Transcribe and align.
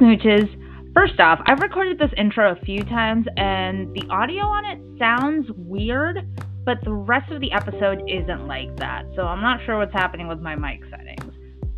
smooches. 0.00 0.48
First 0.94 1.18
off, 1.18 1.40
I've 1.46 1.60
recorded 1.60 1.98
this 1.98 2.10
intro 2.16 2.52
a 2.52 2.64
few 2.64 2.84
times 2.84 3.26
and 3.36 3.92
the 3.94 4.06
audio 4.10 4.44
on 4.44 4.64
it 4.64 4.78
sounds 4.98 5.50
weird, 5.56 6.26
but 6.64 6.78
the 6.84 6.92
rest 6.92 7.32
of 7.32 7.40
the 7.40 7.52
episode 7.52 8.02
isn't 8.08 8.46
like 8.46 8.74
that. 8.76 9.04
So 9.16 9.22
I'm 9.22 9.40
not 9.40 9.60
sure 9.66 9.78
what's 9.78 9.92
happening 9.92 10.28
with 10.28 10.40
my 10.40 10.54
mic 10.54 10.80
settings. 10.90 11.32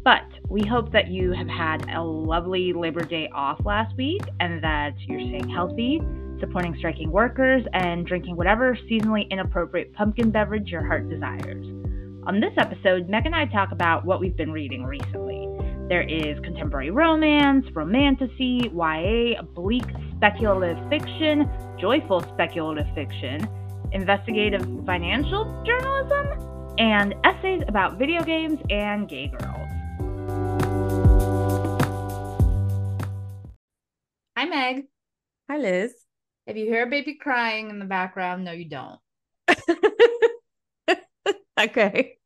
But 0.04 0.22
we 0.48 0.62
hope 0.64 0.92
that 0.92 1.08
you 1.08 1.32
have 1.32 1.48
had 1.48 1.88
a 1.90 2.02
lovely 2.02 2.72
Labor 2.72 3.04
Day 3.04 3.28
off 3.34 3.58
last 3.64 3.96
week 3.96 4.22
and 4.38 4.62
that 4.62 4.94
you're 5.08 5.20
staying 5.20 5.48
healthy, 5.48 6.00
supporting 6.38 6.76
striking 6.78 7.10
workers, 7.10 7.64
and 7.72 8.06
drinking 8.06 8.36
whatever 8.36 8.78
seasonally 8.88 9.28
inappropriate 9.30 9.92
pumpkin 9.94 10.30
beverage 10.30 10.68
your 10.68 10.86
heart 10.86 11.08
desires. 11.08 11.66
On 12.26 12.40
this 12.40 12.52
episode, 12.58 13.08
Meg 13.08 13.26
and 13.26 13.34
I 13.34 13.46
talk 13.46 13.72
about 13.72 14.04
what 14.04 14.20
we've 14.20 14.36
been 14.36 14.52
reading 14.52 14.84
recently. 14.84 15.45
There 15.88 16.02
is 16.02 16.36
contemporary 16.40 16.90
romance, 16.90 17.64
romantasy, 17.72 18.72
YA, 18.74 19.40
bleak 19.54 19.84
speculative 20.16 20.76
fiction, 20.88 21.48
joyful 21.78 22.22
speculative 22.34 22.92
fiction, 22.92 23.48
investigative 23.92 24.66
financial 24.84 25.44
journalism, 25.64 26.74
and 26.78 27.14
essays 27.22 27.62
about 27.68 28.00
video 28.00 28.24
games 28.24 28.58
and 28.68 29.08
gay 29.08 29.28
girls. 29.28 29.68
Hi, 34.36 34.44
Meg. 34.46 34.86
Hi, 35.48 35.56
Liz. 35.56 35.94
If 36.48 36.56
you 36.56 36.64
hear 36.64 36.82
a 36.82 36.90
baby 36.90 37.14
crying 37.14 37.70
in 37.70 37.78
the 37.78 37.84
background, 37.84 38.44
no, 38.44 38.50
you 38.50 38.68
don't. 38.68 38.98
okay. 41.60 42.18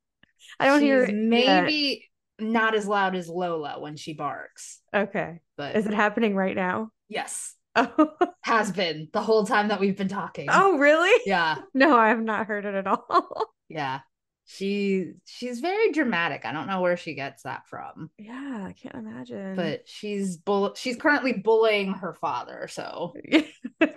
I 0.58 0.66
don't 0.66 0.80
She's 0.80 0.86
hear 0.86 1.04
it 1.04 1.14
maybe 1.14 2.09
not 2.42 2.74
as 2.74 2.86
loud 2.86 3.14
as 3.14 3.28
Lola 3.28 3.78
when 3.80 3.96
she 3.96 4.12
barks. 4.14 4.80
Okay. 4.94 5.40
but 5.56 5.76
Is 5.76 5.86
it 5.86 5.94
happening 5.94 6.34
right 6.34 6.56
now? 6.56 6.90
yes, 7.08 7.54
Oh, 7.76 8.10
has 8.42 8.72
been 8.72 9.08
the 9.12 9.20
whole 9.22 9.46
time 9.46 9.68
that 9.68 9.78
we've 9.80 9.96
been 9.96 10.08
talking. 10.08 10.48
oh 10.50 10.76
really? 10.78 11.22
yeah, 11.26 11.56
No, 11.74 11.96
I 11.96 12.08
have 12.08 12.20
not 12.20 12.46
heard 12.46 12.64
it 12.64 12.74
at 12.74 12.86
all. 12.86 13.54
yeah. 13.68 14.00
She 14.52 15.12
she's 15.26 15.60
very 15.60 15.92
dramatic. 15.92 16.44
I 16.44 16.50
don't 16.50 16.66
know 16.66 16.80
where 16.80 16.96
she 16.96 17.14
gets 17.14 17.44
that 17.44 17.68
from, 17.68 18.10
yeah, 18.18 18.64
I 18.66 18.72
can't 18.72 18.96
imagine. 18.96 19.54
but 19.54 19.82
she's 19.88 20.38
bull. 20.38 20.74
She's 20.74 20.96
currently 20.96 21.34
bullying 21.34 21.92
her 21.92 22.14
father. 22.14 22.66
So 22.68 23.14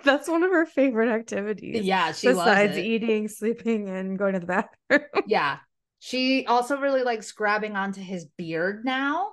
that's 0.04 0.28
one 0.28 0.44
of 0.44 0.52
her 0.52 0.64
favorite 0.64 1.08
activities. 1.08 1.84
yeah, 1.84 2.12
she 2.12 2.28
Besides 2.28 2.68
loves 2.68 2.76
it. 2.78 2.84
eating, 2.86 3.26
sleeping, 3.26 3.88
and 3.88 4.16
going 4.16 4.34
to 4.34 4.38
the 4.40 4.46
bathroom. 4.46 5.24
Yeah, 5.26 5.56
she 6.04 6.44
also 6.44 6.76
really 6.78 7.02
likes 7.02 7.32
grabbing 7.32 7.76
onto 7.76 8.02
his 8.02 8.26
beard 8.36 8.84
now. 8.84 9.32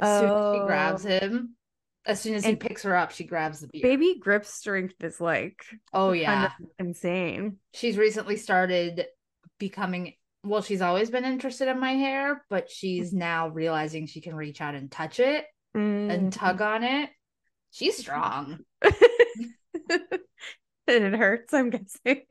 As 0.00 0.18
soon 0.18 0.26
as 0.26 0.32
she 0.52 0.58
Oh. 0.58 0.66
grabs 0.66 1.04
him, 1.04 1.56
as 2.04 2.20
soon 2.20 2.34
as 2.34 2.42
he 2.42 2.50
And 2.50 2.58
picks 2.60 2.82
her 2.82 2.96
up, 2.96 3.12
she 3.12 3.22
grabs 3.22 3.60
the 3.60 3.68
beard. 3.68 3.84
Baby 3.84 4.16
grip 4.18 4.44
strength 4.44 4.96
is 5.04 5.20
like 5.20 5.64
oh 5.92 6.08
kind 6.08 6.20
yeah, 6.20 6.46
of 6.46 6.52
insane. 6.80 7.58
she's 7.74 7.96
recently 7.96 8.36
started 8.36 9.06
becoming. 9.60 10.14
Well, 10.42 10.62
she's 10.62 10.82
always 10.82 11.10
been 11.10 11.24
interested 11.24 11.68
in 11.68 11.78
my 11.78 11.92
hair, 11.92 12.44
but 12.50 12.68
she's 12.68 13.12
now 13.12 13.48
realizing 13.48 14.06
she 14.08 14.20
can 14.20 14.34
reach 14.34 14.60
out 14.60 14.74
and 14.74 14.90
touch 14.90 15.20
it 15.20 15.46
and 15.74 16.30
Mm. 16.30 16.32
tug 16.32 16.60
on 16.60 16.82
it. 16.82 17.10
She's 17.70 17.96
strong. 17.96 18.58
and 18.82 18.92
it 20.86 21.14
hurts, 21.14 21.54
I'm 21.54 21.70
guessing. 21.70 22.22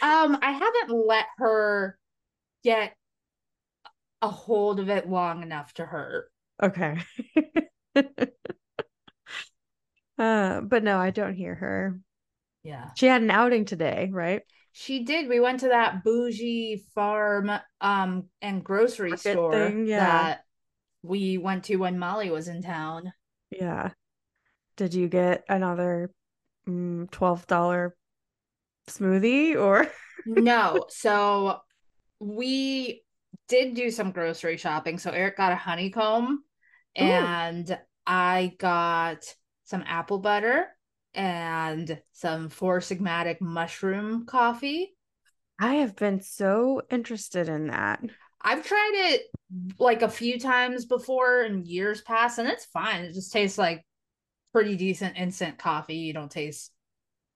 Um, 0.00 0.38
I 0.42 0.52
haven't 0.52 0.90
let 1.06 1.26
her 1.38 1.96
get 2.62 2.94
a 4.20 4.28
hold 4.28 4.80
of 4.80 4.88
it 4.88 5.08
long 5.08 5.42
enough 5.42 5.74
to 5.74 5.84
hurt. 5.84 6.30
Okay. 6.62 6.98
uh, 10.18 10.60
but 10.60 10.84
no, 10.84 10.98
I 10.98 11.10
don't 11.10 11.34
hear 11.34 11.54
her. 11.54 12.00
Yeah. 12.62 12.90
She 12.96 13.06
had 13.06 13.22
an 13.22 13.30
outing 13.30 13.64
today, 13.64 14.08
right? 14.12 14.42
She 14.72 15.04
did. 15.04 15.28
We 15.28 15.40
went 15.40 15.60
to 15.60 15.68
that 15.68 16.04
bougie 16.04 16.82
farm 16.94 17.50
um 17.80 18.24
and 18.40 18.64
grocery 18.64 19.10
Market 19.10 19.32
store 19.32 19.52
thing, 19.52 19.86
yeah. 19.86 19.98
that 19.98 20.44
we 21.02 21.36
went 21.36 21.64
to 21.64 21.76
when 21.76 21.98
Molly 21.98 22.30
was 22.30 22.48
in 22.48 22.62
town. 22.62 23.12
Yeah. 23.50 23.90
Did 24.76 24.94
you 24.94 25.08
get 25.08 25.44
another 25.48 26.10
mm, 26.66 27.10
$12 27.10 27.90
smoothie 28.88 29.56
or? 29.56 29.90
No, 30.24 30.86
so 30.88 31.60
we 32.22 33.02
did 33.48 33.74
do 33.74 33.90
some 33.90 34.12
grocery 34.12 34.56
shopping. 34.56 34.98
So 34.98 35.10
Eric 35.10 35.36
got 35.36 35.52
a 35.52 35.56
honeycomb 35.56 36.44
and 36.94 37.78
I 38.06 38.54
got 38.58 39.24
some 39.64 39.82
apple 39.86 40.18
butter 40.18 40.66
and 41.14 42.00
some 42.12 42.48
Four 42.48 42.78
Sigmatic 42.78 43.40
mushroom 43.40 44.26
coffee. 44.26 44.94
I 45.58 45.74
have 45.76 45.96
been 45.96 46.20
so 46.20 46.82
interested 46.90 47.48
in 47.48 47.68
that. 47.68 48.00
I've 48.40 48.64
tried 48.64 48.92
it 48.94 49.22
like 49.78 50.02
a 50.02 50.08
few 50.08 50.38
times 50.38 50.86
before 50.86 51.42
in 51.42 51.64
years 51.64 52.00
past, 52.00 52.38
and 52.38 52.48
it's 52.48 52.64
fine. 52.64 53.02
It 53.02 53.14
just 53.14 53.32
tastes 53.32 53.58
like 53.58 53.84
pretty 54.52 54.76
decent 54.76 55.16
instant 55.16 55.58
coffee. 55.58 55.96
You 55.96 56.12
don't 56.12 56.30
taste 56.30 56.72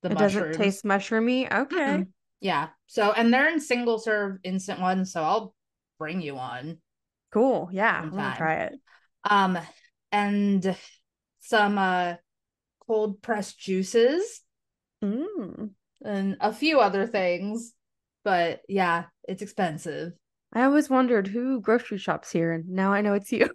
the 0.02 0.10
it 0.10 0.14
mushrooms. 0.14 0.34
doesn't 0.34 0.52
taste 0.64 0.84
mushroomy. 0.84 1.52
Okay. 1.52 1.76
Mm-mm. 1.76 2.06
Yeah. 2.40 2.68
So, 2.86 3.12
and 3.12 3.32
they're 3.32 3.48
in 3.48 3.60
single 3.60 3.98
serve 3.98 4.38
instant 4.44 4.80
ones, 4.80 5.12
so 5.12 5.22
I'll 5.22 5.54
bring 5.98 6.20
you 6.20 6.34
one. 6.34 6.78
Cool. 7.32 7.68
Yeah. 7.72 8.00
I'm 8.00 8.10
gonna 8.10 8.34
try 8.36 8.54
it. 8.64 8.74
Um, 9.24 9.58
and 10.12 10.76
some 11.40 11.78
uh 11.78 12.14
cold 12.86 13.22
pressed 13.22 13.58
juices 13.58 14.42
Mm. 15.02 15.70
and 16.04 16.36
a 16.40 16.52
few 16.52 16.80
other 16.80 17.06
things. 17.06 17.72
But 18.24 18.62
yeah, 18.68 19.04
it's 19.28 19.42
expensive. 19.42 20.12
I 20.52 20.62
always 20.62 20.88
wondered 20.88 21.26
who 21.28 21.60
grocery 21.60 21.98
shops 21.98 22.32
here, 22.32 22.52
and 22.52 22.68
now 22.68 22.92
I 22.92 23.00
know 23.00 23.14
it's 23.14 23.32
you. 23.32 23.48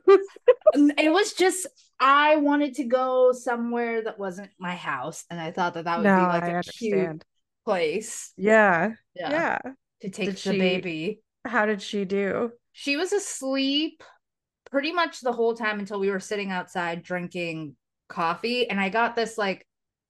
Um, 0.73 0.91
It 0.97 1.11
was 1.11 1.33
just 1.33 1.67
I 1.99 2.37
wanted 2.37 2.75
to 2.75 2.83
go 2.85 3.31
somewhere 3.33 4.03
that 4.03 4.17
wasn't 4.19 4.51
my 4.59 4.75
house, 4.75 5.25
and 5.29 5.39
I 5.39 5.51
thought 5.51 5.73
that 5.73 5.85
that 5.85 5.99
would 5.99 6.03
no, 6.05 6.15
be 6.15 6.21
like 6.21 6.43
I 6.43 6.47
a 6.49 6.63
cute 6.63 6.93
understand. 6.97 7.25
Place. 7.71 8.33
Yeah. 8.37 8.91
Yeah, 9.15 9.29
Yeah. 9.31 9.59
to 10.01 10.09
take 10.09 10.27
Did 10.27 10.35
the 10.35 10.39
she- 10.39 10.59
baby. 10.59 11.21
How 11.45 11.65
did 11.65 11.81
she 11.81 12.05
do? 12.05 12.51
She 12.73 12.97
was 12.97 13.11
asleep 13.13 14.03
pretty 14.69 14.91
much 14.91 15.21
the 15.21 15.33
whole 15.33 15.55
time 15.55 15.79
until 15.79 15.99
we 15.99 16.09
were 16.09 16.19
sitting 16.19 16.51
outside 16.51 17.03
drinking 17.03 17.75
coffee, 18.07 18.69
and 18.69 18.79
I 18.79 18.89
got 18.89 19.15
this 19.15 19.37
like. 19.37 19.65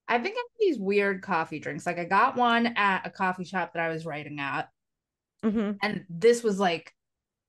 I've 0.07 0.23
been 0.23 0.33
getting 0.33 0.43
these 0.59 0.77
weird 0.77 1.21
coffee 1.21 1.59
drinks. 1.59 1.85
Like 1.85 1.97
I 1.97 2.03
got 2.03 2.35
one 2.35 2.73
at 2.75 3.07
a 3.07 3.09
coffee 3.09 3.45
shop 3.45 3.71
that 3.73 3.81
I 3.81 3.87
was 3.89 4.05
writing 4.05 4.41
at, 4.41 4.67
hmm 5.41 5.71
and 5.81 6.03
this 6.09 6.43
was 6.43 6.59
like 6.59 6.93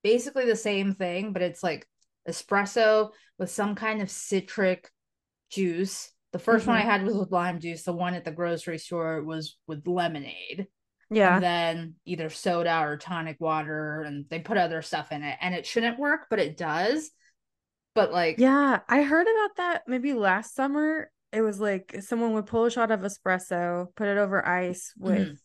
basically 0.05 0.45
the 0.47 0.55
same 0.55 0.95
thing, 0.95 1.33
but 1.33 1.43
it's 1.43 1.63
like 1.65 1.89
espresso 2.29 3.11
with 3.37 3.51
some 3.51 3.75
kind 3.75 4.01
of 4.01 4.11
citric 4.11 4.89
juice. 5.51 6.13
The 6.33 6.39
1st 6.39 6.67
one 6.67 6.77
I 6.77 6.83
Mhm. 6.83 6.85
had 6.85 7.05
was 7.05 7.17
with 7.17 7.31
lime 7.31 7.61
juice. 7.61 7.83
The 7.85 7.93
one 7.93 8.15
at 8.15 8.25
the 8.25 8.31
grocery 8.33 8.79
store 8.79 9.23
was 9.23 9.59
with 9.67 9.87
lemonade. 9.87 10.67
Yeah. 11.11 11.35
And 11.35 11.45
then 11.45 11.95
either 12.07 12.31
soda 12.31 12.81
or 12.81 12.97
tonic 12.97 13.37
water, 13.39 14.01
and 14.01 14.27
they 14.31 14.39
put 14.41 14.57
other 14.57 14.81
stuff 14.81 15.13
in 15.13 15.23
it. 15.23 15.37
And 15.43 15.55
it 15.55 15.67
shouldn't 15.67 15.99
work, 15.99 16.29
but 16.31 16.39
it 16.39 16.57
does. 16.57 17.11
But 17.95 18.13
like, 18.13 18.39
Yeah, 18.39 18.81
I 18.89 19.03
heard 19.03 19.27
about 19.27 19.57
that 19.57 19.83
maybe 19.87 20.15
last 20.15 20.55
summer. 20.55 21.11
It 21.33 21.43
was 21.43 21.61
like 21.61 21.97
someone 22.01 22.33
would 22.33 22.47
pull 22.47 22.65
a 22.65 22.71
shot 22.71 22.91
of 22.91 23.01
espresso, 23.01 23.95
put 23.95 24.09
it 24.09 24.17
over 24.17 24.47
ice 24.47 24.95
with 24.99 25.29
Mhm. 25.29 25.39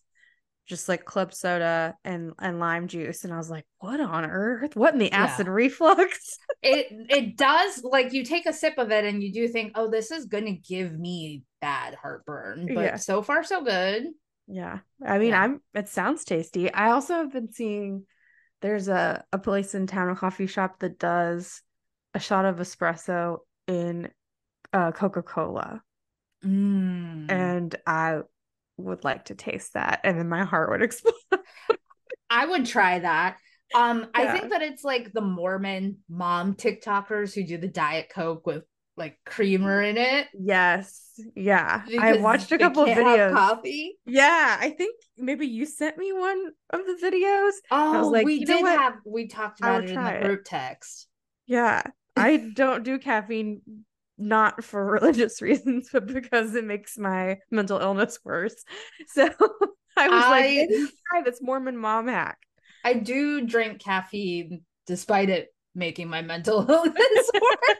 Just 0.68 0.88
like 0.90 1.06
club 1.06 1.34
soda 1.34 1.96
and 2.04 2.34
and 2.40 2.60
lime 2.60 2.88
juice, 2.88 3.24
and 3.24 3.34
I 3.34 3.38
was 3.38 3.50
like, 3.50 3.66
"What 3.80 4.00
on 4.00 4.26
earth? 4.26 4.76
What 4.76 4.94
in 4.94 5.00
the 5.00 5.12
Yeah. 5.12 5.24
acid 5.26 5.48
reflux?" 5.48 6.38
it 6.62 6.88
it 7.10 7.38
does 7.38 7.84
like 7.84 8.14
you 8.14 8.24
take 8.24 8.46
a 8.46 8.54
sip 8.54 8.78
of 8.78 8.92
it 8.92 9.06
and 9.06 9.24
you 9.24 9.32
do 9.32 9.48
think, 9.48 9.74
oh, 9.76 9.90
this 9.90 10.12
is 10.12 10.26
gonna 10.26 10.54
give 10.54 10.98
me 10.98 11.44
bad 11.62 11.96
heartburn. 11.96 12.68
But 12.74 12.84
Yeah. 12.84 12.96
so 12.98 13.22
far 13.22 13.44
so 13.44 13.64
good. 13.64 14.08
Yeah, 14.48 14.80
I 15.06 15.18
mean, 15.20 15.32
Yeah. 15.32 15.42
I'm. 15.44 15.62
It 15.74 15.90
sounds 15.90 16.24
tasty. 16.24 16.74
I 16.74 16.92
also 16.92 17.16
have 17.16 17.34
been 17.34 17.52
seeing 17.52 18.06
there's 18.62 18.88
a 18.88 19.24
a 19.34 19.38
place 19.40 19.76
in 19.76 19.88
town, 19.88 20.10
a 20.10 20.16
coffee 20.16 20.48
shop 20.48 20.80
that 20.80 21.00
does 21.00 21.62
a 22.14 22.20
shot 22.20 22.46
of 22.46 22.58
espresso 22.58 23.40
in 23.68 24.10
uh 24.74 24.92
Coca-Cola, 24.92 25.82
Mm. 26.44 27.30
and 27.30 27.76
I 27.86 28.22
would 28.78 29.04
like 29.04 29.26
to 29.26 29.36
taste 29.36 29.74
that, 29.74 30.02
and 30.04 30.18
then 30.18 30.30
my 30.30 30.46
heart 30.46 30.70
would 30.70 30.82
explode. 30.84 31.14
I 32.30 32.46
would 32.46 32.66
try 32.66 33.00
that. 33.00 33.38
Um, 33.76 34.08
I 34.14 34.32
think 34.38 34.52
that 34.52 34.62
it's 34.62 34.84
like 34.84 35.12
the 35.12 35.22
Mormon 35.22 35.98
mom 36.10 36.56
TikTokers 36.56 37.34
who 37.34 37.44
do 37.44 37.58
the 37.58 37.68
Diet 37.68 38.10
Coke 38.14 38.46
with 38.46 38.64
like 38.96 39.18
creamer 39.26 39.82
in 39.82 39.98
it. 39.98 40.28
Yes. 40.34 41.22
Yeah. 41.36 41.84
I 42.00 42.18
watched 42.18 42.52
a 42.52 42.58
couple 42.58 42.84
of 42.84 42.90
videos. 42.90 43.34
Coffee. 43.34 43.98
Yeah, 44.06 44.58
I 44.60 44.72
think 44.72 44.96
maybe 45.18 45.48
you 45.48 45.66
sent 45.66 45.98
me 45.98 46.12
one 46.14 46.52
of 46.72 46.82
the 46.86 46.98
videos. 47.02 47.52
Oh, 47.72 48.10
like, 48.12 48.26
we 48.26 48.44
did 48.44 48.66
have 48.66 48.96
we 49.06 49.28
talked 49.28 49.60
about 49.60 49.84
it 49.84 49.92
in 49.92 50.04
the 50.04 50.16
it. 50.16 50.24
group 50.24 50.42
text. 50.46 51.08
Yeah. 51.46 51.84
I 52.18 52.38
don't 52.56 52.84
do 52.84 52.98
caffeine 52.98 53.62
not 54.18 54.64
for 54.64 54.86
religious 54.92 55.42
reasons, 55.42 55.90
but 55.92 56.08
because 56.08 56.56
it 56.56 56.66
makes 56.66 56.98
my 56.98 57.38
mental 57.52 57.80
illness 57.80 58.20
worse. 58.24 58.56
So 59.08 59.24
I 59.98 60.10
was 60.10 60.24
I- 60.24 60.30
like, 60.30 60.70
try 61.10 61.22
this 61.24 61.42
Mormon 61.42 61.78
mom 61.78 62.08
hack. 62.08 62.38
I 62.84 62.94
do 62.94 63.46
drink 63.46 63.80
caffeine 63.82 64.62
despite 64.86 65.30
it 65.30 65.54
making 65.76 66.10
my 66.10 66.22
mental 66.22 66.60
illness 66.70 66.96
worse. 67.34 67.78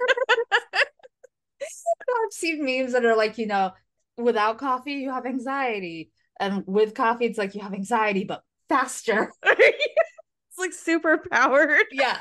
I've 1.62 2.32
seen 2.34 2.66
memes 2.66 2.94
that 2.94 3.06
are 3.06 3.16
like, 3.16 3.38
you 3.38 3.48
know, 3.48 3.72
without 4.18 4.58
coffee, 4.58 4.94
you 4.94 5.12
have 5.12 5.26
anxiety. 5.26 6.12
And 6.40 6.64
with 6.68 6.94
coffee, 6.94 7.26
it's 7.26 7.38
like 7.38 7.56
you 7.56 7.62
have 7.62 7.74
anxiety, 7.74 8.24
but 8.24 8.44
faster. 8.70 9.32
it's 9.44 10.58
like 10.58 10.74
super 10.74 11.18
powered. 11.32 11.86
Yeah. 11.92 12.20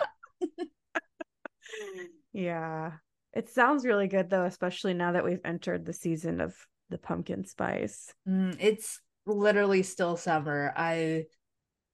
Yeah. 2.33 2.93
It 3.37 3.51
sounds 3.51 3.85
really 3.85 4.09
good 4.09 4.31
though, 4.31 4.45
especially 4.45 4.95
now 4.95 5.13
that 5.13 5.25
we've 5.25 5.45
entered 5.45 5.85
the 5.85 5.93
season 5.93 6.41
of 6.41 6.57
the 6.89 6.97
pumpkin 6.97 7.45
spice. 7.45 8.15
Mm, 8.27 8.57
it's 8.59 8.99
literally 9.27 9.83
still 9.83 10.17
summer. 10.17 10.73
I 10.75 11.25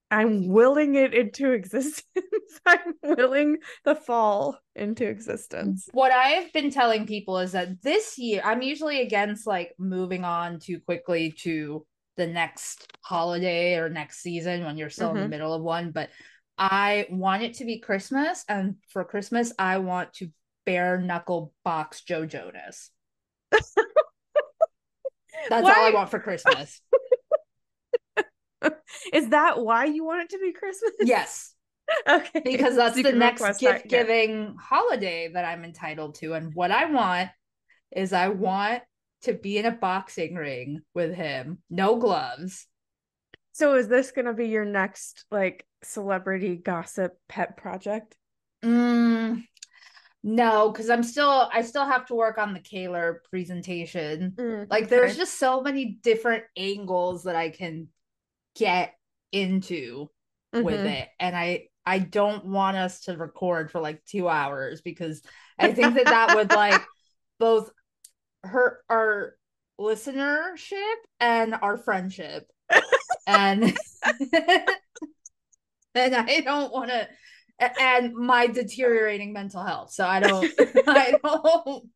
I'm 0.08 0.46
willing 0.48 0.94
it 0.94 1.14
into 1.14 1.50
existence. 1.52 2.04
I'm 2.64 2.94
willing 3.02 3.58
the 3.84 3.96
fall 3.96 4.56
into 4.76 5.04
existence. 5.04 5.88
what 5.92 6.12
I've 6.12 6.52
been 6.52 6.70
telling 6.70 7.06
people 7.06 7.38
is 7.38 7.52
that 7.52 7.82
this 7.82 8.18
year 8.18 8.40
I'm 8.44 8.62
usually 8.62 9.00
against 9.00 9.44
like 9.44 9.74
moving 9.78 10.22
on 10.24 10.60
too 10.60 10.78
quickly 10.78 11.32
to 11.38 11.84
the 12.16 12.26
next 12.28 12.86
holiday 13.00 13.76
or 13.78 13.88
next 13.88 14.18
season 14.20 14.64
when 14.64 14.76
you're 14.76 14.90
still 14.90 15.10
in 15.10 15.16
the 15.18 15.26
Mhm. 15.26 15.30
middle 15.30 15.54
of 15.54 15.62
one, 15.62 15.90
but 15.90 16.10
I 16.56 17.06
want 17.10 17.42
it 17.42 17.54
to 17.54 17.64
be 17.64 17.80
Christmas 17.80 18.44
and 18.48 18.76
for 18.90 19.02
Christmas 19.04 19.52
I 19.58 19.78
want 19.78 20.12
to 20.14 20.30
bare 20.64 20.98
knuckle 20.98 21.52
box 21.64 22.02
Joe 22.02 22.26
Jonas. 22.26 22.90
That's 23.50 23.74
all 25.50 25.70
I 25.70 25.90
want 25.92 26.10
for 26.10 26.20
Christmas. 26.20 26.80
Is 29.12 29.30
that 29.30 29.60
why 29.60 29.86
you 29.86 30.04
want 30.04 30.22
it 30.22 30.30
to 30.30 30.38
be 30.38 30.52
Christmas? 30.52 30.92
yes, 31.00 31.54
Okay. 32.08 32.42
because 32.44 32.76
that's 32.76 32.94
the 32.94 33.12
next 33.12 33.58
gift 33.58 33.88
giving 33.88 34.54
holiday 34.58 35.28
that 35.32 35.44
I'm 35.44 35.64
entitled 35.64 36.14
to. 36.16 36.34
And 36.34 36.54
what 36.54 36.70
I 36.70 36.84
want 36.86 37.30
is 37.90 38.12
I 38.12 38.28
want 38.28 38.82
to 39.22 39.32
be 39.32 39.58
in 39.58 39.66
a 39.66 39.72
boxing 39.72 40.36
ring 40.36 40.82
with 40.94 41.12
him, 41.14 41.58
no 41.70 41.96
gloves. 41.96 42.66
So 43.52 43.74
is 43.74 43.88
this 43.88 44.12
gonna 44.12 44.32
be 44.32 44.48
your 44.48 44.64
next 44.64 45.24
like 45.30 45.66
celebrity 45.82 46.56
gossip 46.56 47.18
pet 47.28 47.56
project? 47.56 48.16
Mm, 48.64 49.44
no, 50.22 50.70
because 50.70 50.88
I'm 50.90 51.02
still 51.02 51.48
I 51.52 51.62
still 51.62 51.84
have 51.84 52.06
to 52.06 52.14
work 52.14 52.38
on 52.38 52.52
the 52.52 52.60
Kaylor 52.60 53.16
presentation. 53.30 54.34
Like 54.70 54.88
there's 54.88 55.12
okay. 55.12 55.18
just 55.18 55.38
so 55.38 55.60
many 55.62 55.98
different 56.02 56.44
angles 56.56 57.24
that 57.24 57.36
I 57.36 57.50
can 57.50 57.88
get 58.54 58.94
into 59.32 60.08
with 60.52 60.80
Mhm. 60.80 61.02
it. 61.02 61.08
And 61.18 61.36
I 61.36 61.68
I 61.84 61.98
don't 61.98 62.44
want 62.46 62.76
us 62.76 63.00
to 63.02 63.16
record 63.16 63.70
for 63.70 63.80
like 63.80 64.04
two 64.04 64.28
hours 64.28 64.80
because 64.80 65.22
I 65.58 65.72
think 65.72 65.94
that 65.94 66.04
that 66.04 66.36
would 66.36 66.50
like 66.50 66.82
both 67.38 67.72
hurt 68.44 68.84
our 68.88 69.34
listenership 69.80 70.94
and 71.20 71.54
our 71.54 71.76
friendship. 71.78 72.48
and 73.26 73.76
and 75.94 76.14
I 76.14 76.40
don't 76.40 76.72
want 76.72 76.90
to 76.90 77.08
and 77.78 78.14
my 78.14 78.46
deteriorating 78.46 79.32
mental 79.32 79.62
health. 79.62 79.92
So 79.92 80.06
I 80.06 80.20
don't 80.20 80.50
I 80.86 81.14
don't 81.22 81.88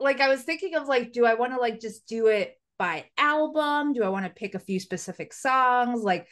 like 0.00 0.20
I 0.20 0.28
was 0.28 0.42
thinking 0.42 0.74
of 0.74 0.88
like 0.88 1.12
do 1.12 1.24
I 1.24 1.34
want 1.34 1.52
to 1.52 1.60
like 1.60 1.80
just 1.80 2.06
do 2.06 2.26
it 2.28 2.58
by 2.78 3.06
album? 3.18 3.92
Do 3.92 4.02
I 4.04 4.08
want 4.08 4.26
to 4.26 4.30
pick 4.32 4.54
a 4.54 4.58
few 4.60 4.80
specific 4.80 5.32
songs? 5.32 6.02
Like 6.02 6.26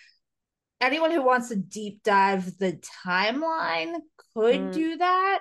anyone 0.80 1.10
who 1.12 1.22
wants 1.24 1.48
to 1.48 1.56
deep 1.56 2.02
dive 2.02 2.58
the 2.58 2.80
timeline 3.06 3.94
could 4.34 4.60
Mm. 4.60 4.72
do 4.72 4.96
that. 4.96 5.40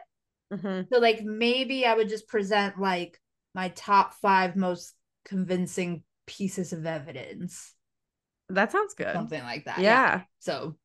Mhm. 0.53 0.87
So 0.93 0.99
like 0.99 1.23
maybe 1.23 1.85
I 1.85 1.95
would 1.95 2.09
just 2.09 2.27
present 2.27 2.79
like 2.79 3.19
my 3.55 3.69
top 3.69 4.13
5 4.15 4.55
most 4.55 4.93
convincing 5.25 6.03
pieces 6.27 6.73
of 6.73 6.85
evidence. 6.85 7.73
That 8.49 8.71
sounds 8.71 8.93
good. 8.93 9.13
Something 9.13 9.43
like 9.43 9.65
that. 9.65 9.79
yeah. 9.79 10.21
So 10.39 10.75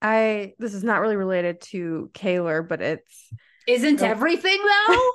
I 0.00 0.54
this 0.58 0.74
is 0.74 0.84
not 0.84 1.00
really 1.00 1.16
related 1.16 1.60
to 1.72 2.10
Kaylor, 2.14 2.66
but 2.66 2.80
it's 2.80 3.32
isn't 3.66 4.02
Oh. 4.02 4.06
everything 4.06 4.58
though? 4.88 5.10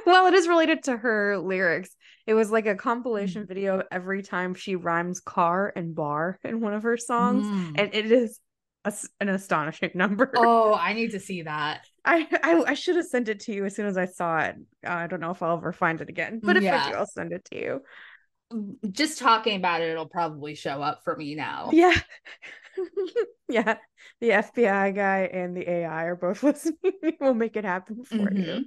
well, 0.06 0.26
it 0.26 0.34
is 0.34 0.48
related 0.48 0.84
to 0.84 0.96
her 0.96 1.38
lyrics. 1.38 1.90
It 2.26 2.34
was 2.34 2.50
like 2.50 2.66
a 2.66 2.74
compilation 2.74 3.46
video 3.46 3.80
of 3.80 3.86
every 3.90 4.22
time 4.22 4.54
she 4.54 4.76
rhymes 4.76 5.20
car 5.20 5.72
and 5.74 5.94
bar 5.94 6.38
in 6.44 6.60
one 6.60 6.74
of 6.74 6.82
her 6.84 6.96
songs, 6.96 7.44
Mm. 7.46 7.80
and 7.80 7.94
it 7.94 8.10
is 8.12 8.38
a 8.84 8.92
an 9.20 9.28
astonishing 9.28 9.90
number. 9.94 10.30
Oh, 10.36 10.72
I 10.74 10.92
need 10.92 11.10
to 11.12 11.20
see 11.20 11.42
that. 11.42 11.86
I, 12.04 12.26
I 12.42 12.64
I 12.68 12.74
should 12.74 12.96
have 12.96 13.06
sent 13.06 13.28
it 13.28 13.40
to 13.40 13.52
you 13.52 13.64
as 13.66 13.74
soon 13.76 13.86
as 13.86 13.96
I 13.98 14.06
saw 14.06 14.38
it. 14.38 14.56
Uh, 14.86 14.90
I 14.92 15.06
don't 15.08 15.20
know 15.20 15.30
if 15.32 15.42
I'll 15.42 15.56
ever 15.56 15.72
find 15.72 16.00
it 16.00 16.08
again, 16.08 16.40
but 16.42 16.56
if 16.56 16.62
I 16.64 16.90
do, 16.90 16.96
I'll 16.96 17.06
send 17.06 17.32
it 17.32 17.44
to 17.46 17.58
you. 17.58 17.82
Just 18.90 19.18
talking 19.18 19.56
about 19.56 19.82
it, 19.82 19.90
it'll 19.90 20.08
probably 20.08 20.54
show 20.54 20.80
up 20.80 21.02
for 21.04 21.14
me 21.16 21.34
now. 21.34 21.68
Yeah, 21.72 21.94
yeah. 23.48 23.76
The 24.20 24.32
FBI 24.32 24.90
guy 24.90 25.20
and 25.32 25.56
the 25.56 25.68
AI 25.68 26.04
are 26.06 26.16
both 26.16 26.42
listening. 26.42 26.78
we'll 27.20 27.34
make 27.34 27.56
it 27.56 27.64
happen 27.64 28.04
for 28.04 28.32
you. 28.34 28.44
Mhm. 28.44 28.64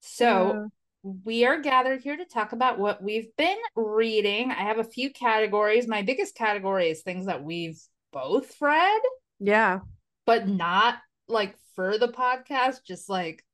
So 0.00 0.64
Uh, 0.64 0.68
we 1.02 1.44
are 1.44 1.60
gathered 1.60 2.02
here 2.02 2.16
to 2.16 2.24
talk 2.24 2.52
about 2.52 2.78
what 2.78 3.02
we've 3.02 3.34
been 3.36 3.58
reading. 3.74 4.50
I 4.50 4.62
have 4.62 4.78
a 4.78 4.84
few 4.84 5.12
categories. 5.12 5.88
My 5.88 6.02
biggest 6.02 6.34
category 6.34 6.90
is 6.90 7.02
things 7.02 7.26
that 7.26 7.42
we've 7.42 7.80
both 8.12 8.60
read, 8.60 9.00
yeah, 9.40 9.80
but 10.26 10.46
not 10.48 10.98
like 11.28 11.56
for 11.74 11.98
the 11.98 12.08
podcast, 12.08 12.84
just 12.84 13.08
like 13.08 13.44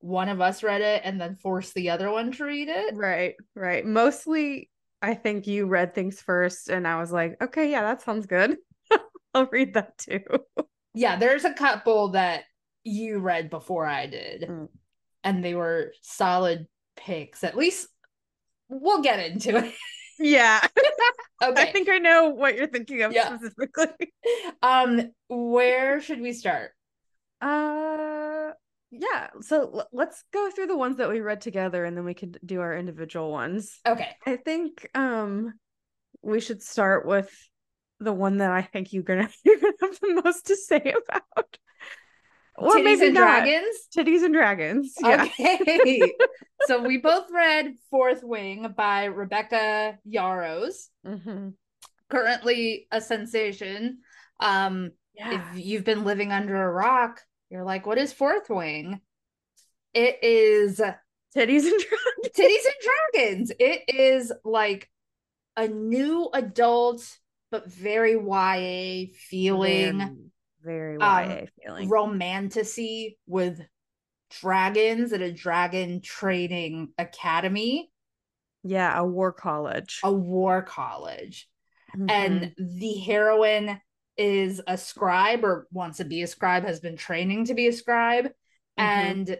one 0.00 0.28
of 0.28 0.40
us 0.40 0.62
read 0.62 0.80
it 0.80 1.02
and 1.04 1.20
then 1.20 1.36
force 1.36 1.72
the 1.72 1.90
other 1.90 2.10
one 2.10 2.32
to 2.32 2.44
read 2.44 2.68
it. 2.68 2.94
right, 2.94 3.34
right. 3.54 3.84
Mostly, 3.84 4.70
I 5.02 5.14
think 5.14 5.46
you 5.46 5.66
read 5.66 5.94
things 5.94 6.20
first, 6.20 6.68
and 6.68 6.86
I 6.86 6.98
was 7.00 7.12
like, 7.12 7.36
okay, 7.42 7.70
yeah, 7.70 7.82
that 7.82 8.02
sounds 8.02 8.26
good. 8.26 8.56
I'll 9.34 9.46
read 9.46 9.74
that 9.74 9.98
too. 9.98 10.20
Yeah, 10.92 11.14
there's 11.16 11.44
a 11.44 11.54
couple 11.54 12.08
that 12.10 12.42
you 12.82 13.20
read 13.20 13.48
before 13.48 13.86
I 13.86 14.06
did, 14.06 14.42
Mm. 14.42 14.68
and 15.22 15.44
they 15.44 15.54
were 15.54 15.92
solid 16.02 16.66
picks. 16.96 17.44
At 17.44 17.56
least 17.56 17.86
we'll 18.68 19.00
get 19.02 19.20
into 19.20 19.56
it. 19.56 19.72
Yeah, 20.22 20.60
Okay. 21.42 21.62
I 21.62 21.72
think 21.72 21.88
I 21.88 21.96
know 21.98 22.28
what 22.30 22.54
you're 22.56 22.66
thinking 22.66 23.00
of 23.02 23.12
Yeah. 23.12 23.34
specifically. 23.38 24.12
um, 24.62 25.12
where 25.28 26.00
should 26.02 26.20
we 26.20 26.32
start? 26.34 26.72
Uh, 27.40 28.50
yeah. 28.90 29.28
So 29.40 29.70
l- 29.72 29.88
let's 29.92 30.22
go 30.32 30.50
through 30.50 30.66
the 30.66 30.76
ones 30.76 30.96
that 30.98 31.08
we 31.08 31.20
read 31.20 31.40
together, 31.40 31.84
and 31.86 31.96
then 31.96 32.04
we 32.04 32.12
could 32.14 32.38
do 32.44 32.60
our 32.60 32.76
individual 32.76 33.30
ones. 33.30 33.78
Okay. 33.86 34.10
I 34.26 34.36
think 34.36 34.86
um 34.94 35.54
we 36.20 36.40
should 36.40 36.62
start 36.62 37.06
with 37.06 37.30
the 38.00 38.12
one 38.12 38.38
that 38.38 38.50
I 38.50 38.62
think 38.62 38.92
you're 38.92 39.02
gonna 39.02 39.28
you're 39.44 39.58
gonna 39.60 39.72
have 39.80 40.00
the 40.00 40.22
most 40.24 40.46
to 40.46 40.56
say 40.56 40.76
about. 40.78 41.58
Or 42.56 42.74
Titties 42.74 42.84
maybe 42.84 43.06
and 43.06 43.14
not. 43.14 43.42
Dragons. 43.44 43.76
Titties 43.96 44.24
and 44.24 44.34
dragons. 44.34 44.94
Yeah. 45.00 45.24
Okay. 45.24 46.12
so 46.66 46.82
we 46.82 46.98
both 46.98 47.30
read 47.30 47.74
Fourth 47.90 48.22
Wing 48.22 48.74
by 48.76 49.04
Rebecca 49.04 49.98
Yarros, 50.06 50.88
hmm 51.04 51.50
currently 52.10 52.88
a 52.90 53.00
sensation. 53.00 53.98
Um, 54.40 54.90
Yeah. 55.14 55.54
if 55.54 55.64
you've 55.64 55.84
been 55.84 56.04
living 56.04 56.32
under 56.32 56.60
a 56.60 56.70
rock, 56.70 57.20
you're 57.50 57.64
like, 57.64 57.86
what 57.86 57.98
is 57.98 58.12
Fourth 58.12 58.50
Wing? 58.50 59.00
It 59.94 60.18
is 60.22 60.80
Titties 60.80 61.66
and 61.66 61.80
dragons. 61.80 62.36
Titties 62.36 62.66
and 62.66 62.90
Dragons. 63.12 63.52
It 63.60 63.84
is 63.88 64.32
like 64.44 64.90
a 65.56 65.68
new 65.68 66.28
adult, 66.34 67.06
but 67.50 67.70
very 67.70 68.14
YA 68.16 69.06
feeling. 69.14 69.98
Very, 70.62 70.96
very 70.96 70.96
Um, 70.98 71.30
YA 71.30 71.46
feeling. 71.62 71.88
romantasy 71.88 73.18
with 73.26 73.60
dragons 74.30 75.12
at 75.12 75.20
a 75.20 75.32
dragon 75.32 76.00
training 76.00 76.92
academy, 76.98 77.90
yeah, 78.62 78.96
a 78.98 79.04
war 79.04 79.32
college. 79.32 80.00
a 80.04 80.12
war 80.12 80.62
college. 80.62 81.48
Mhm. 81.96 82.10
And 82.10 82.54
the 82.56 82.94
heroine 83.00 83.80
is 84.16 84.60
a 84.66 84.76
scribe 84.78 85.44
or 85.44 85.66
wants 85.72 85.96
to 85.98 86.04
be 86.04 86.22
a 86.22 86.26
scribe, 86.26 86.64
has 86.64 86.78
been 86.78 86.96
training 86.96 87.46
to 87.46 87.54
be 87.54 87.66
a 87.66 87.72
scribe. 87.72 88.26
Mhm. 88.26 88.32
And 88.78 89.38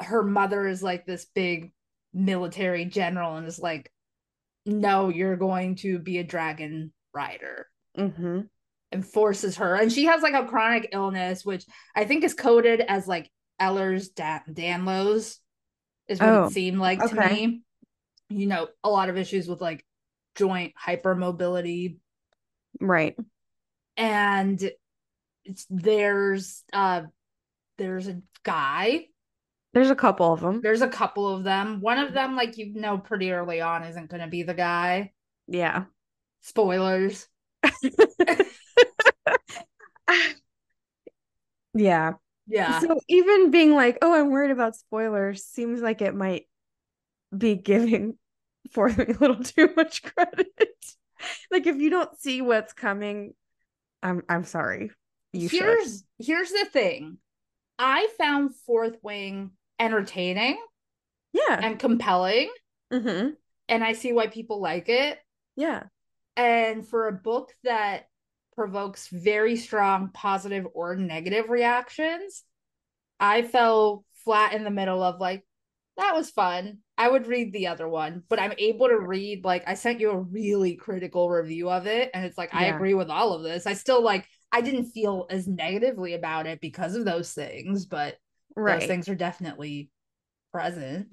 her 0.00 0.22
mother 0.22 0.66
is 0.66 0.82
like 0.82 1.06
this 1.06 1.24
big 1.26 1.72
military 2.12 2.84
general 2.84 3.36
and 3.36 3.46
is 3.46 3.58
like, 3.58 3.90
no, 4.66 5.08
you're 5.08 5.36
going 5.36 5.76
to 5.76 5.98
be 5.98 6.18
a 6.18 6.24
dragon 6.24 6.92
rider. 7.14 7.66
Mhm. 7.98 8.48
and 8.92 9.06
forces 9.06 9.56
her 9.58 9.74
and 9.76 9.92
she 9.92 10.04
has 10.06 10.20
like 10.22 10.34
a 10.34 10.46
chronic 10.46 10.88
illness 10.92 11.44
which 11.44 11.64
i 11.94 12.04
think 12.04 12.24
is 12.24 12.34
coded 12.34 12.80
as 12.80 13.06
like 13.06 13.30
Ehlers 13.60 14.12
Dan- 14.14 14.42
danlos 14.50 15.38
is 16.08 16.18
what 16.20 16.28
Oh, 16.28 16.44
it 16.44 16.50
seemed 16.52 16.78
like 16.78 16.98
to 17.00 17.04
okay. 17.06 17.34
me. 17.46 17.62
You 18.30 18.46
know, 18.46 18.68
a 18.84 18.88
lot 18.90 19.08
of 19.08 19.16
issues 19.18 19.46
with 19.48 19.60
like 19.60 19.84
joint 20.34 20.72
hypermobility 20.80 21.98
Right. 22.80 23.16
and 23.96 24.60
it's, 25.44 25.66
there's 25.68 26.62
uh 26.72 27.02
there's 27.78 28.08
a 28.08 28.22
guy 28.44 29.06
There's 29.74 29.90
a 29.90 29.94
couple 29.96 30.32
of 30.32 30.40
them. 30.40 30.60
there's 30.62 30.82
a 30.82 30.88
couple 30.88 31.28
of 31.28 31.44
them 31.44 31.80
one 31.80 31.98
of 31.98 32.12
them 32.12 32.34
like 32.36 32.56
you 32.58 32.72
know 32.74 32.98
pretty 32.98 33.30
early 33.32 33.60
on 33.60 33.82
isn't 33.84 34.10
going 34.10 34.22
to 34.22 34.28
be 34.28 34.42
the 34.42 34.54
guy 34.54 35.12
Yeah. 35.48 35.84
Spoilers 36.40 37.28
yeah. 41.74 42.12
yeah 42.46 42.80
So 42.80 43.00
even 43.08 43.50
being 43.50 43.74
like, 43.74 43.98
oh, 44.02 44.12
I'm 44.14 44.30
worried 44.30 44.50
about 44.50 44.76
spoilers 44.76 45.44
seems 45.44 45.80
like 45.80 46.02
it 46.02 46.14
might 46.14 46.46
be 47.36 47.54
giving 47.54 48.16
Fourth 48.72 48.96
Wing 48.98 49.14
a 49.16 49.18
little 49.18 49.42
too 49.42 49.70
much 49.76 50.02
credit. 50.02 50.48
like 51.50 51.66
if 51.66 51.76
you 51.76 51.90
don't 51.90 52.16
see 52.18 52.42
what's 52.42 52.72
coming, 52.72 53.34
I'm 54.02 54.22
I'm 54.28 54.44
sorry. 54.44 54.90
You 55.32 55.48
should. 55.48 55.60
here's 55.60 56.04
here's 56.18 56.50
the 56.50 56.66
thing 56.72 57.18
i 57.78 58.08
found 58.18 58.54
fourth 58.66 58.96
wing 59.02 59.52
entertaining 59.78 60.58
Yeah. 61.32 61.60
and 61.62 61.78
compelling 61.78 62.50
hmm 62.92 63.28
and 63.68 63.84
i 63.84 63.92
see 63.92 64.12
why 64.12 64.26
people 64.26 64.60
like 64.60 64.88
it 64.88 65.18
Yeah. 65.56 65.84
And 66.40 66.88
for 66.88 67.08
a 67.08 67.12
book 67.12 67.54
that 67.64 68.06
provokes 68.54 69.08
very 69.08 69.56
strong 69.56 70.10
positive 70.14 70.66
or 70.74 70.96
negative 70.96 71.50
reactions 71.50 72.44
i 73.18 73.42
fell 73.42 74.04
flat 74.24 74.54
in 74.54 74.64
the 74.64 74.70
middle 74.70 75.02
of 75.02 75.20
like 75.20 75.44
that 75.96 76.14
was 76.14 76.30
fun. 76.30 76.78
I 76.96 77.10
would 77.10 77.26
read 77.26 77.52
the 77.52 77.66
other 77.66 77.86
one. 77.86 78.22
But 78.30 78.40
i'm 78.40 78.54
able 78.56 78.88
to 78.88 78.98
read 78.98 79.44
like 79.44 79.64
i 79.68 79.74
sent 79.74 80.00
you 80.00 80.10
a 80.10 80.18
really 80.18 80.74
critical 80.76 81.28
review 81.28 81.68
of 81.68 81.86
it 81.86 82.10
and 82.14 82.24
it's 82.24 82.38
like 82.38 82.54
i 82.54 82.66
agree 82.66 82.94
with 82.94 83.10
all 83.10 83.34
of 83.34 83.42
this. 83.42 83.66
I 83.66 83.74
still 83.74 84.02
like 84.02 84.26
i 84.50 84.62
didn't 84.62 84.86
feel 84.86 85.26
as 85.30 85.46
negatively 85.46 86.14
about 86.14 86.46
it 86.46 86.60
because 86.60 86.94
of 86.94 87.04
those 87.04 87.32
things 87.32 87.86
but 87.86 88.16
Right. 88.56 88.80
those 88.80 88.86
things 88.88 89.08
are 89.08 89.14
definitely 89.14 89.90
present. 90.52 91.08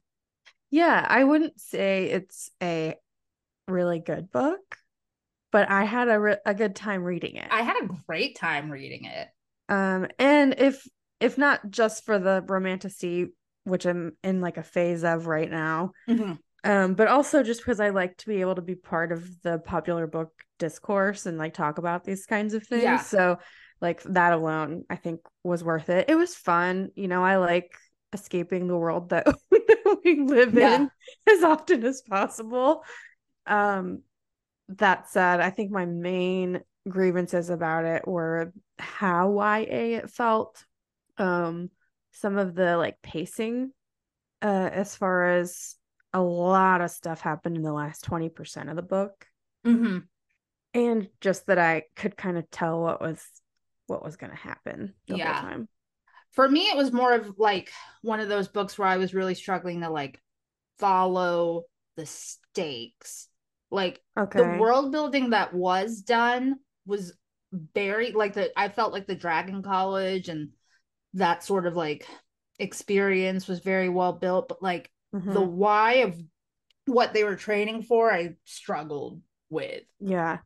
Yeah, 0.69 1.05
I 1.07 1.23
wouldn't 1.23 1.59
say 1.59 2.05
it's 2.05 2.49
a 2.61 2.95
really 3.67 3.99
good 3.99 4.31
book, 4.31 4.77
but 5.57 5.71
I 5.71 5.85
had 5.85 6.07
a 6.07 6.19
re- 6.19 6.37
a 6.45 6.53
good 6.53 6.75
time 6.75 7.03
reading 7.03 7.35
it. 7.37 7.47
i 7.49 7.61
had 7.63 7.77
a 7.83 7.89
great 8.05 8.37
time 8.37 8.69
reading 8.71 9.05
it 9.05 9.27
Um, 9.69 10.07
and 10.19 10.53
if 10.59 10.87
if 11.19 11.35
not 11.37 11.71
just 11.71 12.05
for 12.05 12.19
the 12.19 12.43
romantasy, 12.47 13.33
which 13.63 13.85
I'm 13.85 14.11
in 14.23 14.39
like 14.39 14.57
a 14.57 14.63
phase 14.63 15.03
of 15.03 15.25
right 15.25 15.49
now, 15.49 15.93
um, 16.63 16.93
but 16.93 17.07
also 17.07 17.41
just 17.41 17.61
because 17.61 17.79
I 17.79 17.89
like 17.89 18.17
to 18.17 18.27
be 18.27 18.41
able 18.41 18.53
to 18.55 18.61
be 18.61 18.75
part 18.75 19.11
of 19.11 19.41
the 19.41 19.57
popular 19.57 20.05
book 20.05 20.31
discourse 20.59 21.25
and 21.25 21.39
like 21.39 21.53
talk 21.55 21.79
about 21.79 22.03
these 22.03 22.27
kinds 22.27 22.53
of 22.53 22.67
things. 22.67 22.83
Yeah. 22.83 22.99
So 23.01 23.39
like 23.81 24.03
that 24.03 24.33
alone, 24.33 24.83
I 24.91 24.95
think 24.95 25.21
was 25.43 25.63
worth 25.63 25.89
it. 25.89 26.05
It 26.07 26.15
was 26.15 26.35
fun. 26.35 26.91
You 26.95 27.07
know, 27.07 27.23
I 27.23 27.37
like 27.37 27.75
escaping 28.13 28.67
the 28.67 28.77
world 28.77 29.09
that 29.09 29.25
we 30.05 30.19
live 30.21 30.53
Yeah. 30.53 30.75
in 30.75 30.91
as 31.35 31.43
often 31.43 31.83
as 31.83 32.03
possible. 32.03 32.83
Um, 33.47 34.03
that 34.69 35.09
said, 35.09 35.39
I 35.39 35.49
think 35.49 35.71
my 35.71 35.85
main 35.85 36.61
grievances 36.87 37.49
about 37.49 37.85
it 37.85 38.07
were 38.07 38.51
how 38.79 39.31
YA 39.33 39.97
it 39.97 40.09
felt. 40.09 40.63
Um, 41.17 41.69
some 42.11 42.37
of 42.37 42.55
the 42.55 42.77
like 42.77 43.01
pacing, 43.01 43.71
uh, 44.41 44.69
as 44.71 44.95
far 44.95 45.37
as 45.37 45.75
a 46.13 46.21
lot 46.21 46.81
of 46.81 46.91
stuff 46.91 47.21
happened 47.21 47.57
in 47.57 47.63
the 47.63 47.73
last 47.73 48.03
20% 48.05 48.69
of 48.69 48.75
the 48.75 48.81
book. 48.81 49.25
Mm-hmm. 49.65 49.99
And 50.73 51.09
just 51.21 51.47
that 51.47 51.57
I 51.59 51.83
could 51.95 52.15
kind 52.17 52.37
of 52.37 52.49
tell 52.51 52.81
what 52.81 53.01
was 53.01 53.23
what 53.87 54.03
was 54.03 54.17
gonna 54.17 54.35
happen 54.35 54.93
the 55.07 55.17
Yeah. 55.17 55.33
whole 55.33 55.49
time. 55.49 55.69
for 56.31 56.47
me 56.47 56.69
it 56.69 56.75
was 56.77 56.91
more 56.91 57.13
of 57.13 57.39
like 57.39 57.71
one 58.01 58.19
of 58.19 58.27
those 58.27 58.49
books 58.49 58.77
where 58.77 58.87
i 58.87 58.97
was 58.97 59.13
really 59.13 59.33
struggling 59.33 59.79
to 59.81 59.89
like 59.89 60.21
follow 60.77 61.63
the 61.95 62.05
stakes 62.05 63.29
like 63.71 64.01
Okay. 64.17 64.39
the 64.39 64.59
world 64.59 64.91
building 64.91 65.31
that 65.31 65.53
was 65.53 66.01
done 66.01 66.55
was 66.85 67.13
very 67.73 68.11
like 68.11 68.33
the 68.33 68.51
i 68.59 68.69
felt 68.69 68.91
like 68.93 69.07
the 69.07 69.15
dragon 69.15 69.61
college 69.63 70.27
and 70.29 70.49
that 71.13 71.43
sort 71.43 71.65
of 71.65 71.75
like 71.75 72.05
experience 72.59 73.47
was 73.47 73.59
very 73.59 73.89
well 73.89 74.13
built 74.13 74.47
but 74.49 74.61
like 74.61 74.91
the 75.13 75.19
Mhm. 75.19 75.51
why 75.51 75.93
of 75.95 76.21
what 76.85 77.13
they 77.13 77.23
were 77.23 77.35
training 77.35 77.83
for 77.83 78.11
i 78.11 78.35
struggled 78.45 79.21
with 79.49 79.83
Yeah. 79.99 80.39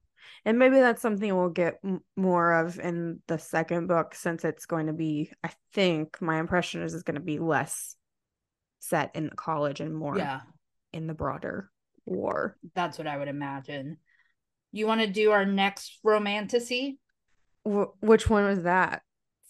And 0.46 0.60
maybe 0.60 0.76
that's 0.80 1.02
something 1.02 1.36
we'll 1.36 1.50
get 1.50 1.80
m- 1.84 2.02
more 2.16 2.54
of 2.54 2.80
in 2.80 3.22
the 3.28 3.40
second 3.40 3.88
book 3.88 4.14
since 4.14 4.46
it's 4.46 4.68
going 4.68 4.86
to 4.88 4.94
be, 4.94 5.32
I 5.44 5.50
think 5.74 6.22
my 6.22 6.40
impression 6.40 6.84
is 6.84 6.94
it's 6.94 7.04
going 7.04 7.16
to 7.16 7.22
be 7.22 7.40
less 7.40 7.96
set 8.80 9.16
in 9.16 9.26
the 9.30 9.36
college 9.36 9.80
and 9.80 9.96
more 9.96 10.18
yeah 10.18 10.42
in 10.94 11.08
the 11.08 11.14
broader 11.16 11.71
war. 12.06 12.58
that's 12.76 12.98
what 12.98 13.08
i 13.08 13.18
would 13.18 13.28
imagine 13.28 13.98
you 14.72 14.88
want 14.88 15.02
to 15.02 15.08
do 15.08 15.32
our 15.32 15.46
next 15.46 16.00
romantasy 16.04 16.98
Wh- 17.64 17.92
which 18.02 18.30
one 18.30 18.46
was 18.46 18.64
that? 18.64 19.02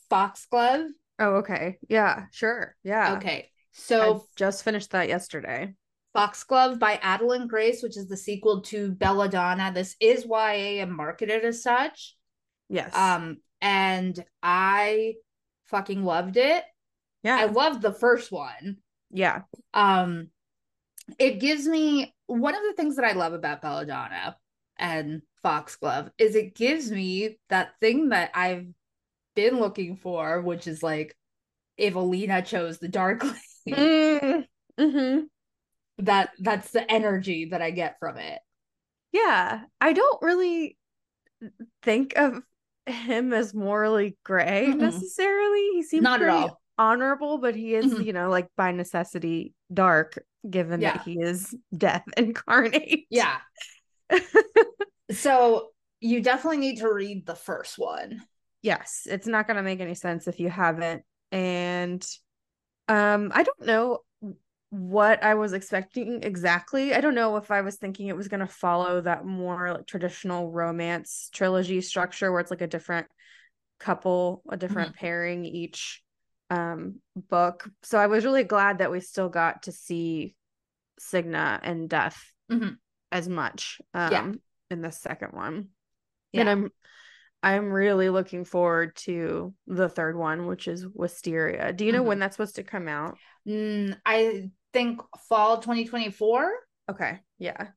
foxglove 0.10 0.88
Oh, 1.20 1.36
okay. 1.36 1.78
Yeah, 1.88 2.26
sure. 2.32 2.76
Yeah. 2.84 3.14
Okay. 3.18 3.44
I 3.44 3.50
So 3.74 4.26
just 4.36 4.64
finished 4.64 4.90
that 4.90 5.08
yesterday. 5.08 5.76
Foxglove 6.14 6.80
by 6.80 6.98
Adalyn 6.98 7.48
Grace, 7.48 7.84
which 7.84 7.96
is 7.96 8.08
the 8.08 8.18
sequel 8.18 8.62
to 8.64 8.92
Belladonna. 8.94 9.72
This 9.72 9.96
is 10.00 10.26
YA 10.26 10.82
and 10.82 10.92
marketed 10.92 11.46
as 11.46 11.62
such. 11.62 12.16
Yes. 12.70 12.96
Um, 12.96 13.38
and 13.62 14.18
I 14.42 15.14
fucking 15.66 16.04
loved 16.04 16.38
it. 16.38 16.64
yeah. 17.22 17.38
I 17.38 17.46
loved 17.46 17.84
the 17.84 17.94
first 17.94 18.32
one. 18.32 18.78
yeah. 19.12 19.42
Um, 19.76 20.30
it 21.20 21.40
gives 21.40 21.68
me 21.68 22.14
one 22.28 22.56
of 22.56 22.62
the 22.62 22.74
things 22.74 22.96
that 22.96 23.06
I 23.06 23.14
love 23.14 23.34
about 23.34 23.62
Belladonna 23.62 24.38
and 24.78 25.22
Foxglove 25.44 26.10
is 26.18 26.36
it 26.36 26.56
gives 26.56 26.92
me 26.92 27.38
that 27.50 27.72
thing 27.80 28.10
that 28.10 28.32
I've 28.34 28.68
been 29.36 29.60
looking 29.60 29.96
for, 29.98 30.42
which 30.42 30.68
is 30.68 30.82
like 30.84 31.16
if 31.78 31.96
Alina 31.96 32.42
chose 32.42 32.80
the 32.80 32.88
dark 32.88 33.24
lane. 33.66 33.68
Mm, 33.68 34.46
hmm 34.80 35.20
that 35.98 36.32
that's 36.40 36.72
the 36.72 36.90
energy 36.92 37.46
that 37.46 37.62
I 37.62 37.70
get 37.72 37.98
from 38.00 38.18
it. 38.18 38.40
Yeah. 39.12 39.62
I 39.80 39.94
don't 39.94 40.22
really 40.22 40.78
think 41.84 42.14
of 42.18 42.42
him 42.88 43.34
as 43.34 43.54
morally 43.54 44.18
gray 44.24 44.68
Mm-mm. 44.68 44.78
necessarily. 44.80 45.70
He 45.74 45.84
seems 45.84 46.04
Not 46.04 46.22
at 46.22 46.30
all. 46.30 46.62
honorable, 46.78 47.38
but 47.38 47.56
he 47.56 47.76
is, 47.76 47.86
Mhm. 47.86 48.06
you 48.06 48.14
know, 48.14 48.30
like 48.30 48.48
by 48.58 48.72
necessity 48.72 49.54
dark, 49.72 50.18
given 50.50 50.80
Yeah. 50.80 50.94
that 50.94 51.02
he 51.04 51.14
is 51.20 51.56
death 51.76 52.04
incarnate. 52.18 53.06
Yeah. 53.10 53.38
So 55.12 55.70
you 56.00 56.22
definitely 56.22 56.58
need 56.58 56.78
to 56.78 56.92
read 56.92 57.26
the 57.26 57.36
first 57.36 57.78
one. 57.78 58.22
yes, 58.62 59.08
it's 59.10 59.28
not 59.28 59.48
going 59.48 59.58
to 59.58 59.64
make 59.64 59.80
any 59.80 59.96
sense 59.96 60.28
if 60.28 60.40
you 60.40 60.50
haven't. 60.50 61.04
And 61.32 62.06
um, 62.88 63.32
I 63.34 63.44
don't 63.44 63.66
know 63.66 64.00
what 64.70 65.24
I 65.24 65.36
was 65.36 65.54
expecting 65.54 66.24
exactly. 66.24 66.94
I 66.94 67.02
don't 67.02 67.16
know 67.16 67.38
if 67.38 67.52
I 67.52 67.62
was 67.62 67.76
thinking 67.76 68.08
it 68.08 68.16
was 68.16 68.28
going 68.30 68.40
to 68.40 68.48
follow 68.48 69.02
that 69.02 69.26
more 69.26 69.74
like 69.74 69.86
traditional 69.88 70.52
romance 70.52 71.30
trilogy 71.34 71.82
structure 71.82 72.32
where 72.32 72.40
it's 72.42 72.52
like 72.52 72.62
a 72.62 72.68
different 72.68 73.08
couple, 73.80 74.44
a 74.50 74.58
different 74.58 74.96
pairing 74.96 75.46
each 75.46 76.02
um 76.52 77.00
book. 77.16 77.68
So 77.82 77.98
I 77.98 78.08
was 78.08 78.26
really 78.26 78.44
glad 78.44 78.80
that 78.80 78.92
we 78.92 79.00
still 79.00 79.30
got 79.30 79.64
to 79.64 79.72
see 79.72 80.36
Signa 81.00 81.60
and 81.64 81.90
Death 81.90 82.22
Mhm. 82.52 82.78
as 83.12 83.28
much 83.28 83.82
um 83.94 84.12
Yeah. 84.12 84.32
in 84.70 84.82
the 84.82 84.92
second 84.92 85.34
one. 85.34 85.70
Yeah. 86.32 86.42
And 86.42 86.50
I'm 86.50 86.72
I'm 87.42 87.72
really 87.72 88.10
looking 88.10 88.46
forward 88.46 88.96
to 88.98 89.56
the 89.66 89.90
third 89.90 90.16
one, 90.16 90.46
which 90.46 90.68
is 90.68 90.86
Wisteria. 90.86 91.74
Do 91.74 91.86
you 91.86 91.92
know 91.92 92.04
Mhm. 92.04 92.08
when 92.08 92.20
that's 92.20 92.36
supposed 92.36 92.58
to 92.58 92.64
come 92.64 92.88
out? 92.88 93.18
Mm, 93.48 94.00
I 94.06 94.52
think 94.74 95.02
fall 95.28 95.58
2024. 95.60 96.52
Okay. 96.90 97.20
Yeah. 97.40 97.70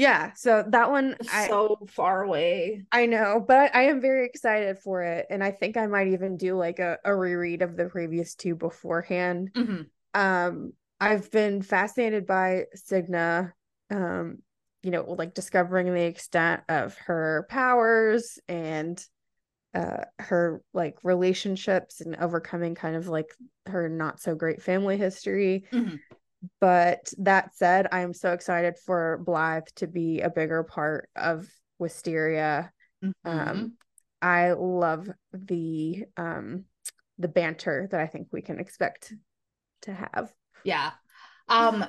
Yeah. 0.00 0.32
So 0.34 0.64
that 0.68 0.90
one 0.90 1.16
I 1.28 1.48
so 1.48 1.78
far 1.88 2.22
away. 2.22 2.84
I 2.92 3.06
know, 3.06 3.44
but 3.46 3.74
I 3.74 3.82
am 3.82 4.00
very 4.00 4.26
excited 4.26 4.78
for 4.78 5.02
it. 5.02 5.26
And 5.30 5.44
I 5.44 5.50
think 5.50 5.76
I 5.76 5.86
might 5.86 6.08
even 6.08 6.36
do 6.36 6.56
like 6.56 6.78
a, 6.78 6.98
a 7.04 7.14
reread 7.14 7.62
of 7.62 7.76
the 7.76 7.86
previous 7.86 8.34
two 8.34 8.56
beforehand. 8.56 9.50
Mhm. 9.54 9.90
Um, 10.14 10.72
I've 11.00 11.30
been 11.30 11.62
fascinated 11.62 12.26
by 12.26 12.64
Signa, 12.74 13.54
um, 13.90 14.38
you 14.82 14.90
know, 14.90 15.02
like 15.02 15.34
discovering 15.34 15.92
the 15.92 16.02
extent 16.02 16.62
of 16.68 16.96
her 16.98 17.46
powers 17.50 18.38
and 18.48 19.02
uh 19.72 20.04
her 20.18 20.62
like 20.74 20.96
relationships 21.04 22.00
and 22.00 22.16
overcoming 22.16 22.74
kind 22.74 22.96
of 22.96 23.06
like 23.06 23.28
her 23.66 23.88
not 23.88 24.20
so 24.20 24.34
great 24.34 24.60
family 24.62 24.96
history. 24.96 25.64
Mhm. 25.72 26.00
But 26.60 27.12
that 27.18 27.54
said, 27.54 27.88
I 27.92 28.00
am 28.00 28.14
so 28.14 28.32
excited 28.32 28.76
for 28.78 29.22
Blythe 29.24 29.66
to 29.76 29.86
be 29.86 30.20
a 30.20 30.30
bigger 30.30 30.62
part 30.62 31.08
of 31.16 31.46
Wisteria. 31.78 32.72
Mhm. 33.02 33.12
Um, 33.24 33.72
I 34.22 34.52
love 34.52 35.08
the 35.32 36.04
um 36.16 36.64
the 37.18 37.28
banter 37.28 37.86
that 37.90 38.00
I 38.00 38.06
think 38.06 38.28
we 38.32 38.42
can 38.42 38.58
expect 38.58 39.12
to 39.82 39.92
have. 39.94 40.32
yeah. 40.64 40.92
Um, 41.48 41.84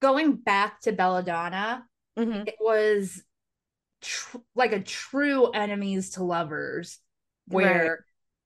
going 0.00 0.36
back 0.36 0.80
to 0.82 0.92
Belladonna, 0.92 1.86
Mhm. 2.18 2.46
it 2.48 2.56
was 2.60 3.22
tr- 4.00 4.38
like 4.54 4.72
a 4.72 4.82
true 4.82 5.50
enemies 5.50 6.10
to 6.12 6.24
lovers 6.24 6.98
where 7.46 8.04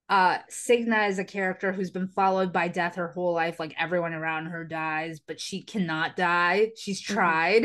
uh 0.08 0.38
Signa 0.48 1.04
is 1.04 1.18
a 1.18 1.24
character 1.24 1.72
who's 1.72 1.90
been 1.90 2.08
followed 2.08 2.52
by 2.52 2.68
death 2.68 2.96
her 2.96 3.08
whole 3.08 3.32
life 3.32 3.58
like 3.58 3.74
everyone 3.78 4.12
around 4.12 4.46
her 4.46 4.64
dies 4.64 5.20
but 5.20 5.40
she 5.40 5.62
cannot 5.62 6.16
die 6.16 6.72
she's 6.76 7.02
Mhm. 7.02 7.14
tried 7.14 7.62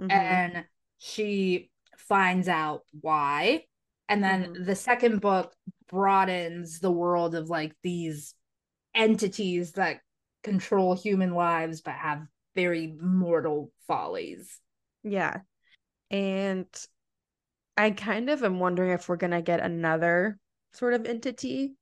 Mhm. 0.00 0.10
and 0.12 0.64
she 0.98 1.70
finds 1.96 2.48
out 2.48 2.82
why 3.00 3.64
and 4.08 4.22
then 4.24 4.44
Mhm. 4.46 4.66
the 4.66 4.74
second 4.76 5.20
book 5.20 5.54
broadens 5.88 6.80
the 6.80 6.90
world 6.90 7.34
of 7.34 7.48
like 7.48 7.76
these 7.82 8.34
entities 8.94 9.72
that 9.72 10.00
control 10.42 10.96
human 10.96 11.32
lives 11.32 11.80
but 11.80 11.94
have 11.94 12.26
very 12.54 12.96
mortal 13.00 13.72
follies 13.86 14.60
Yeah. 15.04 15.40
And 16.10 16.66
I 17.76 17.92
kind 17.92 18.30
of 18.30 18.42
am 18.42 18.58
wondering 18.58 18.90
if 18.90 19.08
we're 19.08 19.16
gonna 19.16 19.42
get 19.42 19.60
another 19.60 20.38
sort 20.72 20.94
of 20.94 21.06
entity 21.06 21.74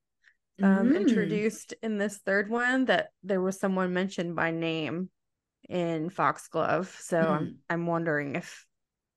um 0.63 0.89
Mm. 0.89 1.01
introduced 1.01 1.73
in 1.83 1.97
this 1.97 2.17
third 2.17 2.49
one 2.49 2.85
that 2.85 3.09
there 3.23 3.41
was 3.41 3.59
someone 3.59 3.93
mentioned 3.93 4.35
by 4.35 4.51
name 4.51 5.09
in 5.69 6.09
Foxglove. 6.09 6.95
So 7.01 7.17
I'm 7.19 7.45
Mm. 7.45 7.55
I'm 7.69 7.85
wondering 7.87 8.35
if 8.35 8.65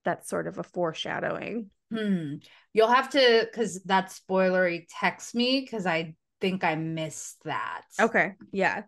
that's 0.04 0.28
sort 0.28 0.46
of 0.46 0.58
a 0.58 0.62
foreshadowing. 0.62 1.70
Hmm. 1.92 2.36
You'll 2.72 2.88
have 2.88 3.10
to, 3.10 3.48
because 3.50 3.82
that's 3.84 4.20
spoilery, 4.20 4.86
text 5.00 5.34
me 5.34 5.60
because 5.60 5.86
I 5.86 6.14
think 6.40 6.64
I 6.64 6.74
missed 6.74 7.42
that. 7.44 7.82
Okay. 8.00 8.34
Yeah. 8.52 8.84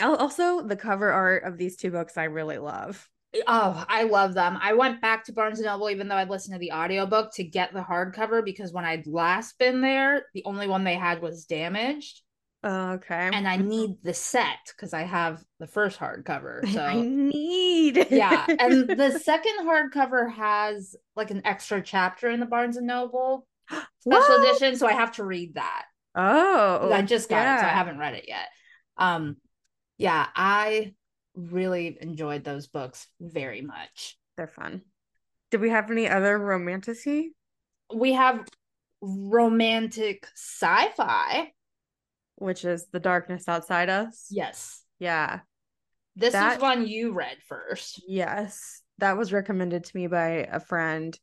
Also, 0.00 0.62
the 0.62 0.76
cover 0.76 1.10
art 1.10 1.42
of 1.44 1.58
these 1.58 1.76
two 1.76 1.90
books 1.90 2.16
I 2.16 2.24
really 2.24 2.58
love. 2.58 3.08
Oh, 3.46 3.84
I 3.88 4.04
love 4.04 4.34
them. 4.34 4.58
I 4.60 4.72
went 4.72 5.00
back 5.00 5.24
to 5.24 5.32
Barnes 5.32 5.60
and 5.60 5.66
Noble, 5.66 5.90
even 5.90 6.08
though 6.08 6.16
I'd 6.16 6.30
listened 6.30 6.54
to 6.54 6.58
the 6.58 6.72
audiobook 6.72 7.32
to 7.34 7.44
get 7.44 7.72
the 7.72 7.80
hardcover 7.80 8.44
because 8.44 8.72
when 8.72 8.84
I'd 8.84 9.06
last 9.06 9.58
been 9.58 9.80
there, 9.80 10.26
the 10.34 10.44
only 10.44 10.66
one 10.66 10.84
they 10.84 10.96
had 10.96 11.22
was 11.22 11.44
damaged. 11.44 12.22
Okay. 12.64 13.30
And 13.32 13.48
I 13.48 13.56
need 13.56 14.02
the 14.02 14.12
set 14.12 14.58
because 14.76 14.92
I 14.92 15.02
have 15.02 15.42
the 15.60 15.66
first 15.66 15.98
hardcover. 15.98 16.60
So 16.72 16.82
I 16.82 17.00
need. 17.00 18.08
yeah. 18.10 18.44
And 18.58 18.88
the 18.98 19.18
second 19.18 19.60
hardcover 19.62 20.32
has 20.32 20.96
like 21.16 21.30
an 21.30 21.42
extra 21.44 21.80
chapter 21.80 22.28
in 22.30 22.40
the 22.40 22.46
Barnes 22.46 22.76
and 22.76 22.86
Noble 22.86 23.46
special 24.00 24.42
edition. 24.42 24.76
So 24.76 24.86
I 24.86 24.92
have 24.92 25.12
to 25.12 25.24
read 25.24 25.54
that. 25.54 25.84
Oh, 26.14 26.90
I 26.92 27.02
just 27.02 27.28
got 27.28 27.58
it, 27.58 27.60
so 27.60 27.66
I 27.66 27.70
haven't 27.70 27.98
read 27.98 28.14
it 28.14 28.24
yet. 28.26 28.48
Um, 28.96 29.36
yeah, 29.96 30.26
I 30.34 30.94
really 31.34 31.98
enjoyed 32.00 32.44
those 32.44 32.66
books 32.66 33.06
very 33.20 33.60
much. 33.62 34.18
They're 34.36 34.46
fun. 34.46 34.82
Did 35.50 35.60
we 35.60 35.70
have 35.70 35.90
any 35.90 36.08
other 36.08 36.38
romantasy? 36.38 37.34
We 37.94 38.12
have 38.12 38.46
romantic 39.00 40.26
sci-fi. 40.34 41.52
Which 42.36 42.64
is 42.64 42.86
the 42.92 43.00
darkness 43.00 43.48
outside 43.48 43.88
us. 43.90 44.26
Yes, 44.30 44.82
Yeah. 44.98 45.40
this 46.16 46.32
That- 46.32 46.56
is 46.56 46.62
one 46.62 46.86
you 46.86 47.12
read 47.12 47.38
first. 47.46 48.02
Yes. 48.06 48.82
That 48.98 49.16
was 49.16 49.32
recommended 49.32 49.84
to 49.84 49.96
me 49.96 50.06
by 50.06 50.46
a 50.50 50.60
friend. 50.60 51.18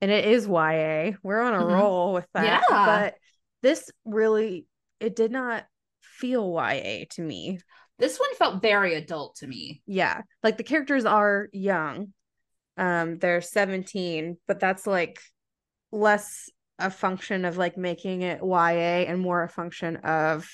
And 0.00 0.10
it 0.10 0.26
is 0.26 0.46
YA. 0.46 1.16
We're 1.22 1.40
on 1.40 1.54
a 1.54 1.64
Mhm. 1.64 1.72
roll 1.72 2.12
with 2.12 2.26
that. 2.34 2.44
Yeah. 2.68 2.86
But 2.86 3.14
this 3.62 3.90
really 4.04 4.66
it 5.00 5.16
did 5.16 5.32
not 5.32 5.66
feel 6.00 6.44
YA 6.52 7.06
to 7.10 7.22
me. 7.22 7.60
This 7.98 8.18
one 8.18 8.34
felt 8.36 8.62
very 8.62 8.94
adult 8.94 9.36
to 9.36 9.46
me. 9.46 9.82
Yeah. 9.86 10.22
Like 10.42 10.56
the 10.56 10.64
characters 10.64 11.04
are 11.04 11.48
young. 11.52 12.12
Um 12.76 13.18
they're 13.18 13.40
17, 13.40 14.38
but 14.48 14.60
that's 14.60 14.86
like 14.86 15.20
less 15.92 16.50
a 16.78 16.90
function 16.90 17.44
of 17.44 17.56
like 17.56 17.76
making 17.76 18.22
it 18.22 18.40
YA 18.42 19.06
and 19.06 19.20
more 19.20 19.42
a 19.44 19.48
function 19.48 19.96
of 19.98 20.48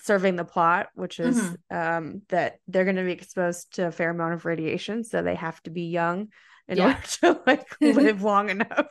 serving 0.00 0.36
the 0.36 0.44
plot, 0.44 0.88
which 0.94 1.20
is 1.20 1.36
Mhm. 1.36 1.56
um 1.70 2.22
that 2.28 2.56
they're 2.66 2.84
going 2.84 2.96
to 2.96 3.04
be 3.04 3.12
exposed 3.12 3.74
to 3.74 3.88
a 3.88 3.92
fair 3.92 4.10
amount 4.10 4.34
of 4.34 4.46
radiation, 4.46 5.04
so 5.04 5.22
they 5.22 5.34
have 5.34 5.62
to 5.64 5.70
be 5.70 5.82
young 5.88 6.28
in 6.68 6.78
Yeah. 6.78 6.86
order 6.86 7.06
to 7.20 7.40
like 7.46 7.66
live 7.82 8.22
long 8.22 8.48
enough. 8.48 8.86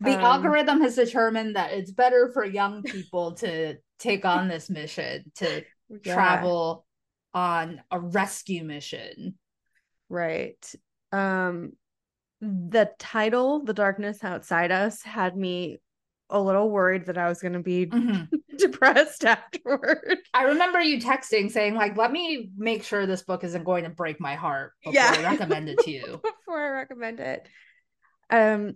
The 0.00 0.10
Um, 0.10 0.22
algorithm 0.22 0.80
has 0.82 0.96
determined 0.96 1.56
that 1.56 1.72
it's 1.72 1.90
better 1.90 2.30
for 2.32 2.44
young 2.44 2.82
people 2.82 3.34
to 3.36 3.76
take 3.98 4.24
on 4.24 4.48
this 4.48 4.70
mission 4.70 5.30
to 5.36 5.64
yeah, 6.04 6.04
travel 6.12 6.86
on 7.34 7.80
a 7.90 7.98
rescue 8.00 8.64
mission. 8.64 9.38
right. 10.08 10.74
Um 11.12 11.72
the 12.40 12.90
title, 13.00 13.64
The 13.64 13.74
Darkness 13.74 14.22
Outside 14.22 14.70
Us, 14.70 15.02
had 15.02 15.36
me 15.36 15.78
a 16.30 16.40
little 16.40 16.70
worried 16.70 17.06
that 17.06 17.18
I 17.18 17.28
was 17.28 17.40
going 17.40 17.54
to 17.54 17.60
be 17.60 17.86
Mhm. 17.86 18.28
depressed 18.58 19.24
afterward. 19.24 20.18
I 20.34 20.42
remember 20.44 20.80
you 20.80 21.00
texting 21.00 21.50
saying 21.50 21.74
like, 21.74 21.96
"Let 21.96 22.12
me 22.12 22.50
make 22.56 22.84
sure 22.84 23.06
this 23.06 23.22
book 23.22 23.42
isn't 23.44 23.64
going 23.64 23.84
to 23.84 23.90
break 23.90 24.20
my 24.20 24.34
heart 24.36 24.74
before 24.84 24.94
Yeah. 24.94 25.14
I 25.16 25.22
recommend 25.22 25.68
it 25.68 25.80
to 25.80 25.90
you." 25.90 26.20
before 26.22 26.60
I 26.64 26.70
recommend 26.70 27.20
it. 27.20 27.48
Um 28.30 28.74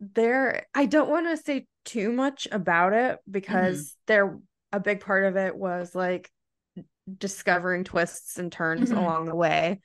there 0.00 0.66
I 0.74 0.86
don't 0.86 1.10
want 1.10 1.26
to 1.28 1.36
say 1.36 1.66
too 1.84 2.12
much 2.12 2.48
about 2.50 2.92
it 2.92 3.18
because 3.30 3.96
there 4.06 4.38
a 4.72 4.80
big 4.80 5.00
part 5.00 5.24
of 5.24 5.36
it 5.36 5.56
was 5.56 5.94
like 5.94 6.30
discovering 7.18 7.84
twists 7.84 8.38
and 8.38 8.50
turns 8.50 8.90
Mhm. 8.90 8.98
along 8.98 9.26
the 9.26 9.34
way. 9.34 9.80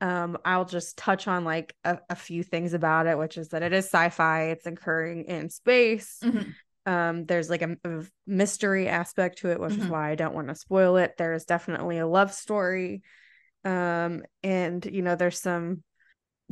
Um 0.00 0.38
I'll 0.44 0.64
just 0.66 0.98
touch 0.98 1.26
on 1.28 1.44
like 1.44 1.74
a, 1.84 1.98
a 2.10 2.16
few 2.16 2.42
things 2.42 2.74
about 2.74 3.06
it, 3.06 3.18
which 3.18 3.38
is 3.38 3.48
that 3.50 3.62
it 3.62 3.72
is 3.72 3.86
sci-fi, 3.86 4.44
it's 4.50 4.66
occurring 4.66 5.24
in 5.24 5.48
space. 5.50 6.22
Mhm. 6.22 6.54
Um, 6.86 7.24
there's 7.26 7.50
like 7.50 7.62
a, 7.62 7.76
a 7.84 8.04
mystery 8.26 8.88
aspect 8.88 9.38
to 9.38 9.50
it, 9.50 9.58
which 9.58 9.72
is 9.72 9.78
Mhm. 9.78 9.90
why 9.90 10.10
I 10.10 10.14
don't 10.14 10.34
want 10.34 10.48
to 10.48 10.54
spoil 10.54 10.96
it. 10.98 11.14
There's 11.18 11.44
definitely 11.44 11.98
a 11.98 12.06
love 12.06 12.32
story. 12.32 13.02
Um, 13.64 14.22
and 14.44 14.84
you 14.86 15.02
know, 15.02 15.16
there's 15.16 15.40
some 15.40 15.82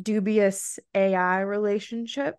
dubious 0.00 0.78
AI 0.94 1.40
relationship. 1.40 2.36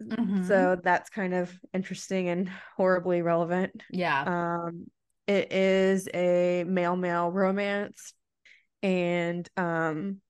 Mhm. 0.00 0.46
So 0.46 0.80
that's 0.82 1.10
kind 1.10 1.34
of 1.34 1.52
interesting 1.72 2.28
and 2.28 2.48
horribly 2.76 3.22
relevant. 3.22 3.82
yeah, 3.90 4.22
Um, 4.26 4.86
it 5.30 5.52
is 5.52 6.08
a 6.14 6.64
male 6.66 6.96
male 6.96 7.30
romance, 7.30 8.14
and 8.82 9.48
um, 9.56 10.20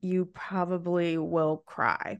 you 0.00 0.26
probably 0.26 1.18
will 1.18 1.62
cry, 1.66 2.18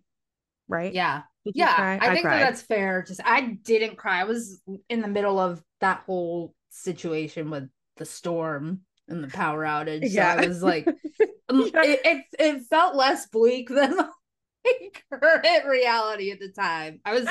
right? 0.69 0.93
yeah, 0.95 1.23
yeah. 1.45 1.75
cry? 1.75 1.99
I 2.01 2.15
think 2.15 2.25
that 2.25 2.41
that's 2.41 2.63
fair. 2.63 3.03
Just 3.07 3.21
I 3.25 3.41
didn't 3.63 3.97
cry. 3.97 4.21
I 4.21 4.25
was 4.25 4.61
in 4.89 5.01
the 5.03 5.09
middle 5.09 5.39
of 5.39 5.63
that 5.81 6.03
whole 6.07 6.55
situation 6.71 7.51
with 7.51 7.69
the 7.97 8.05
storm 8.05 8.81
and 9.09 9.23
the 9.23 9.29
power 9.29 9.65
outage. 9.65 10.09
So 10.09 10.21
Yeah. 10.21 10.35
I 10.39 10.47
was 10.47 10.63
like, 10.63 10.87
um, 11.49 11.61
Yeah. 11.75 11.83
it, 11.85 12.01
it 12.05 12.25
it 12.39 12.63
felt 12.71 12.97
less 12.97 13.27
bleak 13.29 13.69
than 13.71 13.97
like 13.97 15.05
current 15.13 15.67
reality 15.67 16.33
at 16.33 16.41
the 16.41 16.49
time. 16.51 17.01
I 17.05 17.13
was 17.15 17.29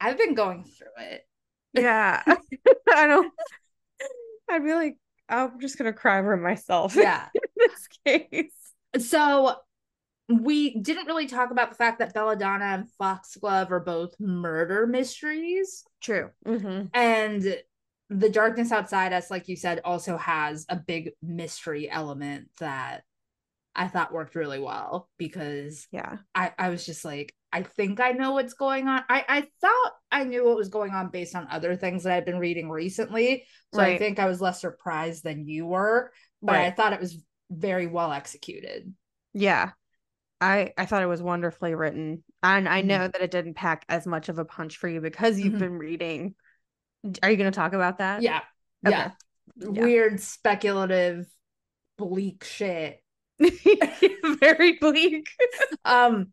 I've 0.00 0.18
been 0.18 0.34
going 0.34 0.64
through 0.64 1.04
it. 1.06 1.22
yeah 1.74 2.22
i 2.94 3.06
don't 3.06 3.32
i'd 4.50 4.64
be 4.64 4.72
like 4.74 4.96
i'm 5.28 5.60
just 5.60 5.78
gonna 5.78 5.92
cry 5.92 6.20
for 6.22 6.36
myself 6.36 6.94
Yeah. 6.96 7.26
in 7.34 7.40
this 7.56 7.88
case 8.06 8.52
So 9.06 9.56
we 10.28 10.78
didn't 10.80 11.06
really 11.06 11.26
talk 11.26 11.50
about 11.52 11.70
the 11.70 11.76
fact 11.76 12.00
that 12.00 12.12
Belladonna 12.14 12.64
and 12.64 12.90
Foxglove 12.98 13.70
are 13.70 13.78
both 13.80 14.18
murder 14.18 14.86
mysteries. 14.86 15.84
true 16.00 16.30
mm-hmm. 16.46 16.86
And 16.94 17.56
The 18.10 18.28
Darkness 18.28 18.72
Outside 18.72 19.12
Us, 19.12 19.30
like 19.30 19.48
you 19.48 19.54
said, 19.56 19.80
also 19.84 20.16
has 20.16 20.66
a 20.68 20.76
big 20.76 21.12
mystery 21.22 21.88
element 21.90 22.48
that 22.58 23.04
I 23.74 23.88
thought 23.88 24.12
worked 24.12 24.34
really 24.34 24.58
well 24.58 25.08
because 25.18 25.86
yeah 25.92 26.16
I, 26.34 26.52
I 26.58 26.70
was 26.70 26.84
just 26.86 27.04
like, 27.04 27.34
I 27.56 27.62
think 27.62 28.00
I 28.00 28.10
know 28.12 28.32
what's 28.32 28.52
going 28.52 28.86
on. 28.86 29.02
I, 29.08 29.24
I 29.28 29.40
thought 29.62 29.92
I 30.12 30.24
knew 30.24 30.44
what 30.44 30.56
was 30.56 30.68
going 30.68 30.92
on 30.92 31.08
based 31.08 31.34
on 31.34 31.48
other 31.50 31.74
things 31.74 32.02
that 32.02 32.12
I've 32.12 32.26
been 32.26 32.38
reading 32.38 32.68
recently. 32.68 33.44
So 33.72 33.80
I 33.82 33.96
think 33.96 34.18
I 34.18 34.26
was 34.26 34.42
less 34.42 34.60
surprised 34.60 35.24
than 35.24 35.48
you 35.48 35.66
were, 35.66 36.12
but 36.42 36.56
I 36.56 36.70
thought 36.70 36.92
it 36.92 37.00
was 37.00 37.18
very 37.50 37.86
well 37.86 38.12
executed. 38.12 38.92
yeah 39.32 39.70
i 40.40 40.72
i 40.76 40.84
thought 40.84 41.02
it 41.02 41.06
was 41.06 41.22
wonderfully 41.22 41.74
written 41.74 42.22
and 42.42 42.68
i 42.68 42.82
Mhm. 42.82 42.86
know 42.86 43.08
that 43.08 43.22
it 43.22 43.30
didn't 43.30 43.54
pack 43.54 43.84
as 43.88 44.06
much 44.06 44.28
of 44.28 44.38
a 44.38 44.44
punch 44.44 44.76
for 44.76 44.88
you 44.88 45.00
because 45.00 45.38
you've 45.38 45.54
Mhm. 45.54 45.58
been 45.58 45.78
reading 45.78 46.34
are 47.22 47.30
you 47.30 47.36
gonna 47.36 47.50
talk 47.52 47.72
about 47.72 47.98
that 47.98 48.22
Yeah. 48.22 48.40
Okay. 48.86 48.96
Yeah. 48.96 49.10
Yeah. 49.56 49.70
Weird, 49.80 50.20
speculative, 50.20 51.26
bleak 51.96 52.44
shit 52.44 53.02
Very 54.40 54.72
bleak. 54.78 55.28
Um, 55.84 56.32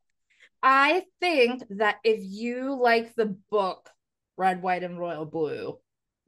I 0.63 1.04
think 1.19 1.63
that 1.71 1.97
if 2.04 2.21
you 2.23 2.73
like 2.76 3.13
the 3.15 3.36
book 3.52 3.89
Red, 4.38 4.62
White, 4.63 4.84
and 4.84 4.97
Royal 4.97 5.26
Blue, 5.26 5.78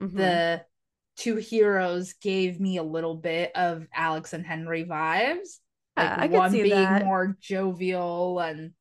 Mhm. 0.02 0.18
the 0.18 0.66
two 1.16 1.38
heroes 1.38 2.14
gave 2.14 2.60
me 2.60 2.78
a 2.78 2.84
little 2.84 3.16
bit 3.16 3.52
of 3.56 3.88
Alex 3.94 4.34
and 4.34 4.46
Henry 4.46 4.84
vibes. 4.84 5.60
Like 5.98 6.20
I 6.20 6.28
one 6.28 6.52
being 6.52 6.70
that. 6.70 7.06
more 7.06 7.38
jovial 7.40 8.40
and 8.40 8.74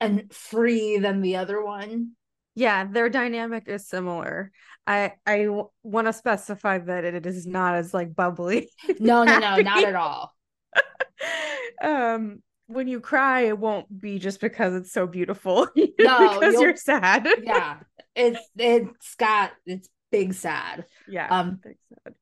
and 0.00 0.32
free 0.32 0.98
than 0.98 1.20
the 1.20 1.36
other 1.36 1.62
one. 1.62 2.12
yeah, 2.54 2.84
their 2.84 3.10
dynamic 3.10 3.68
is 3.68 3.86
similar. 3.86 4.50
I 4.86 5.12
I 5.26 5.44
w- 5.44 5.68
want 5.82 6.06
to 6.06 6.12
specify 6.12 6.78
that 6.78 7.04
it 7.04 7.26
is 7.26 7.46
not 7.46 7.74
as 7.74 7.92
like 7.92 8.14
bubbly. 8.14 8.70
No, 8.98 9.24
no, 9.24 9.38
no, 9.38 9.60
not 9.60 9.84
at 9.84 9.94
all. 9.94 10.34
um, 11.82 12.42
when 12.66 12.88
you 12.88 13.00
cry, 13.00 13.42
it 13.42 13.58
won't 13.58 14.00
be 14.00 14.18
just 14.18 14.40
because 14.40 14.74
it's 14.74 14.92
so 14.92 15.06
beautiful. 15.06 15.68
No, 15.98 16.38
because 16.38 16.54
you're 16.60 16.76
sad. 16.76 17.26
Yeah. 17.42 17.78
It's 18.14 18.38
it's 18.56 19.14
got 19.16 19.52
it's 19.64 19.88
big 20.12 20.34
sad. 20.34 20.84
yeah. 21.08 21.26
Um 21.28 21.58
big 21.62 21.76
sad. 22.04 22.14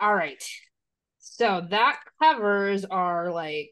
all 0.00 0.14
right. 0.14 0.42
So 1.18 1.66
that 1.70 1.98
covers 2.22 2.84
our 2.84 3.30
like 3.32 3.70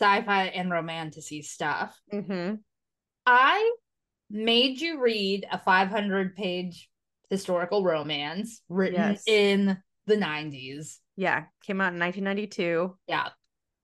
sci-fi 0.00 0.46
and 0.46 0.70
romantasy 0.70 1.42
stuff. 1.42 1.98
Mm-hmm. 2.12 2.56
I 3.26 3.72
made 4.30 4.80
you 4.80 5.00
read 5.00 5.46
a 5.50 5.58
500 5.58 6.34
page 6.36 6.88
historical 7.30 7.84
romance 7.84 8.62
written 8.68 9.00
Yes. 9.12 9.22
in 9.26 9.78
the 10.06 10.16
90s. 10.16 10.98
Yeah, 11.16 11.44
came 11.64 11.80
out 11.80 11.92
in 11.94 12.00
1992. 12.00 12.96
Yeah. 13.06 13.28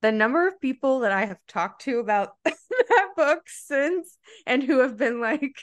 The 0.00 0.12
number 0.12 0.46
of 0.46 0.60
people 0.60 1.00
that 1.00 1.12
I 1.12 1.26
have 1.26 1.38
talked 1.48 1.82
to 1.82 1.98
about 1.98 2.32
that 2.44 3.08
book 3.16 3.42
since 3.46 4.16
and 4.46 4.62
who 4.62 4.78
have 4.78 4.96
been 4.96 5.20
like, 5.20 5.56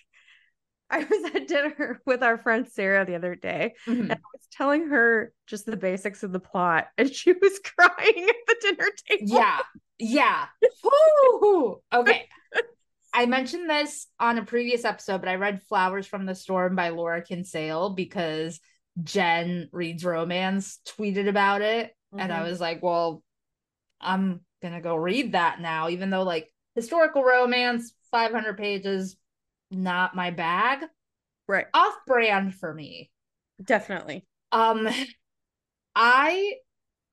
I 0.89 1.00
was 1.00 1.32
at 1.34 1.48
dinner 1.48 2.02
with 2.06 2.21
our 2.21 2.38
friend 2.38 2.67
Sarah 2.67 3.06
the 3.06 3.15
other 3.15 3.36
day, 3.36 3.74
and 3.88 4.12
I 4.12 4.15
was 4.34 4.48
telling 4.52 4.89
her 4.89 5.34
just 5.48 5.65
the 5.65 5.78
basics 5.78 6.21
of 6.21 6.32
the 6.32 6.39
plot, 6.39 6.88
and 6.98 7.10
she 7.12 7.32
was 7.41 7.60
crying 7.60 8.30
at 8.30 8.36
the 8.48 8.56
dinner 8.62 8.89
table. 9.08 9.36
Yeah. 9.36 9.60
Yeah. 9.98 10.45
Okay. 11.93 12.28
I 13.13 13.26
mentioned 13.26 13.69
this 13.69 14.08
on 14.19 14.38
a 14.38 14.43
previous 14.45 14.84
episode, 14.84 15.21
but 15.21 15.30
I 15.30 15.36
read 15.36 15.63
Flowers 15.63 16.06
from 16.06 16.26
the 16.26 16.36
Storm 16.36 16.76
by 16.76 16.89
Laura 16.89 17.21
Kinsale 17.21 17.91
because 17.91 18.60
Jen 19.04 19.69
reads 19.71 20.04
romance, 20.04 20.80
tweeted 20.86 21.30
about 21.30 21.62
it. 21.62 21.95
And 22.17 22.32
I 22.32 22.41
Mhm. 22.41 22.50
was 22.50 22.60
like, 22.60 22.84
well, 22.84 23.24
I'm 24.05 24.41
gonna 24.61 24.81
go 24.81 24.95
read 24.95 25.33
that 25.33 25.59
now, 25.61 25.89
even 25.89 26.09
though 26.09 26.23
like 26.23 26.53
historical 26.75 27.23
romance, 27.23 27.93
500 28.11 28.57
pages, 28.57 29.17
not 29.71 30.15
my 30.15 30.31
bag. 30.31 30.85
right, 31.47 31.67
Off 31.75 31.95
brand 32.07 32.55
for 32.55 32.73
me. 32.73 33.11
definitely. 33.63 34.25
Um 34.51 34.87
I 35.95 36.55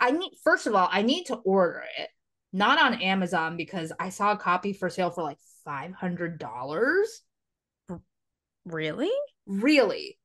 I 0.01 0.13
need 0.13 0.33
first 0.45 0.67
of 0.67 0.75
all, 0.75 0.89
I 0.91 1.03
need 1.03 1.27
to 1.27 1.37
order 1.37 1.85
it. 1.99 2.11
Not 2.53 2.81
on 2.83 3.03
Amazon 3.03 3.57
because 3.57 3.93
I 4.01 4.11
saw 4.11 4.33
a 4.33 4.39
copy 4.39 4.73
for 4.73 4.91
sale 4.91 5.11
for 5.11 5.23
like 5.25 5.39
$500. 5.65 7.23
Really? 8.65 9.13
Really? 9.47 10.19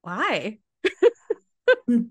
Why? 0.00 0.60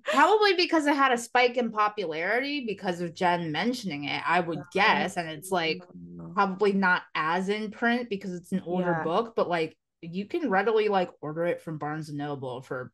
Probably 0.06 0.54
because 0.56 0.88
it 0.88 0.96
had 0.96 1.12
a 1.12 1.18
spike 1.18 1.58
in 1.58 1.72
popularity 1.72 2.66
because 2.66 3.02
of 3.02 3.14
Jen 3.14 3.52
mentioning 3.52 4.06
it, 4.06 4.22
I 4.26 4.40
would 4.40 4.62
guess. 4.72 5.18
And 5.18 5.30
it's 5.30 5.52
like 5.52 5.84
probably 6.34 6.72
not 6.72 7.04
as 7.14 7.50
in 7.50 7.72
print 7.72 8.10
because 8.10 8.34
it's 8.34 8.52
an 8.52 8.64
older 8.66 8.92
Yeah. 8.92 9.04
book, 9.04 9.34
but 9.36 9.50
like 9.50 9.78
you 10.02 10.26
can 10.28 10.50
readily 10.50 10.88
like 10.88 11.10
order 11.22 11.46
it 11.46 11.62
from 11.62 11.78
Barnes 11.78 12.10
and 12.10 12.18
Noble 12.18 12.62
for 12.62 12.92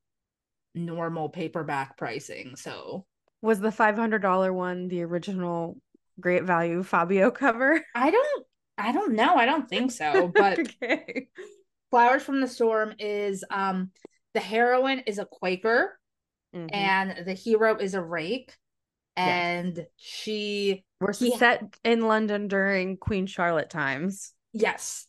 normal 0.73 1.29
paperback 1.29 1.97
pricing. 1.97 2.55
So 2.55 3.05
was 3.41 3.59
the 3.59 3.71
five 3.71 3.95
hundred 3.95 4.19
dollar 4.23 4.51
one 4.53 4.87
the 4.87 5.03
original 5.03 5.77
Great 6.19 6.43
Value 6.43 6.83
Fabio 6.83 7.31
cover? 7.31 7.83
I 7.93 8.09
don't 8.11 8.45
I 8.77 8.91
don't 8.91 9.13
know. 9.13 9.35
I 9.35 9.45
don't 9.45 9.69
think 9.69 9.91
so. 9.91 10.31
But 10.35 10.59
okay. 10.59 11.27
Flowers 11.91 12.23
from 12.23 12.41
the 12.41 12.47
Storm 12.47 12.95
is 12.99 13.43
um 13.51 13.91
the 14.33 14.39
heroine 14.39 14.99
is 15.07 15.19
a 15.19 15.25
Quaker 15.25 15.99
Mhm. 16.55 16.69
and 16.73 17.25
the 17.25 17.33
hero 17.33 17.75
is 17.77 17.93
a 17.93 18.01
rake. 18.01 18.55
Yes. 19.17 19.27
And 19.27 19.87
she 19.97 20.85
We're 20.99 21.13
he- 21.13 21.35
set 21.37 21.63
in 21.83 22.01
London 22.07 22.47
during 22.47 22.97
Queen 22.97 23.25
Charlotte 23.27 23.69
times. 23.69 24.33
yes. 24.53 25.07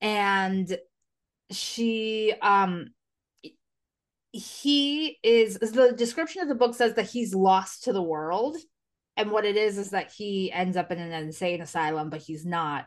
And 0.00 0.78
she 1.50 2.34
um 2.42 2.88
he 4.32 5.18
is 5.22 5.58
the 5.58 5.94
description 5.96 6.42
of 6.42 6.48
the 6.48 6.54
book 6.54 6.74
says 6.74 6.94
that 6.94 7.08
he's 7.10 7.34
lost 7.34 7.84
to 7.84 7.92
the 7.92 8.02
world. 8.02 8.56
And 9.16 9.30
what 9.30 9.46
it 9.46 9.56
is 9.56 9.78
is 9.78 9.90
that 9.90 10.12
he 10.12 10.52
ends 10.52 10.76
up 10.76 10.92
in 10.92 10.98
an 10.98 11.12
insane 11.12 11.62
asylum, 11.62 12.10
but 12.10 12.20
he's 12.20 12.44
not 12.44 12.86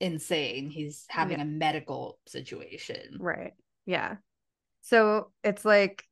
insane. 0.00 0.68
He's 0.68 1.06
having 1.08 1.38
Yeah. 1.38 1.44
a 1.44 1.46
medical 1.46 2.18
situation. 2.26 3.16
Right. 3.18 3.54
Yeah. 3.86 4.16
So 4.82 5.32
it's 5.42 5.64
like 5.64 6.04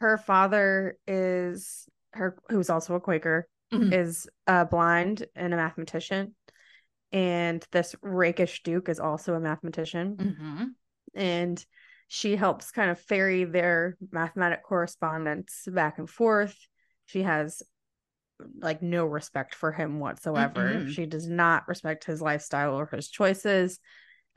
her 0.00 0.16
father 0.18 0.98
is 1.06 1.88
her 2.12 2.36
who's 2.48 2.70
also 2.70 2.94
a 2.94 3.00
Quaker 3.00 3.46
Mhm. 3.72 3.92
is 3.92 4.28
uh 4.46 4.64
blind 4.64 5.26
and 5.36 5.54
a 5.54 5.56
mathematician. 5.56 6.34
And 7.12 7.64
this 7.70 7.94
rakish 8.02 8.62
Duke 8.62 8.88
is 8.88 8.98
also 8.98 9.34
a 9.34 9.40
mathematician. 9.40 10.16
Mhm. 10.16 10.74
and 11.14 11.64
she 12.08 12.36
helps 12.36 12.70
kind 12.72 12.90
of 12.90 12.98
ferry 13.00 13.44
their 13.44 13.96
mathematic 14.10 14.62
correspondence 14.62 15.66
back 15.70 15.98
and 15.98 16.08
forth. 16.10 16.56
She 17.06 17.22
has 17.22 17.62
like 18.58 18.80
no 18.82 19.04
respect 19.06 19.54
for 19.54 19.70
him 19.70 20.00
whatsoever. 20.00 20.74
Mm-mm. 20.80 20.88
She 20.88 21.06
does 21.06 21.28
not 21.28 21.68
respect 21.68 22.04
his 22.04 22.22
lifestyle 22.22 22.74
or 22.74 22.86
his 22.86 23.08
choices. 23.08 23.78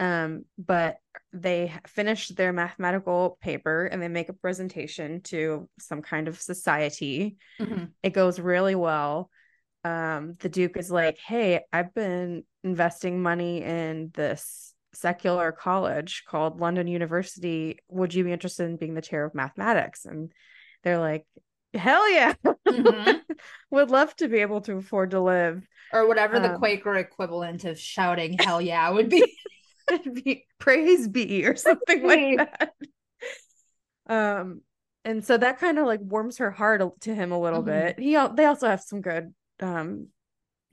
Um, 0.03 0.45
but 0.57 0.97
they 1.31 1.71
finish 1.87 2.27
their 2.29 2.51
mathematical 2.51 3.37
paper 3.41 3.85
and 3.85 4.01
they 4.01 4.07
make 4.07 4.29
a 4.29 4.33
presentation 4.33 5.21
to 5.21 5.69
some 5.79 6.01
kind 6.01 6.27
of 6.27 6.41
society. 6.41 7.37
Mhm. 7.59 7.91
It 8.01 8.13
goes 8.13 8.39
really 8.39 8.75
well. 8.75 9.29
Um, 9.83 10.33
the 10.39 10.49
Duke 10.49 10.77
is 10.77 10.91
like, 10.91 11.17
Hey, 11.17 11.61
I've 11.71 11.93
been 11.93 12.43
investing 12.63 13.21
money 13.21 13.61
in 13.61 14.11
this 14.13 14.73
secular 14.93 15.51
college 15.51 16.23
called 16.27 16.59
London 16.59 16.87
University. 16.87 17.79
Would 17.89 18.13
you 18.13 18.23
be 18.23 18.31
interested 18.31 18.65
in 18.65 18.77
being 18.77 18.93
the 18.93 19.01
chair 19.01 19.25
of 19.25 19.33
mathematics? 19.35 20.05
And 20.05 20.31
they're 20.83 20.99
like, 20.99 21.25
Hell 21.73 22.11
yeah. 22.11 22.33
Mhm. 22.67 23.21
Would 23.71 23.89
love 23.89 24.15
to 24.17 24.27
be 24.27 24.39
able 24.39 24.61
to 24.61 24.73
afford 24.77 25.11
to 25.11 25.19
live. 25.21 25.65
Or 25.91 26.07
whatever 26.07 26.39
the 26.39 26.53
Um, 26.53 26.59
Quaker 26.59 26.95
equivalent 26.95 27.65
of 27.65 27.79
shouting 27.79 28.37
hell 28.39 28.61
yeah 28.61 28.89
would 28.89 29.09
be. 29.09 29.21
be 30.23 30.45
praise 30.59 31.07
be 31.07 31.45
or 31.45 31.55
something 31.55 32.03
like 32.03 32.37
that. 32.37 32.73
Um, 34.07 34.61
and 35.05 35.23
so 35.25 35.37
that 35.37 35.59
kind 35.59 35.77
of 35.79 35.85
like 35.85 35.99
warms 36.01 36.37
her 36.37 36.51
heart 36.51 36.81
to 37.01 37.13
him 37.15 37.31
a 37.31 37.39
little 37.39 37.61
Mhm. 37.61 37.65
bit. 37.65 37.99
He 37.99 38.11
they 38.35 38.45
also 38.45 38.67
have 38.67 38.81
some 38.81 39.01
good 39.01 39.33
um 39.59 40.07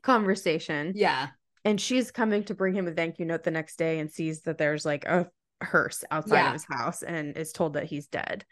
conversation. 0.03 0.93
yeah. 0.97 1.29
and 1.63 1.79
she's 1.79 2.11
coming 2.11 2.43
to 2.45 2.55
bring 2.55 2.73
him 2.75 2.89
a 2.89 2.91
thank 2.93 3.19
you 3.19 3.27
note 3.27 3.43
the 3.43 3.51
next 3.51 3.77
day 3.77 3.99
and 3.99 4.11
sees 4.11 4.41
that 4.43 4.57
there's 4.57 4.87
like 4.87 5.05
a 5.05 5.29
hearse 5.61 6.03
outside 6.11 6.37
Yeah. 6.37 6.47
of 6.49 6.53
his 6.55 6.65
house 6.71 7.03
and 7.03 7.37
is 7.37 7.53
told 7.53 7.75
that 7.75 7.85
he's 7.85 8.07
dead 8.07 8.47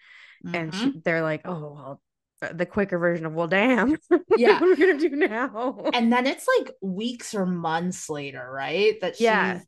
and 0.53 0.73
Mhm. 0.73 0.75
she, 0.93 1.01
they're 1.05 1.23
like 1.23 1.41
oh 1.47 1.59
well 1.73 2.03
uh, 2.43 2.53
the 2.53 2.67
Quaker 2.67 2.99
version 2.99 3.25
of 3.25 3.33
well 3.33 3.47
damn 3.49 3.97
Yeah. 4.37 4.61
what 4.61 4.69
are 4.69 4.75
we 4.75 4.77
gonna 4.77 4.99
do 4.99 5.09
now 5.17 5.87
and 5.95 6.13
then 6.13 6.27
it's 6.27 6.47
like 6.59 6.75
weeks 6.83 7.35
or 7.35 7.47
months 7.47 8.11
later, 8.11 8.47
right? 8.53 9.01
That 9.01 9.15
she's 9.17 9.23
Yeah. 9.23 9.61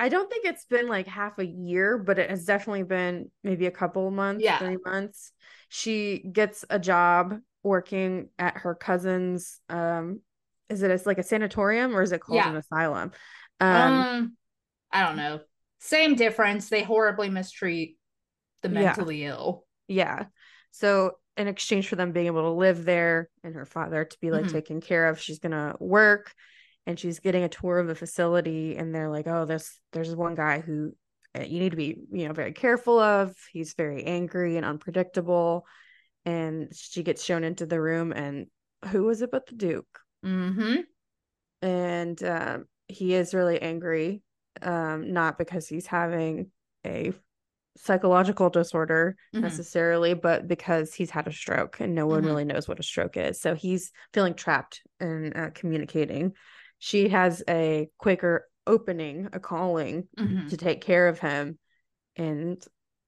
I 0.00 0.08
don't 0.08 0.28
think 0.30 0.44
it's 0.44 0.64
been 0.64 0.88
like 0.88 1.06
half 1.06 1.38
a 1.38 1.46
year 1.46 1.96
but 1.98 2.18
it 2.18 2.28
has 2.28 2.44
definitely 2.44 2.82
been 2.82 3.30
maybe 3.44 3.66
a 3.66 3.70
couple 3.70 4.08
of 4.08 4.12
months 4.12 4.44
Yeah. 4.44 4.58
three 4.58 4.78
months 4.84 5.32
she 5.68 6.18
gets 6.32 6.64
a 6.70 6.78
job 6.78 7.38
working 7.62 8.28
at 8.38 8.56
her 8.56 8.74
cousin's 8.74 9.60
um 9.68 10.20
is 10.68 10.82
it 10.82 10.90
a, 10.90 11.00
like 11.06 11.18
a 11.18 11.22
sanatorium 11.22 11.94
or 11.94 12.02
is 12.02 12.12
it 12.12 12.20
called 12.20 12.38
Yeah. 12.38 12.50
an 12.50 12.56
asylum 12.56 13.12
um, 13.60 13.70
um 13.70 14.36
I 14.92 15.06
don't 15.06 15.16
know. 15.16 15.40
Same 15.78 16.16
difference. 16.16 16.68
They 16.68 16.82
horribly 16.82 17.28
mistreat 17.30 17.96
the 18.62 18.68
Yeah. 18.68 18.82
mentally 18.82 19.24
ill. 19.24 19.64
Yeah. 19.86 20.24
So 20.72 21.12
in 21.36 21.46
exchange 21.48 21.88
for 21.88 21.96
them 21.96 22.12
being 22.12 22.26
able 22.26 22.42
to 22.42 22.50
live 22.50 22.84
there 22.84 23.28
and 23.44 23.54
her 23.54 23.64
father 23.64 24.04
to 24.04 24.18
be 24.20 24.30
like 24.30 24.46
Mhm. 24.46 24.52
taken 24.52 24.80
care 24.80 25.08
of, 25.08 25.20
she's 25.20 25.38
gonna 25.38 25.76
work 25.78 26.34
and 26.86 26.98
she's 26.98 27.20
getting 27.20 27.42
a 27.44 27.48
tour 27.48 27.78
of 27.78 27.86
the 27.86 27.94
facility 27.94 28.76
and 28.76 28.94
they're 28.94 29.10
like, 29.10 29.26
Oh, 29.26 29.44
there's 29.44 29.78
there's 29.92 30.14
one 30.16 30.34
guy 30.34 30.60
who 30.60 30.92
uh, 31.38 31.42
you 31.42 31.60
need 31.60 31.70
to 31.70 31.76
be, 31.76 31.96
you 32.10 32.26
know, 32.26 32.34
very 32.34 32.52
careful 32.52 32.98
of. 32.98 33.34
He's 33.52 33.74
very 33.74 34.04
angry 34.04 34.56
and 34.56 34.66
unpredictable. 34.66 35.66
And 36.24 36.74
she 36.74 37.02
gets 37.02 37.24
shown 37.24 37.44
into 37.44 37.66
the 37.66 37.80
room 37.80 38.12
and 38.12 38.46
who 38.88 39.04
was 39.04 39.22
it 39.22 39.30
but 39.30 39.46
the 39.46 39.54
Duke? 39.54 40.00
Mm-hmm. 40.24 40.80
and 41.62 42.22
um, 42.22 42.64
he 42.88 43.14
is 43.14 43.34
really 43.34 43.60
angry 43.60 44.22
um, 44.62 45.12
not 45.12 45.38
because 45.38 45.68
he's 45.68 45.86
having 45.86 46.50
a 46.86 47.12
psychological 47.76 48.50
disorder 48.50 49.16
Mhm. 49.34 49.42
necessarily 49.42 50.14
but 50.14 50.48
because 50.48 50.92
he's 50.92 51.10
had 51.10 51.26
a 51.26 51.32
stroke 51.32 51.80
and 51.80 51.94
no 51.94 52.06
one 52.06 52.22
Mhm. 52.22 52.26
really 52.26 52.44
knows 52.44 52.68
what 52.68 52.80
a 52.80 52.82
stroke 52.82 53.16
is 53.16 53.40
so 53.40 53.54
he's 53.54 53.92
feeling 54.12 54.34
trapped 54.34 54.82
in 55.00 55.32
uh, 55.34 55.50
communicating 55.54 56.34
she 56.80 57.10
has 57.10 57.44
a 57.48 57.88
quaker 57.98 58.48
opening 58.66 59.28
a 59.32 59.38
calling 59.40 60.08
Mm-hmm. 60.18 60.48
to 60.48 60.56
take 60.56 60.80
care 60.80 61.06
of 61.08 61.18
him 61.20 61.58
and 62.16 62.62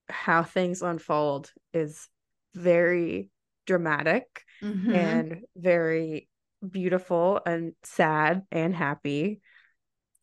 how 0.08 0.42
things 0.42 0.82
unfold 0.82 1.50
is 1.72 2.08
very 2.54 3.28
dramatic 3.66 4.26
Mm-hmm. 4.62 4.94
and 4.94 5.40
very 5.56 6.28
beautiful 6.68 7.40
and 7.44 7.72
sad 7.82 8.42
and 8.52 8.74
happy. 8.76 9.40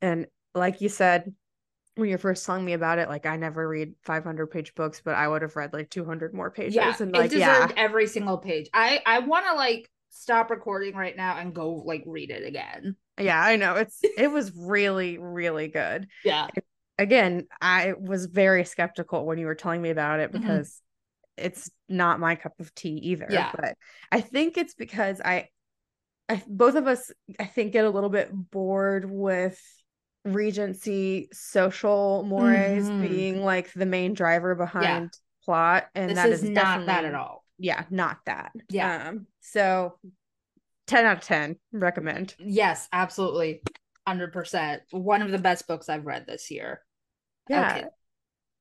And 0.01 0.27
like 0.55 0.79
you 0.81 0.89
said, 0.89 1.33
when 1.95 2.07
you're 2.07 2.17
first 2.17 2.45
telling 2.45 2.63
me 2.63 2.73
about 2.73 2.99
it, 2.99 3.09
like 3.09 3.25
I 3.25 3.35
never 3.35 3.67
read 3.67 3.93
500 4.03 4.47
page 4.47 4.73
books, 4.75 5.01
but 5.03 5.15
I 5.15 5.27
would 5.27 5.41
have 5.41 5.55
read 5.55 5.73
like 5.73 5.89
200 5.89 6.33
more 6.33 6.49
pages. 6.51 6.75
yeah, 6.75 6.95
and 7.01 7.09
it 7.15 7.19
like, 7.19 7.31
deserved 7.31 7.73
yeah, 7.73 7.83
every 7.83 8.07
single 8.07 8.37
page. 8.37 8.69
I 8.73 9.01
I 9.05 9.19
want 9.19 9.45
to 9.47 9.55
like 9.55 9.89
stop 10.09 10.49
recording 10.49 10.95
right 10.95 11.15
now 11.15 11.37
and 11.37 11.53
go 11.53 11.73
like 11.73 12.03
read 12.05 12.29
it 12.31 12.45
again. 12.47 12.95
Yeah, 13.19 13.41
I 13.41 13.55
know 13.55 13.75
it's 13.75 13.99
it 14.01 14.31
was 14.31 14.51
really 14.55 15.17
really 15.17 15.67
good. 15.67 16.07
Yeah. 16.23 16.47
Again, 16.97 17.47
I 17.61 17.93
was 17.99 18.25
very 18.25 18.65
skeptical 18.65 19.25
when 19.25 19.37
you 19.37 19.45
were 19.45 19.55
telling 19.55 19.81
me 19.81 19.89
about 19.89 20.19
it 20.19 20.31
Mhm. 20.31 20.39
because 20.39 20.81
it's 21.37 21.71
not 21.87 22.19
my 22.19 22.35
cup 22.35 22.59
of 22.59 22.75
tea 22.75 22.97
either. 22.97 23.27
Yeah. 23.29 23.51
But 23.55 23.75
I 24.11 24.19
think 24.19 24.57
it's 24.57 24.73
because 24.73 25.21
I, 25.23 25.47
I 26.27 26.43
both 26.47 26.75
of 26.75 26.87
us 26.87 27.11
I 27.39 27.45
think 27.45 27.71
get 27.71 27.85
a 27.85 27.89
little 27.89 28.09
bit 28.09 28.29
bored 28.33 29.09
with 29.09 29.61
Regency 30.25 31.29
social 31.31 32.23
mores 32.23 32.89
Mhm. 32.89 33.01
being 33.01 33.43
like 33.43 33.71
the 33.71 33.85
main 33.85 34.13
driver 34.13 34.53
behind 34.53 35.11
plot, 35.45 35.87
and 35.95 36.09
This 36.11 36.17
that 36.17 36.29
is, 36.29 36.43
is 36.43 36.49
not 36.49 36.85
that 36.87 37.05
at 37.05 37.15
all. 37.15 37.45
Yeah, 37.57 37.85
not 37.89 38.17
that. 38.25 38.51
Yeah. 38.69 39.07
Um. 39.07 39.27
So, 39.39 39.97
ten 40.89 41.05
out 41.05 41.17
of 41.17 41.23
ten 41.23 41.55
recommend. 41.71 42.35
Yes, 42.39 42.87
absolutely. 42.91 43.61
100%. 44.07 44.79
One 44.91 45.21
of 45.21 45.31
the 45.31 45.37
best 45.37 45.67
books 45.67 45.87
I've 45.87 46.05
read 46.05 46.25
this 46.25 46.49
year. 46.49 46.81
Yeah. 47.47 47.75
Okay. 47.77 47.85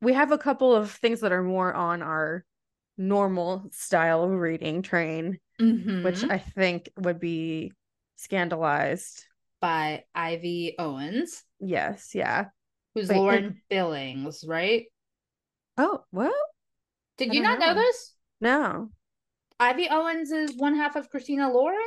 We 0.02 0.12
have 0.12 0.30
a 0.30 0.38
couple 0.38 0.74
of 0.74 0.90
things 0.92 1.20
that 1.20 1.32
are 1.32 1.42
more 1.42 1.72
on 1.72 2.02
our 2.02 2.44
normal 2.96 3.68
style 3.72 4.22
of 4.24 4.30
reading 4.30 4.82
train, 4.82 5.38
Mhm. 5.60 6.04
which 6.04 6.22
I 6.24 6.38
think 6.38 6.90
would 6.98 7.18
be 7.18 7.72
scandalized. 8.16 9.24
by 9.60 10.04
Ivy 10.14 10.76
Owens, 10.78 11.42
Yes, 11.58 12.14
yeah. 12.14 12.50
who's 12.94 13.08
Wait, 13.08 13.16
and- 13.16 13.24
Lauren 13.24 13.62
Billings, 13.68 14.44
right? 14.46 14.86
Oh, 15.76 16.04
well, 16.12 16.32
Did 17.16 17.30
I 17.30 17.34
you 17.34 17.42
not 17.42 17.58
know 17.58 17.72
know. 17.72 17.74
this? 17.74 18.14
no. 18.40 18.90
Ivy 19.58 19.88
Owens 19.90 20.30
is 20.30 20.54
one 20.56 20.76
half 20.76 20.94
of 20.94 21.10
Christina 21.10 21.50
Lauren. 21.50 21.80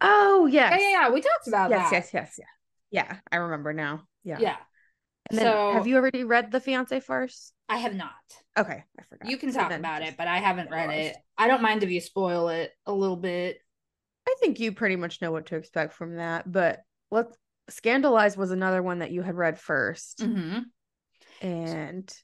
Oh, 0.00 0.46
yes. 0.50 0.72
Yeah, 0.72 0.78
yeah, 0.78 0.90
yeah. 0.90 1.10
We 1.10 1.20
talked 1.20 1.48
about 1.48 1.70
yes, 1.70 1.90
that. 1.90 1.96
yes, 1.96 2.10
yes, 2.14 2.34
yeah. 2.38 2.44
Yeah, 2.90 3.16
I 3.32 3.36
remember 3.36 3.72
now. 3.72 4.02
Yeah. 4.24 4.38
Yeah. 4.40 4.56
And 5.30 5.38
then 5.38 5.44
so 5.46 5.72
have 5.72 5.86
you 5.86 5.96
already 5.96 6.22
read 6.24 6.52
The 6.52 6.60
Fiancee 6.60 7.00
Farce? 7.00 7.52
I 7.68 7.78
have 7.78 7.94
not. 7.94 8.12
Okay, 8.56 8.84
I 8.98 9.02
forgot. 9.02 9.28
You 9.28 9.36
can 9.38 9.52
talk 9.52 9.72
about 9.72 10.02
it, 10.02 10.16
but 10.16 10.28
I 10.28 10.38
haven't 10.38 10.70
read 10.70 10.90
it. 10.90 11.16
I 11.36 11.48
don't 11.48 11.62
mind 11.62 11.82
if 11.82 11.90
you 11.90 12.00
spoil 12.00 12.48
it 12.48 12.70
a 12.86 12.92
little 12.92 13.16
bit. 13.16 13.58
I 14.28 14.34
think 14.40 14.60
you 14.60 14.72
pretty 14.72 14.96
much 14.96 15.20
know 15.20 15.32
what 15.32 15.46
to 15.46 15.56
expect 15.56 15.94
from 15.94 16.16
that, 16.16 16.50
but 16.50 16.80
let's 17.10 17.36
Scandalized 17.68 18.36
was 18.36 18.52
another 18.52 18.80
one 18.80 19.00
that 19.00 19.10
you 19.10 19.22
had 19.22 19.34
read 19.34 19.58
1st 19.58 20.18
Mm-hmm. 20.20 20.58
and 21.46 22.14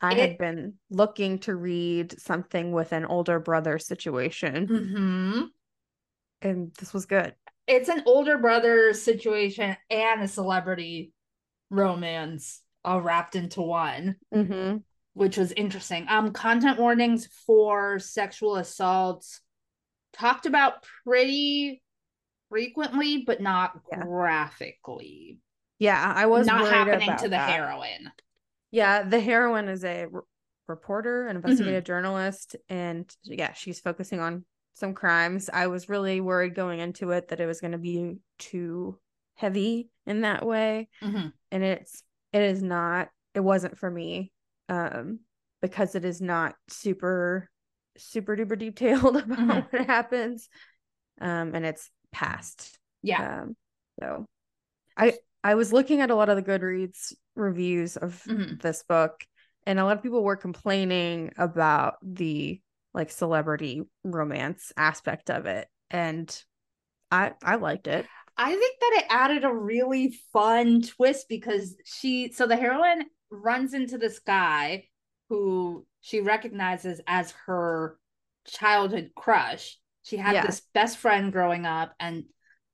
I 0.00 0.12
It- 0.14 0.18
had 0.18 0.38
been 0.38 0.74
looking 0.90 1.38
to 1.40 1.54
read 1.54 2.20
something 2.20 2.72
with 2.72 2.92
an 2.92 3.04
older 3.04 3.38
brother 3.38 3.78
situation, 3.78 4.66
Mm-hmm. 4.66 5.42
And 6.44 6.72
this 6.78 6.92
was 6.92 7.06
good. 7.06 7.34
It's 7.66 7.88
an 7.88 8.02
older 8.06 8.38
brother 8.38 8.92
situation 8.92 9.76
and 9.90 10.22
a 10.22 10.28
celebrity 10.28 11.12
romance 11.70 12.60
all 12.84 13.00
wrapped 13.00 13.36
into 13.36 13.62
one. 13.62 14.16
Mm-hmm. 14.34 14.78
which 15.14 15.36
was 15.36 15.52
interesting. 15.52 16.06
Um, 16.08 16.32
content 16.32 16.78
warnings 16.78 17.28
for 17.46 17.98
sexual 17.98 18.56
assaults 18.56 19.42
talked 20.14 20.46
about 20.46 20.84
pretty 21.04 21.82
frequently, 22.48 23.22
but 23.26 23.40
not 23.40 23.72
Yeah. 23.90 24.02
graphically. 24.04 25.38
Yeah, 25.78 26.12
I 26.16 26.26
was 26.26 26.46
not 26.46 26.62
worried 26.62 26.72
happening 26.72 27.08
about 27.08 27.18
to 27.18 27.24
the 27.24 27.30
that. 27.30 27.50
heroine. 27.50 28.10
Yeah, 28.70 29.02
the 29.02 29.20
heroine 29.20 29.68
is 29.68 29.84
a 29.84 30.06
r- 30.12 30.24
reporter, 30.66 31.22
Mm-hmm. 31.24 31.30
an 31.30 31.36
investigative 31.36 31.84
journalist, 31.84 32.56
and 32.70 33.14
yeah, 33.24 33.52
she's 33.52 33.80
focusing 33.80 34.20
on 34.20 34.44
some 34.74 34.94
crimes. 34.94 35.50
I 35.52 35.66
was 35.68 35.88
really 35.88 36.20
worried 36.20 36.54
going 36.54 36.80
into 36.80 37.10
it 37.10 37.28
that 37.28 37.40
it 37.40 37.46
was 37.46 37.60
going 37.60 37.72
to 37.72 37.78
be 37.78 38.18
too 38.38 38.98
heavy 39.34 39.90
in 40.06 40.22
that 40.22 40.44
way, 40.44 40.88
Mhm. 41.02 41.32
and 41.50 41.62
it's 41.62 42.02
it 42.32 42.42
is 42.42 42.62
not. 42.62 43.10
It 43.34 43.40
wasn't 43.40 43.78
for 43.78 43.90
me, 43.90 44.32
um, 44.68 45.20
because 45.60 45.94
it 45.94 46.04
is 46.04 46.20
not 46.20 46.54
super 46.68 47.50
super 47.98 48.36
duper 48.36 48.58
detailed 48.58 49.16
about 49.22 49.38
Mhm. 49.38 49.72
what 49.72 49.86
happens, 49.86 50.48
um, 51.20 51.54
and 51.54 51.64
it's 51.66 51.90
past. 52.12 52.78
Yeah. 53.02 53.42
Um, 53.42 53.56
so 54.00 54.26
I 54.96 55.14
I 55.44 55.54
was 55.54 55.72
looking 55.72 56.00
at 56.00 56.10
a 56.10 56.14
lot 56.14 56.28
of 56.28 56.36
the 56.36 56.42
Goodreads 56.42 57.14
reviews 57.34 57.96
of 57.96 58.22
Mhm. 58.26 58.60
this 58.60 58.82
book, 58.84 59.24
and 59.66 59.78
a 59.78 59.84
lot 59.84 59.96
of 59.96 60.02
people 60.02 60.22
were 60.22 60.36
complaining 60.36 61.32
about 61.36 61.96
the 62.02 62.60
like 62.94 63.10
celebrity 63.10 63.82
romance 64.04 64.72
aspect 64.76 65.30
of 65.30 65.46
it. 65.46 65.68
And 65.90 66.44
I 67.10 67.32
I 67.42 67.56
liked 67.56 67.86
it. 67.86 68.06
I 68.36 68.50
think 68.54 68.80
that 68.80 68.92
it 69.00 69.06
added 69.10 69.44
a 69.44 69.52
really 69.52 70.18
fun 70.32 70.82
twist 70.82 71.28
because 71.28 71.76
she 71.84 72.32
so 72.32 72.46
the 72.46 72.56
heroine 72.56 73.04
runs 73.30 73.74
into 73.74 73.98
this 73.98 74.18
guy 74.18 74.84
who 75.28 75.86
she 76.00 76.20
recognizes 76.20 77.00
as 77.06 77.32
her 77.46 77.98
childhood 78.46 79.12
crush. 79.14 79.78
She 80.02 80.16
had 80.16 80.34
Yeah. 80.34 80.46
this 80.46 80.62
best 80.74 80.98
friend 80.98 81.32
growing 81.32 81.66
up 81.66 81.94
and 82.00 82.24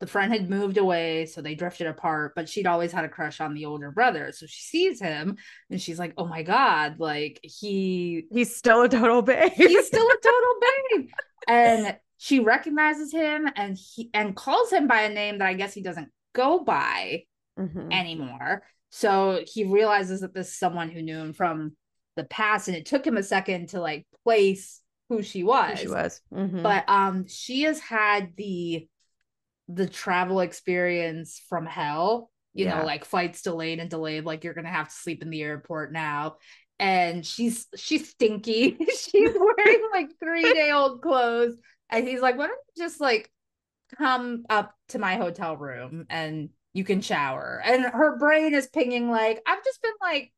the 0.01 0.07
friend 0.07 0.33
had 0.33 0.49
moved 0.49 0.79
away, 0.79 1.27
so 1.27 1.41
they 1.43 1.55
drifted 1.55 1.87
apart, 1.89 2.33
but 2.37 2.49
she'd 2.49 2.67
always 2.67 2.93
had 2.93 3.05
a 3.05 3.09
crush 3.09 3.41
on 3.41 3.53
the 3.55 3.65
older 3.67 3.91
brother. 3.91 4.31
So 4.33 4.47
she 4.47 4.63
sees 4.63 5.01
him 5.01 5.37
and 5.71 5.81
she's 5.81 5.99
like, 5.99 6.15
"Oh 6.17 6.27
my 6.27 6.43
god, 6.43 7.01
like 7.01 7.41
he 7.43 8.25
He's 8.31 8.55
still 8.55 8.83
a 8.83 8.89
total 8.89 9.23
babe. 9.23 9.53
he's 9.53 9.87
still 9.87 10.07
a 10.07 10.17
total 10.23 10.55
babe. 10.99 11.09
And 11.49 11.97
she 12.19 12.41
recognizes 12.41 13.13
him 13.13 13.49
and 13.57 13.77
he 13.77 14.11
and 14.15 14.37
calls 14.37 14.73
him 14.73 14.87
by 14.87 15.03
a 15.03 15.09
name 15.13 15.39
that 15.39 15.49
I 15.49 15.55
guess 15.55 15.75
he 15.75 15.83
doesn't 15.83 16.11
go 16.35 16.61
by 16.61 17.25
Mhm. 17.59 17.93
anymore. 17.93 18.63
So 18.91 19.43
he 19.47 19.65
realizes 19.65 20.21
that 20.21 20.33
this 20.33 20.49
is 20.49 20.59
someone 20.59 20.91
who 20.91 21.03
knew 21.03 21.19
him 21.19 21.33
from 21.33 21.77
the 22.17 22.25
past, 22.25 22.69
and 22.69 22.77
it 22.77 22.87
took 22.87 23.05
him 23.07 23.17
a 23.17 23.23
second 23.23 23.71
to 23.71 23.81
like 23.81 24.07
place 24.25 24.81
who 25.09 25.23
she 25.23 25.41
Who 25.41 25.47
was. 25.47 25.79
she 25.79 25.89
was. 25.89 26.21
Mhm. 26.33 26.63
But 26.63 26.85
um, 26.89 27.27
she 27.27 27.63
has 27.63 27.81
had 27.81 28.37
the 28.37 28.87
the 29.69 29.89
travel 29.89 30.41
experience 30.41 31.41
from 31.49 31.67
hell. 31.67 32.31
You 32.55 32.65
Yeah. 32.65 32.79
know, 32.79 32.85
like 32.85 33.05
flights 33.05 33.43
delayed 33.43 33.79
and 33.79 33.91
delayed. 33.91 34.25
Like 34.25 34.45
you're 34.45 34.55
gonna 34.55 34.69
have 34.71 34.89
to 34.89 34.95
sleep 34.95 35.23
in 35.23 35.31
the 35.31 35.43
airport 35.43 35.93
now. 35.93 36.37
And 36.79 37.25
she's 37.27 37.67
she's 37.77 38.09
stinky. 38.11 38.77
she's 38.99 39.31
wearing 39.35 39.89
like 39.93 40.11
three 40.19 40.53
day 40.55 40.71
old 40.73 41.03
clothes, 41.03 41.57
and 41.91 42.07
he's 42.07 42.21
like, 42.21 42.37
"Why 42.39 42.47
don't 42.49 42.59
you 42.77 42.85
just 42.85 43.01
like 43.01 43.31
come 43.99 44.45
up 44.51 44.75
to 44.89 44.99
my 44.99 45.17
hotel 45.17 45.57
room 45.57 46.07
and 46.11 46.51
you 46.73 46.85
can 46.85 47.01
shower?" 47.01 47.61
And 47.65 47.85
her 47.85 48.19
brain 48.19 48.55
is 48.55 48.69
pinging 48.69 49.11
like, 49.11 49.43
"I've 49.47 49.65
just 49.65 49.83
been 49.83 49.93
like." 50.01 50.33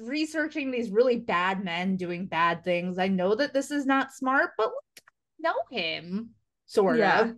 researching 0.00 0.70
these 0.70 0.90
really 0.90 1.16
bad 1.18 1.64
men 1.64 1.96
doing 1.96 2.26
bad 2.26 2.62
things. 2.62 2.98
I 2.98 3.08
know 3.08 3.34
that 3.34 3.52
this 3.52 3.70
is 3.72 3.84
not 3.84 4.12
smart, 4.12 4.50
but 4.56 4.70
know 5.40 5.54
him, 5.70 6.30
sort 6.66 6.98
Yeah. 6.98 7.20
of. 7.22 7.36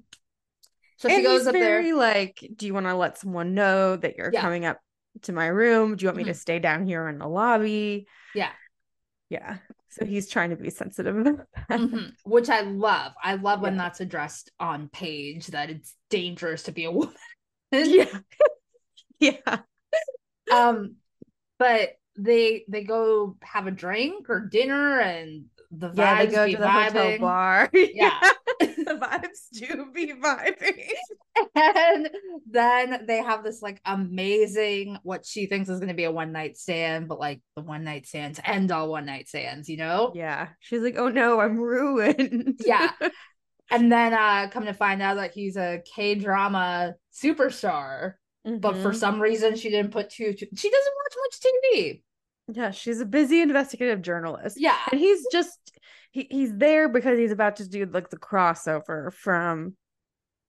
So 0.98 1.08
and 1.08 1.16
she 1.16 1.22
goes 1.22 1.40
he's 1.40 1.46
up 1.48 1.52
very 1.54 1.84
there. 1.86 1.96
like, 1.96 2.44
do 2.56 2.66
you 2.66 2.74
want 2.74 2.86
to 2.86 2.94
let 2.94 3.18
someone 3.18 3.54
know 3.54 3.96
that 3.96 4.16
you're 4.16 4.32
Yeah. 4.32 4.40
coming 4.40 4.64
up 4.66 4.80
to 5.22 5.32
my 5.32 5.46
room? 5.46 5.96
Do 5.96 6.02
you 6.04 6.08
want 6.08 6.16
me 6.18 6.24
to 6.24 6.32
Mhm. 6.32 6.36
stay 6.36 6.58
down 6.58 6.84
here 6.86 7.08
in 7.08 7.18
the 7.18 7.26
lobby? 7.28 8.06
Yeah. 8.34 8.50
Yeah. 9.30 9.58
So 9.90 10.04
he's 10.04 10.28
trying 10.28 10.50
to 10.50 10.56
be 10.56 10.70
sensitive 10.70 11.16
about 11.18 11.46
that. 11.54 11.80
Mhm. 11.80 12.12
Which 12.24 12.48
I 12.48 12.60
love. 12.62 13.12
I 13.22 13.34
love 13.34 13.60
when 13.60 13.76
that's 13.76 14.00
addressed 14.00 14.50
on 14.60 14.88
page 14.88 15.48
that 15.48 15.70
it's 15.70 15.94
dangerous 16.10 16.64
to 16.64 16.72
be 16.72 16.84
a 16.84 16.90
woman. 16.92 17.14
yeah. 17.72 18.18
yeah. 19.20 19.58
um, 20.52 20.96
but 21.58 21.90
they 22.16 22.64
they 22.68 22.82
go 22.84 23.36
have 23.42 23.66
a 23.66 23.70
drink 23.70 24.28
or 24.30 24.40
dinner 24.40 24.98
and 25.00 25.44
the 25.70 25.90
vibes 25.90 25.96
Yeah, 25.96 26.24
they 26.24 26.26
go 26.32 26.46
be 26.46 26.52
to 26.52 26.58
the 26.58 26.64
vibing. 26.66 26.84
hotel 26.92 27.18
bar. 27.18 27.70
Yeah. 27.72 28.20
The 28.88 28.94
vibes 28.94 29.48
do 29.52 29.86
be 29.94 30.12
vibing. 30.12 30.88
and 31.54 32.08
then 32.50 33.04
they 33.06 33.18
have 33.18 33.44
this 33.44 33.62
like 33.62 33.80
amazing 33.84 34.98
what 35.02 35.24
she 35.24 35.46
thinks 35.46 35.68
is 35.68 35.78
going 35.78 35.88
to 35.88 35.94
be 35.94 36.04
a 36.04 36.10
one 36.10 36.32
night 36.32 36.56
stand 36.56 37.08
but 37.08 37.18
like 37.20 37.40
the 37.56 37.62
one 37.62 37.84
night 37.84 38.06
stands 38.06 38.40
end 38.44 38.72
all 38.72 38.88
one 38.88 39.06
night 39.06 39.28
stands 39.28 39.68
you 39.68 39.76
know 39.76 40.12
Yeah. 40.14 40.48
She's 40.60 40.82
like, 40.82 40.96
oh 40.96 41.08
no, 41.08 41.40
I'm 41.40 41.58
ruined. 41.58 42.60
Yeah. 42.64 42.90
and 43.70 43.92
then 43.92 44.14
uh 44.14 44.48
come 44.50 44.64
to 44.64 44.72
find 44.72 45.02
out 45.02 45.16
that 45.16 45.32
he's 45.32 45.56
a 45.56 45.82
k-drama 45.94 46.94
superstar 47.12 48.14
but 48.44 48.76
for 48.78 48.92
Mhm. 48.92 48.96
some 48.96 49.20
reason 49.20 49.56
she 49.56 49.68
didn't 49.68 49.92
put 49.92 50.08
two 50.08 50.32
she 50.36 50.46
doesn't 50.46 50.94
watch 50.96 51.14
much 51.22 51.40
tv 51.40 52.02
yeah, 52.50 52.70
she's 52.70 52.98
a 53.02 53.04
busy 53.04 53.42
investigative 53.42 54.00
journalist. 54.00 54.56
yeah 54.58 54.78
And 54.90 54.98
he's 54.98 55.26
just 55.30 55.58
he, 56.10 56.26
he's 56.30 56.54
there 56.54 56.88
because 56.88 57.18
he's 57.18 57.32
about 57.32 57.56
to 57.56 57.68
do 57.68 57.86
like 57.86 58.10
the 58.10 58.16
crossover 58.16 59.12
from 59.12 59.76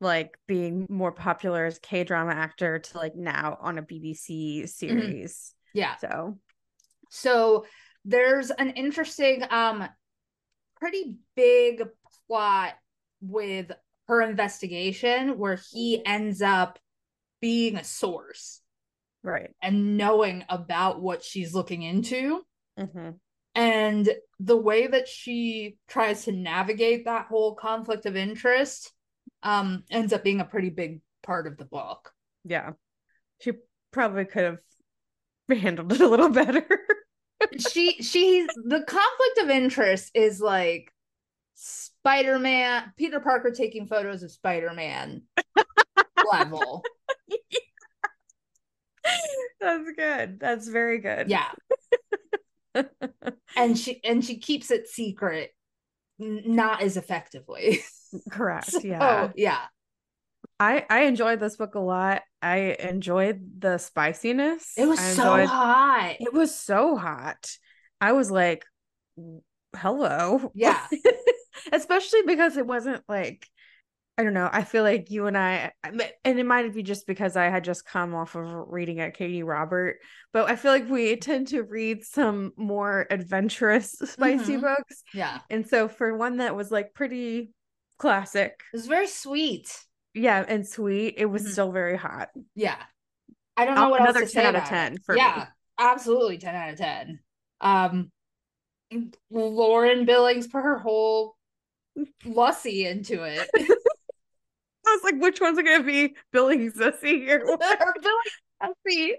like 0.01 0.37
being 0.47 0.87
more 0.89 1.11
popular 1.11 1.65
as 1.65 1.79
K 1.79 2.03
drama 2.03 2.31
actor 2.31 2.79
to 2.79 2.97
like 2.97 3.15
now 3.15 3.57
on 3.59 3.77
a 3.77 3.83
BBC 3.83 4.67
series. 4.69 5.53
yeah 5.73 5.95
So 5.97 6.37
So 7.09 7.65
there's 8.05 8.49
an 8.49 8.71
interesting, 8.71 9.43
um, 9.49 9.87
pretty 10.77 11.15
big 11.35 11.83
plot 12.27 12.75
with 13.21 13.71
her 14.07 14.21
investigation 14.21 15.37
where 15.37 15.59
he 15.71 16.03
ends 16.05 16.41
up 16.41 16.79
being 17.41 17.75
a 17.75 17.83
source 17.83 18.61
right. 19.23 19.49
and 19.61 19.97
knowing 19.97 20.45
about 20.49 21.01
what 21.01 21.23
she's 21.23 21.53
looking 21.53 21.81
into. 21.81 22.41
hmm 22.77 23.09
And 23.55 24.09
the 24.39 24.57
way 24.57 24.87
that 24.87 25.07
she 25.07 25.77
tries 25.87 26.25
to 26.25 26.31
navigate 26.31 27.05
that 27.05 27.25
whole 27.25 27.55
conflict 27.55 28.05
of 28.05 28.15
interest 28.15 28.91
um 29.43 29.83
ends 29.89 30.11
up 30.11 30.23
being 30.23 30.41
a 30.41 30.45
pretty 30.45 30.69
big 30.69 31.01
part 31.23 31.47
of 31.47 31.57
the 31.57 31.65
book. 31.65 32.11
Yeah. 32.43 32.71
She 33.39 33.53
probably 33.91 34.25
could 34.25 34.43
have 34.43 34.57
handled 35.59 35.91
it 35.93 36.01
a 36.01 36.07
little 36.07 36.29
better. 36.29 36.65
she 37.71 37.93
she's 38.01 38.47
the 38.47 38.83
conflict 38.83 39.37
of 39.41 39.49
interest 39.49 40.11
is 40.13 40.41
like 40.41 40.91
Spider-Man, 41.55 42.93
Peter 42.97 43.19
Parker 43.19 43.51
taking 43.51 43.85
photos 43.85 44.23
of 44.23 44.31
Spider-Man 44.31 45.23
level. 46.31 46.83
That's 49.59 49.91
good. 49.95 50.39
That's 50.39 50.67
very 50.67 50.99
good. 50.99 51.29
Yeah. 51.29 51.49
And 53.55 53.77
she 53.77 53.99
and 54.03 54.23
she 54.23 54.37
keeps 54.37 54.71
it 54.71 54.87
secret 54.87 55.51
not 56.19 56.81
as 56.81 56.97
effectively. 56.97 57.81
Correct. 58.31 58.71
So, 58.71 58.79
yeah. 58.83 59.29
yeah. 59.35 59.59
I 60.59 60.85
I 60.89 61.01
enjoyed 61.01 61.39
this 61.39 61.55
book 61.55 61.75
a 61.75 61.79
lot. 61.79 62.21
I 62.41 62.75
enjoyed 62.79 63.59
the 63.59 63.77
spiciness. 63.77 64.73
It 64.77 64.87
was 64.87 64.99
I 64.99 65.11
so 65.11 65.45
hot. 65.45 66.15
It 66.19 66.33
was 66.33 66.55
so 66.55 66.95
hot. 66.95 67.49
I 68.01 68.13
was 68.13 68.31
like, 68.31 68.65
hello. 69.75 70.51
Yeah. 70.55 70.85
Especially 71.73 72.21
because 72.25 72.57
it 72.57 72.65
wasn't 72.65 73.03
like, 73.07 73.47
I 74.19 74.23
don't 74.23 74.33
know. 74.33 74.49
I 74.51 74.65
feel 74.65 74.83
like 74.83 75.09
you 75.11 75.27
and 75.27 75.37
I, 75.37 75.71
and 75.81 76.01
it 76.39 76.45
might 76.45 76.73
be 76.73 76.83
just 76.83 77.07
because 77.07 77.37
I 77.37 77.45
had 77.45 77.63
just 77.63 77.85
come 77.85 78.13
off 78.13 78.35
of 78.35 78.65
reading 78.67 78.99
at 78.99 79.15
Katee 79.17 79.45
Robert, 79.45 79.99
but 80.33 80.49
I 80.49 80.57
feel 80.57 80.73
like 80.73 80.89
we 80.89 81.15
tend 81.15 81.47
to 81.47 81.63
read 81.63 82.03
some 82.03 82.51
more 82.57 83.07
adventurous, 83.09 83.93
spicy 84.03 84.57
Mhm. 84.57 84.61
books. 84.61 85.03
Yeah. 85.13 85.39
And 85.49 85.65
so 85.65 85.87
for 85.87 86.17
one 86.17 86.37
that 86.37 86.53
was 86.53 86.69
like 86.69 86.93
pretty 86.93 87.53
classic, 87.97 88.61
It 88.73 88.75
was 88.75 88.87
very 88.87 89.07
sweet. 89.07 89.73
yeah, 90.13 90.43
and 90.45 90.67
sweet, 90.67 91.13
it 91.15 91.27
was 91.27 91.43
Mhm. 91.45 91.51
still 91.51 91.71
very 91.71 91.95
hot. 91.95 92.27
Yeah. 92.55 92.75
I 93.55 93.63
don't 93.63 93.75
know 93.75 93.87
what 93.87 94.01
another 94.01 94.19
else 94.23 94.31
to 94.31 94.35
10 94.35 94.43
say 94.43 94.47
out 94.49 94.55
of 94.63 94.67
10 94.67 94.93
it. 94.95 95.05
for 95.05 95.15
me. 95.15 95.21
yeah, 95.21 95.47
absolutely 95.77 96.39
10 96.39 96.55
out 96.55 96.71
of 96.71 96.77
10. 96.77 97.19
Um 97.61 98.11
Lauren 99.31 100.03
Billings 100.05 100.47
put 100.47 100.61
her 100.63 100.77
whole 100.77 101.37
Lussy 102.25 102.85
into 102.85 103.23
it. 103.23 103.49
I 104.89 104.95
was 104.95 105.03
like, 105.03 105.21
which 105.21 105.41
one's 105.41 105.57
it 105.57 105.63
gonna 105.63 105.83
be? 105.83 106.15
Billy? 106.31 106.57
Her 106.65 107.93
Billings 108.01 108.35
Lussy. 108.61 109.15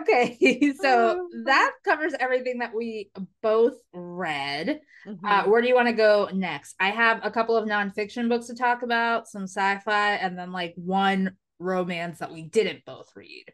Okay, 0.00 0.74
so 0.80 1.28
that 1.44 1.72
covers 1.84 2.14
everything 2.18 2.58
that 2.58 2.74
we 2.74 3.10
both 3.42 3.74
read. 3.92 4.80
Mm-hmm. 5.06 5.26
Uh, 5.26 5.44
where 5.44 5.60
do 5.60 5.68
you 5.68 5.74
want 5.74 5.88
to 5.88 5.94
go 5.94 6.30
next? 6.32 6.74
I 6.80 6.90
have 6.90 7.20
a 7.22 7.30
couple 7.30 7.56
of 7.56 7.68
nonfiction 7.68 8.28
books 8.28 8.46
to 8.46 8.54
talk 8.54 8.82
about, 8.82 9.28
some 9.28 9.42
sci-fi, 9.42 10.14
and 10.14 10.38
then 10.38 10.52
like 10.52 10.72
one 10.76 11.36
romance 11.58 12.18
that 12.20 12.32
we 12.32 12.42
didn't 12.42 12.84
both 12.84 13.10
read. 13.14 13.44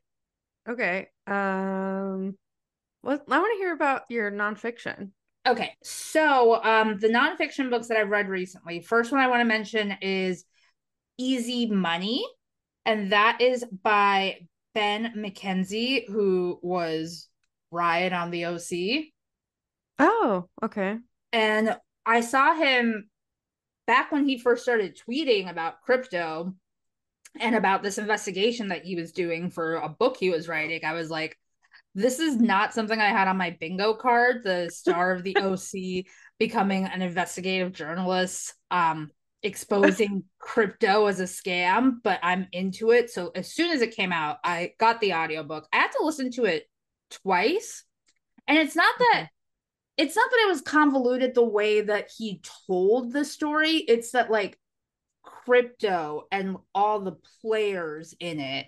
Okay. 0.69 1.09
Um, 1.27 2.37
Well, 3.03 3.19
I 3.29 3.39
want 3.39 3.53
to 3.55 3.59
hear 3.59 3.73
about 3.73 4.03
your 4.09 4.31
nonfiction. 4.31 5.11
Okay, 5.47 5.75
so 5.83 6.63
um, 6.63 6.99
the 6.99 7.09
nonfiction 7.09 7.71
books 7.71 7.89
that 7.89 7.97
I've 7.97 8.11
read 8.11 8.29
recently. 8.29 8.81
First 8.81 9.11
one 9.11 9.21
I 9.21 9.29
want 9.29 9.41
to 9.41 9.47
mention 9.47 9.97
is 10.03 10.45
Easy 11.17 11.67
Money, 11.67 12.27
and 12.85 13.13
that 13.13 13.41
is 13.41 13.65
by 13.83 14.41
Ben 14.75 15.15
McKenzie, 15.17 16.07
who 16.09 16.59
was 16.63 17.29
Ryan 17.71 18.13
on 18.13 18.31
the 18.31 18.47
OC. 18.47 19.13
Oh, 19.99 20.49
okay. 20.63 20.99
And 21.33 21.77
I 22.05 22.21
saw 22.21 22.55
him 22.55 23.09
back 23.87 24.13
when 24.13 24.27
he 24.27 24.39
first 24.39 24.63
started 24.63 24.99
tweeting 25.09 25.51
about 25.51 25.83
crypto 25.83 26.55
and 27.39 27.55
about 27.55 27.83
this 27.83 27.99
investigation 27.99 28.69
that 28.69 28.85
he 28.85 28.97
was 28.97 29.13
doing 29.13 29.51
for 29.51 29.77
a 29.77 29.89
book 29.89 30.17
he 30.17 30.31
was 30.31 30.49
writing. 30.49 30.85
I 30.85 30.93
was 30.93 31.11
like, 31.11 31.39
this 31.95 32.19
is 32.21 32.37
not 32.37 32.73
something 32.73 33.01
I 33.01 33.09
had 33.09 33.29
on 33.29 33.37
my 33.37 33.57
bingo 33.59 33.95
card. 33.95 34.43
The 34.45 34.71
star 34.73 35.13
of 35.13 35.25
the 35.25 35.37
OC 35.37 36.05
becoming 36.39 36.85
an 36.87 37.03
investigative 37.03 37.73
journalist, 37.73 38.55
um, 38.71 39.11
exposing 39.43 40.25
crypto 40.39 41.07
as 41.07 41.21
a 41.21 41.25
scam, 41.25 41.97
but 42.03 42.21
I'm 42.23 42.47
into 42.53 42.93
it. 42.93 43.11
So 43.11 43.31
as 43.35 43.53
soon 43.53 43.71
as 43.71 43.83
it 43.83 43.97
came 43.97 44.13
out, 44.13 44.39
I 44.45 44.73
got 44.79 45.01
the 45.01 45.15
audiobook. 45.15 45.67
I 45.73 45.79
had 45.79 45.93
to 45.93 46.05
listen 46.05 46.31
to 46.33 46.45
it 46.45 46.69
twice. 47.11 47.85
And 48.47 48.59
it's 48.59 48.77
not 48.77 48.95
that 48.99 49.29
it's 49.97 50.17
not 50.17 50.31
that 50.31 50.41
it 50.45 50.49
was 50.49 50.63
convoluted 50.63 51.35
the 51.35 51.45
way 51.45 51.83
that 51.83 52.11
he 52.17 52.41
told 52.67 53.13
the 53.13 53.25
story. 53.25 53.77
It's 53.77 54.13
that 54.13 54.31
like 54.31 54.59
crypto 55.23 56.27
and 56.31 56.57
all 56.75 57.01
the 57.01 57.17
players 57.43 58.15
in 58.19 58.41
it 58.41 58.67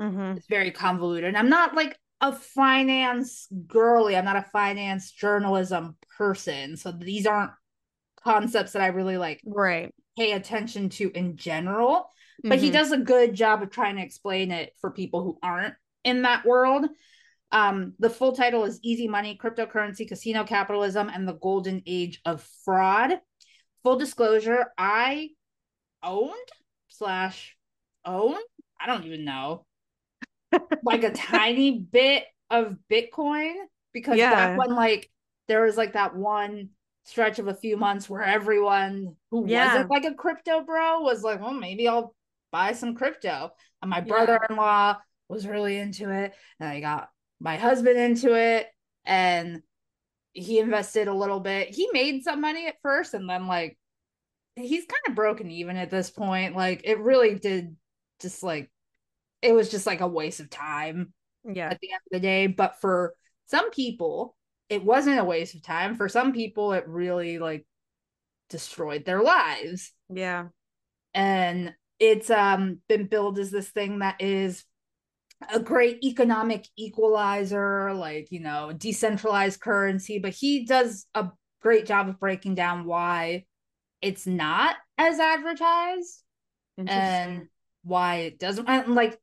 Mm-hmm. 0.00 0.38
is 0.38 0.46
very 0.48 0.70
convoluted. 0.70 1.28
And 1.28 1.36
I'm 1.36 1.50
not 1.50 1.74
like 1.74 1.94
a 2.20 2.32
finance 2.32 3.48
girly. 3.66 4.16
I'm 4.16 4.24
not 4.24 4.36
a 4.36 4.42
finance 4.52 5.10
journalism 5.10 5.96
person. 6.16 6.76
So 6.76 6.92
these 6.92 7.26
aren't 7.26 7.52
concepts 8.22 8.72
that 8.72 8.82
I 8.82 8.88
really 8.88 9.16
like 9.16 9.40
Right. 9.44 9.94
pay 10.18 10.32
attention 10.32 10.90
to 10.90 11.10
in 11.10 11.36
general. 11.36 12.10
But 12.42 12.58
he 12.58 12.70
Mhm. 12.70 12.72
does 12.72 12.92
a 12.92 12.98
good 12.98 13.34
job 13.34 13.62
of 13.62 13.70
trying 13.70 13.96
to 13.96 14.02
explain 14.02 14.50
it 14.50 14.74
for 14.80 14.90
people 14.90 15.22
who 15.22 15.38
aren't 15.42 15.74
in 16.04 16.22
that 16.22 16.44
world. 16.44 16.86
Um, 17.52 17.94
the 17.98 18.10
full 18.10 18.32
title 18.32 18.64
is 18.64 18.80
Easy 18.82 19.08
Money, 19.08 19.36
Cryptocurrency, 19.36 20.06
Casino 20.06 20.44
Capitalism, 20.44 21.08
and 21.08 21.26
the 21.26 21.34
Golden 21.34 21.82
Age 21.86 22.20
of 22.24 22.42
Fraud. 22.64 23.20
Full 23.82 23.96
disclosure, 23.96 24.72
I 24.78 25.30
owned 26.02 26.34
slash 26.88 27.56
own, 28.04 28.36
I 28.78 28.86
don't 28.86 29.04
even 29.04 29.24
know, 29.24 29.66
like 30.84 31.04
a 31.04 31.12
tiny 31.12 31.78
bit 31.78 32.24
of 32.50 32.76
Bitcoin 32.90 33.54
because 33.92 34.18
Yeah. 34.18 34.30
back 34.30 34.58
when 34.58 34.74
like 34.74 35.10
there 35.48 35.62
was 35.62 35.76
like 35.76 35.92
that 35.94 36.14
one 36.16 36.70
stretch 37.04 37.38
of 37.38 37.48
a 37.48 37.54
few 37.54 37.76
months 37.76 38.08
where 38.08 38.22
everyone 38.22 39.16
who 39.30 39.46
Yeah. 39.48 39.72
wasn't 39.74 39.90
like 39.90 40.04
a 40.04 40.14
crypto 40.14 40.62
bro 40.62 41.00
was 41.00 41.22
like, 41.22 41.40
well, 41.40 41.52
maybe 41.52 41.88
I'll 41.88 42.14
buy 42.52 42.72
some 42.72 42.94
crypto. 42.94 43.52
And 43.82 43.90
my 43.90 44.00
brother-in-law 44.00 44.98
was 45.28 45.46
really 45.46 45.76
into 45.78 46.10
it. 46.10 46.34
And 46.58 46.68
I 46.68 46.80
got 46.80 47.08
my 47.40 47.56
husband 47.56 47.98
into 47.98 48.34
it 48.34 48.68
and 49.04 49.62
he 50.32 50.58
invested 50.58 51.08
a 51.08 51.14
little 51.14 51.40
bit. 51.40 51.68
He 51.70 51.88
made 51.92 52.22
some 52.22 52.40
money 52.40 52.66
at 52.66 52.80
first 52.82 53.14
and 53.14 53.28
then 53.28 53.46
like 53.46 53.76
he's 54.56 54.84
kind 54.84 55.02
of 55.08 55.14
broken 55.14 55.50
even 55.50 55.76
at 55.76 55.90
this 55.90 56.10
point. 56.10 56.54
Like 56.54 56.82
it 56.84 56.98
really 56.98 57.34
did 57.36 57.76
just 58.20 58.42
like 58.42 58.70
it 59.42 59.52
was 59.52 59.70
just 59.70 59.86
like 59.86 60.00
a 60.00 60.08
waste 60.08 60.40
of 60.40 60.50
time 60.50 61.12
Yeah. 61.44 61.68
at 61.70 61.78
the 61.80 61.92
end 61.92 62.00
of 62.06 62.12
the 62.12 62.20
day. 62.20 62.46
But 62.46 62.80
for 62.80 63.14
some 63.46 63.70
people, 63.70 64.36
it 64.68 64.84
wasn't 64.84 65.18
a 65.18 65.24
waste 65.24 65.54
of 65.54 65.62
time. 65.62 65.96
For 65.96 66.08
some 66.08 66.32
people, 66.32 66.72
it 66.72 66.86
really 66.86 67.38
like 67.38 67.66
destroyed 68.48 69.04
their 69.04 69.22
lives. 69.22 69.92
Yeah. 70.08 70.48
And 71.14 71.74
it's 71.98 72.30
um 72.30 72.78
been 72.88 73.06
billed 73.06 73.38
as 73.38 73.50
this 73.50 73.68
thing 73.68 73.98
that 73.98 74.20
is 74.20 74.64
a 75.52 75.58
great 75.60 76.04
economic 76.04 76.66
equalizer, 76.76 77.92
like 77.94 78.30
you 78.30 78.40
know, 78.40 78.72
decentralized 78.76 79.60
currency, 79.60 80.18
but 80.18 80.32
he 80.32 80.64
does 80.66 81.06
a 81.14 81.28
great 81.62 81.86
job 81.86 82.08
of 82.08 82.18
breaking 82.20 82.54
down 82.54 82.84
why 82.84 83.44
it's 84.00 84.26
not 84.26 84.76
as 84.96 85.18
advertised 85.18 86.22
and 86.86 87.48
why 87.84 88.16
it 88.16 88.38
doesn't 88.38 88.66
and 88.68 88.94
like 88.94 89.19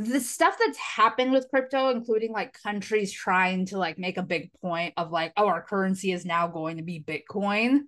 the 0.00 0.20
stuff 0.20 0.56
that's 0.58 0.78
happened 0.78 1.32
with 1.32 1.48
crypto 1.50 1.90
including 1.90 2.32
like 2.32 2.52
countries 2.62 3.12
trying 3.12 3.66
to 3.66 3.78
like 3.78 3.98
make 3.98 4.16
a 4.18 4.22
big 4.22 4.50
point 4.60 4.94
of 4.96 5.10
like 5.12 5.32
oh 5.36 5.46
our 5.46 5.62
currency 5.62 6.12
is 6.12 6.24
now 6.24 6.48
going 6.48 6.76
to 6.78 6.82
be 6.82 7.02
bitcoin 7.02 7.80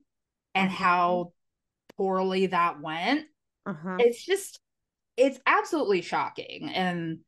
and 0.54 0.70
Mhm. 0.70 0.74
how 0.74 1.32
poorly 1.96 2.46
that 2.46 2.80
went 2.80 3.26
uh-huh. 3.66 3.96
it's 4.00 4.24
just 4.24 4.60
it's 5.16 5.38
absolutely 5.46 6.02
shocking 6.02 6.70
and 6.72 7.18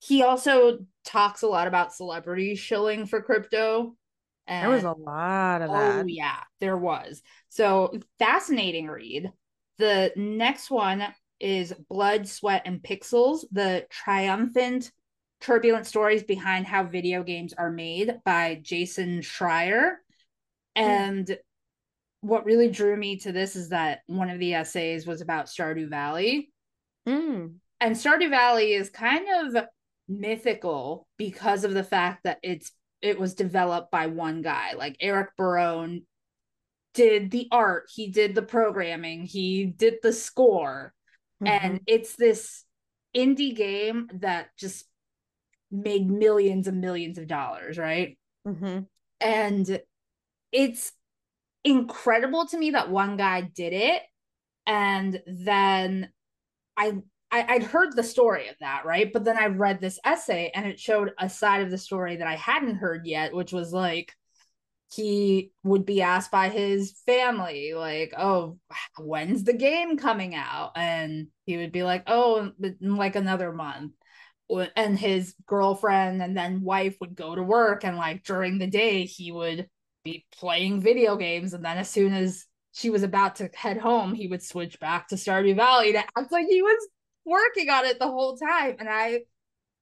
he 0.00 0.22
also 0.22 0.78
talks 1.04 1.42
a 1.42 1.46
lot 1.46 1.66
about 1.68 1.94
celebrities 1.94 2.58
shilling 2.58 3.06
for 3.06 3.22
crypto 3.22 3.96
and 4.46 4.64
there 4.64 4.70
was 4.74 4.84
a 4.84 4.92
lot 4.92 5.62
of 5.62 5.70
that. 5.70 5.94
oh 5.94 5.98
that. 5.98 6.08
yeah 6.08 6.40
there 6.60 6.76
was 6.76 7.22
so 7.48 7.92
fascinating 8.18 8.86
read 8.88 9.30
the 9.78 10.12
next 10.16 10.70
one 10.70 11.02
is 11.40 11.72
blood 11.88 12.28
sweat 12.28 12.62
and 12.64 12.82
pixels 12.82 13.44
the 13.52 13.86
triumphant 13.90 14.92
turbulent 15.40 15.86
stories 15.86 16.22
behind 16.22 16.66
how 16.66 16.84
video 16.84 17.22
games 17.22 17.54
are 17.56 17.70
made 17.70 18.18
by 18.24 18.60
jason 18.62 19.20
schreier 19.20 19.94
and 20.76 21.38
what 22.20 22.44
really 22.44 22.68
drew 22.68 22.96
me 22.96 23.16
to 23.16 23.32
this 23.32 23.56
is 23.56 23.70
that 23.70 24.00
one 24.06 24.28
of 24.28 24.38
the 24.38 24.54
essays 24.54 25.06
was 25.06 25.20
about 25.20 25.46
stardew 25.46 25.88
valley 25.88 26.50
Mm. 27.08 27.54
and 27.80 27.96
Stardew 27.96 28.30
Valley 28.30 28.74
is 28.74 28.90
kind 28.90 29.26
of 29.40 29.64
mythical 30.06 31.06
because 31.16 31.64
of 31.64 31.72
the 31.72 31.82
fact 31.82 32.24
that 32.24 32.38
it's 32.42 32.72
it 33.00 33.18
was 33.18 33.34
developed 33.34 33.90
by 33.90 34.06
one 34.06 34.42
guy. 34.42 34.74
Like 34.74 34.96
Eric 35.00 35.30
Barone 35.36 36.02
did 36.92 37.30
the 37.30 37.48
art, 37.50 37.88
he 37.94 38.08
did 38.10 38.34
the 38.34 38.42
programming, 38.42 39.24
he 39.24 39.64
did 39.64 39.94
the 40.02 40.12
score, 40.12 40.92
and 41.46 41.80
it's 41.86 42.16
this 42.16 42.64
indie 43.16 43.54
game 43.54 44.08
that 44.14 44.56
just 44.58 44.84
made 45.70 46.08
millions 46.10 46.66
and 46.68 46.80
millions 46.80 47.18
of 47.18 47.26
dollars, 47.26 47.78
right? 47.78 48.18
Mhm. 48.46 48.86
and 49.20 49.80
it's 50.52 50.92
incredible 51.64 52.46
to 52.46 52.58
me 52.58 52.70
that 52.70 52.90
one 52.90 53.16
guy 53.18 53.42
did 53.42 53.72
it 53.74 54.02
and 54.66 55.22
then 55.26 56.10
I, 56.76 56.94
I 57.30 57.44
i'd 57.54 57.64
heard 57.64 57.94
the 57.94 58.02
story 58.02 58.48
of 58.48 58.56
that 58.60 58.84
right 58.86 59.12
but 59.12 59.24
then 59.24 59.36
i 59.36 59.46
read 59.46 59.80
this 59.80 59.98
essay 60.04 60.50
and 60.54 60.66
it 60.66 60.80
showed 60.80 61.12
a 61.18 61.28
side 61.28 61.62
of 61.62 61.70
the 61.70 61.78
story 61.78 62.16
that 62.16 62.26
i 62.26 62.36
hadn't 62.36 62.76
heard 62.76 63.06
yet 63.06 63.34
which 63.34 63.52
was 63.52 63.72
like 63.72 64.14
he 64.92 65.52
would 65.62 65.86
be 65.86 66.02
asked 66.02 66.30
by 66.30 66.48
his 66.48 66.92
family 67.06 67.74
like 67.74 68.12
oh 68.16 68.58
when's 68.98 69.44
the 69.44 69.52
game 69.52 69.96
coming 69.96 70.34
out? 70.34 70.72
And 70.76 71.28
he 71.46 71.56
would 71.56 71.72
be 71.72 71.82
like 71.82 72.04
oh 72.06 72.50
like 72.80 73.16
another 73.16 73.52
month. 73.52 73.92
And 74.74 74.98
his 74.98 75.34
girlfriend 75.46 76.20
and 76.22 76.36
then 76.36 76.62
wife 76.62 76.96
would 77.00 77.14
go 77.14 77.36
to 77.36 77.42
work 77.42 77.84
and 77.84 77.96
like 77.96 78.24
during 78.24 78.58
the 78.58 78.66
day 78.66 79.04
he 79.04 79.30
would 79.30 79.68
be 80.02 80.26
playing 80.32 80.80
video 80.80 81.16
games 81.16 81.54
and 81.54 81.64
then 81.64 81.78
as 81.78 81.88
soon 81.88 82.12
as 82.12 82.46
she 82.72 82.90
was 82.90 83.04
about 83.04 83.36
to 83.36 83.50
head 83.54 83.76
home 83.76 84.12
he 84.12 84.26
would 84.26 84.42
switch 84.42 84.80
back 84.80 85.06
to 85.08 85.14
stardew 85.14 85.54
valley 85.54 85.92
to 85.92 85.98
act 85.98 86.32
like 86.32 86.46
he 86.48 86.62
was 86.62 86.88
working 87.24 87.70
on 87.70 87.84
it 87.84 88.00
the 88.00 88.08
whole 88.08 88.36
time. 88.36 88.74
And 88.80 88.88
i 88.88 89.20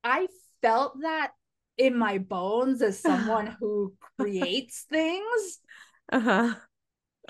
i 0.05 0.27
felt 0.61 1.01
that 1.01 1.33
in 1.79 1.97
my 1.97 2.19
bones 2.19 2.83
as 2.83 2.99
someone 2.99 3.47
who 3.61 3.95
creates 4.19 4.83
things 4.91 5.59
Uh-huh. 6.13 6.55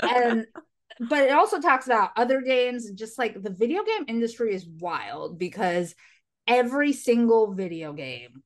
and 0.03 0.46
but 1.01 1.20
it 1.24 1.32
also 1.32 1.61
talks 1.61 1.86
about 1.86 2.11
other 2.16 2.40
games 2.40 2.86
and 2.86 2.99
just 2.99 3.18
like 3.18 3.40
the 3.40 3.51
video 3.51 3.84
game 3.84 4.05
industry 4.09 4.55
is 4.55 4.66
wild 4.66 5.38
because 5.38 5.94
every 6.46 6.92
single 6.92 7.53
video 7.53 7.92
game 7.92 8.42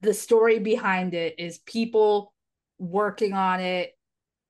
the 0.00 0.14
story 0.14 0.58
behind 0.58 1.14
it 1.14 1.36
is 1.38 1.58
people 1.58 2.32
working 2.78 3.34
on 3.34 3.60
it 3.60 3.92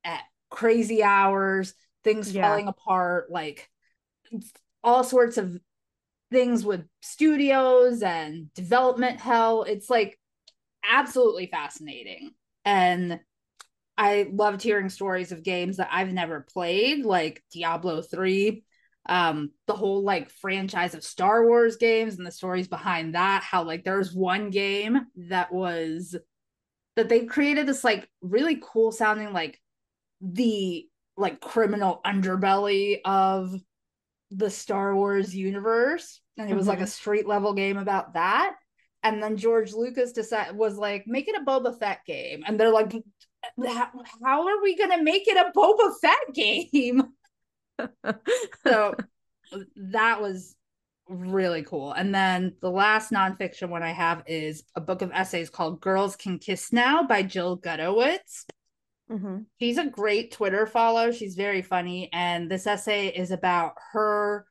at 0.04 0.22
crazy 0.50 1.02
hours 1.02 1.74
things 2.04 2.32
Yeah. 2.32 2.42
falling 2.48 2.68
apart 2.68 3.30
like 3.30 3.68
all 4.82 5.04
sorts 5.04 5.36
of 5.36 5.58
things 6.30 6.64
with 6.64 6.86
studios 7.02 8.02
and 8.02 8.52
development 8.54 9.20
hell 9.20 9.64
it's 9.64 9.90
like 9.90 10.18
absolutely 10.88 11.46
fascinating 11.46 12.30
and 12.64 13.20
I 13.96 14.28
loved 14.32 14.62
hearing 14.62 14.88
stories 14.88 15.32
of 15.32 15.42
games 15.42 15.76
that 15.76 15.90
I've 15.92 16.12
never 16.12 16.40
played, 16.40 17.04
like 17.04 17.42
Diablo 17.52 18.00
3, 18.02 18.64
um, 19.08 19.50
the 19.66 19.74
whole 19.74 20.02
like 20.02 20.30
franchise 20.30 20.94
of 20.94 21.04
Star 21.04 21.46
Wars 21.46 21.76
games 21.76 22.16
and 22.16 22.26
the 22.26 22.32
stories 22.32 22.68
behind 22.68 23.14
that. 23.14 23.42
How 23.42 23.64
like 23.64 23.84
there's 23.84 24.14
one 24.14 24.50
game 24.50 25.06
that 25.28 25.52
was 25.52 26.16
that 26.96 27.08
they 27.08 27.26
created 27.26 27.66
this 27.66 27.84
like 27.84 28.08
really 28.20 28.60
cool 28.62 28.92
sounding 28.92 29.32
like 29.32 29.60
the 30.20 30.86
like 31.16 31.40
criminal 31.40 32.00
underbelly 32.06 33.00
of 33.04 33.54
the 34.30 34.50
Star 34.50 34.94
Wars 34.96 35.34
universe. 35.34 36.20
And 36.38 36.50
it 36.50 36.54
was 36.54 36.66
like 36.66 36.80
a 36.80 36.86
street 36.86 37.28
level 37.28 37.52
game 37.52 37.76
about 37.76 38.14
that. 38.14 38.54
And 39.02 39.22
then 39.22 39.36
George 39.36 39.72
Lucas 39.72 40.12
decided 40.12 40.56
was 40.56 40.76
like, 40.76 41.06
make 41.06 41.28
it 41.28 41.40
a 41.40 41.44
Boba 41.44 41.78
Fett 41.78 42.00
game. 42.06 42.44
And 42.46 42.58
they're 42.58 42.70
like, 42.72 42.92
how, 44.24 44.48
are 44.48 44.62
we 44.62 44.76
gonna 44.76 45.02
make 45.02 45.26
it 45.26 45.36
a 45.36 45.50
Boba 45.56 45.92
Fett 46.00 46.34
game? 46.34 47.02
so 48.64 48.94
that 49.76 50.20
was 50.20 50.54
really 51.08 51.62
cool. 51.62 51.92
And 51.92 52.14
then 52.14 52.54
the 52.62 52.70
last 52.70 53.10
nonfiction 53.10 53.68
one 53.68 53.82
I 53.82 53.90
have 53.92 54.22
is 54.26 54.64
a 54.76 54.80
book 54.80 55.02
of 55.02 55.10
essays 55.12 55.50
called 55.50 55.80
Girls 55.80 56.16
Can 56.16 56.38
Kiss 56.38 56.72
Now 56.72 57.02
by 57.02 57.22
Jill 57.22 57.58
Gutowitz. 57.58 58.44
Mhm. 59.10 59.46
She's 59.60 59.78
a 59.78 59.86
great 59.86 60.30
Twitter 60.32 60.66
follow. 60.66 61.10
She's 61.10 61.34
very 61.34 61.60
funny. 61.60 62.08
And 62.12 62.50
this 62.50 62.66
essay 62.66 63.08
is 63.08 63.30
about 63.30 63.74
her, 63.92 64.46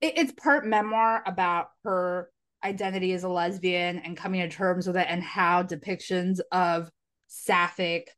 it- 0.00 0.16
it's 0.16 0.32
part 0.32 0.64
memoir 0.64 1.22
about 1.26 1.68
her 1.84 2.30
identity 2.64 3.12
as 3.12 3.24
a 3.24 3.28
lesbian 3.28 3.98
and 3.98 4.16
coming 4.16 4.40
to 4.40 4.48
terms 4.48 4.86
with 4.86 4.96
it 4.96 5.06
and 5.08 5.22
how 5.22 5.62
depictions 5.62 6.40
of 6.50 6.90
sapphic 7.28 8.10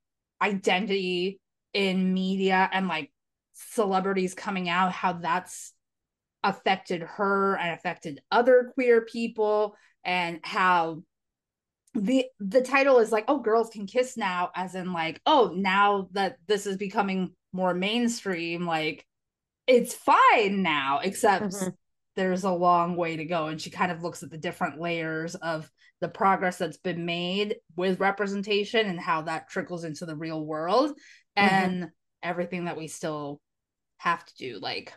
identity 0.42 1.40
in 1.72 2.12
media 2.12 2.68
and 2.72 2.88
like 2.88 3.10
celebrities 3.54 4.34
coming 4.34 4.68
out, 4.68 4.92
how 4.92 5.14
that's 5.14 5.72
affected 6.42 7.02
her 7.02 7.56
and 7.56 7.72
affected 7.72 8.20
other 8.30 8.70
queer 8.74 9.00
people 9.00 9.74
and 10.04 10.40
how 10.42 11.02
the 11.94 12.26
the 12.40 12.60
title 12.60 12.98
is 12.98 13.12
like 13.12 13.24
oh 13.28 13.38
girls 13.38 13.70
can 13.70 13.86
kiss 13.86 14.16
now 14.16 14.50
as 14.54 14.74
in 14.74 14.92
like 14.92 15.20
oh 15.26 15.52
now 15.54 16.08
that 16.12 16.36
this 16.46 16.66
is 16.66 16.76
becoming 16.76 17.32
more 17.52 17.72
mainstream 17.72 18.66
like 18.66 19.06
it's 19.66 19.94
fine 19.94 20.62
now 20.62 20.98
except 21.02 21.44
Mhm. 21.44 21.72
There's 22.16 22.44
a 22.44 22.50
long 22.50 22.96
way 22.96 23.16
to 23.16 23.24
go. 23.24 23.46
And 23.46 23.60
she 23.60 23.70
kind 23.70 23.90
of 23.90 24.02
looks 24.02 24.22
at 24.22 24.30
the 24.30 24.38
different 24.38 24.80
layers 24.80 25.34
of 25.34 25.70
the 26.00 26.08
progress 26.08 26.58
that's 26.58 26.76
been 26.76 27.04
made 27.04 27.56
with 27.76 28.00
representation 28.00 28.86
and 28.86 29.00
how 29.00 29.22
that 29.22 29.48
trickles 29.48 29.84
into 29.84 30.06
the 30.06 30.16
real 30.16 30.44
world 30.44 30.90
mm-hmm. 30.90 31.54
and 31.54 31.90
everything 32.22 32.66
that 32.66 32.76
we 32.76 32.88
still 32.88 33.40
have 33.98 34.24
to 34.24 34.34
do. 34.36 34.58
Like 34.58 34.92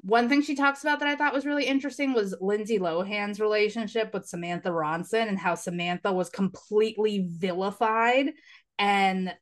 one 0.00 0.28
thing 0.28 0.42
she 0.42 0.54
talks 0.54 0.82
about 0.82 1.00
that 1.00 1.08
I 1.08 1.16
thought 1.16 1.34
was 1.34 1.46
really 1.46 1.64
interesting 1.64 2.12
was 2.12 2.34
Lindsay 2.40 2.78
Lohan's 2.78 3.40
relationship 3.40 4.14
with 4.14 4.28
Samantha 4.28 4.68
Ronson 4.68 5.28
and 5.28 5.38
how 5.38 5.54
Samantha 5.54 6.12
was 6.12 6.30
completely 6.30 7.26
vilified 7.28 8.32
and 8.78 9.34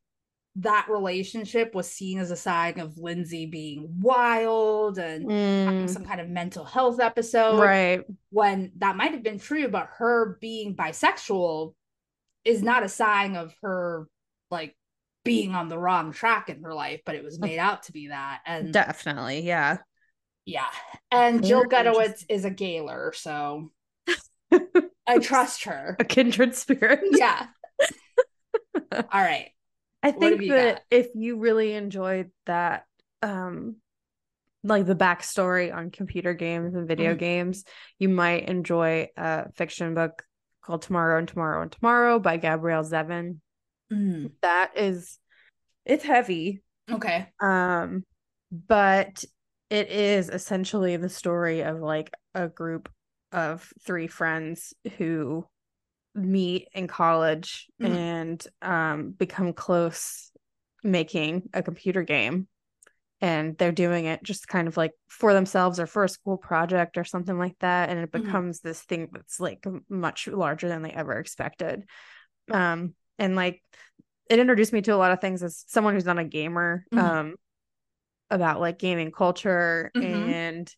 that 0.59 0.87
relationship 0.91 1.75
was 1.75 1.91
seen 1.91 2.19
as 2.19 2.31
a 2.31 2.37
sign 2.37 2.81
of 2.81 2.97
Lindsay 2.99 3.47
being 3.47 3.89
wild 4.01 4.99
and 4.99 5.31
having 5.31 5.87
Mm, 5.87 5.91
some 5.91 6.05
kind 6.05 6.21
of 6.21 6.29
mental 6.29 6.65
health 6.65 6.99
episode 7.01 7.59
right. 7.61 8.05
when 8.31 8.73
that 8.79 8.97
might 8.97 9.13
have 9.13 9.23
been 9.23 9.39
true 9.39 9.69
but 9.69 9.89
her 9.99 10.39
being 10.41 10.75
bisexual 10.75 11.75
is 12.45 12.63
not 12.63 12.83
a 12.85 12.89
sign 12.89 13.37
of 13.37 13.55
her 13.63 14.07
like 14.51 14.75
being 15.25 15.55
on 15.55 15.69
the 15.69 15.79
wrong 15.79 16.13
track 16.13 16.49
in 16.49 16.63
her 16.63 16.73
life 16.73 17.01
but 17.05 17.17
it 17.17 17.25
was 17.25 17.39
made 17.39 17.59
out 17.59 17.83
to 17.83 17.93
be 17.93 18.09
that 18.09 18.41
and 18.47 18.73
Definitely. 18.73 19.41
Yeah. 19.41 19.79
yeah. 20.47 20.69
And 21.11 21.45
Jill 21.45 21.65
Gutowitz 21.65 22.25
is 22.29 22.45
a 22.45 22.51
Gaylor, 22.51 23.13
so 23.15 23.73
I 25.07 25.19
trust 25.19 25.65
her. 25.65 25.97
A 25.99 26.05
kindred 26.05 26.55
spirit. 26.55 27.01
Yeah. 27.13 27.47
All 28.93 29.21
right. 29.21 29.51
I 30.07 30.13
think 30.13 30.41
that 30.49 30.75
got? 30.75 30.83
if 30.91 31.09
you 31.15 31.39
really 31.39 31.73
enjoyed 31.73 32.31
that, 32.47 32.85
um, 33.23 33.77
like 34.63 34.87
the 34.87 34.95
backstory 34.97 35.75
on 35.75 35.91
computer 35.91 36.35
games 36.35 36.75
and 36.75 36.89
video 36.89 37.15
Mhm. 37.15 37.19
games, 37.19 37.65
you 37.99 38.09
might 38.09 38.49
enjoy 38.49 39.09
a 39.17 39.51
fiction 39.53 39.95
book 39.95 40.25
called 40.61 40.83
Tomorrow 40.83 41.19
and 41.19 41.29
Tomorrow 41.29 41.63
and 41.63 41.73
Tomorrow 41.73 42.19
by 42.19 42.37
Gabrielle 42.37 42.85
Zevin. 42.85 43.41
Mm, 43.93 44.33
That 44.43 44.77
is, 44.77 45.19
it's 45.85 46.05
heavy, 46.05 46.63
Okay. 46.91 47.33
um, 47.41 48.05
but 48.51 49.25
it 49.71 49.89
is 49.91 50.29
essentially 50.29 50.97
the 50.97 51.09
story 51.09 51.63
of 51.63 51.81
like 51.81 52.13
a 52.35 52.49
group 52.49 52.89
of 53.33 53.73
three 53.85 54.07
friends 54.07 54.73
who 54.99 55.47
meet 56.17 56.69
in 56.73 56.89
college 56.89 57.67
Mhm. 57.81 57.93
and 57.93 58.47
um 58.63 59.11
become 59.13 59.53
close 59.53 60.33
making 60.83 61.49
a 61.53 61.63
computer 61.63 62.03
game 62.03 62.49
and 63.21 63.57
they're 63.59 63.73
doing 63.73 64.05
it 64.07 64.23
just 64.23 64.49
kind 64.49 64.69
of 64.69 64.77
like 64.77 64.93
for 65.09 65.33
themselves 65.33 65.81
or 65.81 65.87
for 65.87 66.05
a 66.05 66.09
school 66.09 66.37
project 66.37 66.97
or 66.99 67.05
something 67.05 67.39
like 67.39 67.57
that 67.61 67.89
and 67.89 67.99
it 67.99 68.13
Mhm. 68.13 68.23
becomes 68.25 68.61
this 68.61 68.83
thing 68.83 69.09
that's 69.13 69.41
like 69.41 69.65
much 69.89 70.29
larger 70.29 70.69
than 70.69 70.83
they 70.83 70.91
ever 70.91 71.13
expected 71.19 71.85
um 72.51 72.95
and 73.19 73.37
like 73.37 73.63
it 74.29 74.39
introduced 74.39 74.73
me 74.73 74.83
to 74.83 74.95
a 74.95 74.97
lot 74.97 75.13
of 75.13 75.21
things 75.21 75.43
as 75.43 75.65
someone 75.67 75.95
who's 75.95 76.05
not 76.05 76.19
a 76.19 76.25
gamer 76.25 76.85
Mhm. 76.93 77.01
um 77.01 77.35
about 78.31 78.61
like 78.61 78.79
gaming 78.79 79.13
culture 79.13 79.93
Mhm. 79.95 80.03
and 80.03 80.75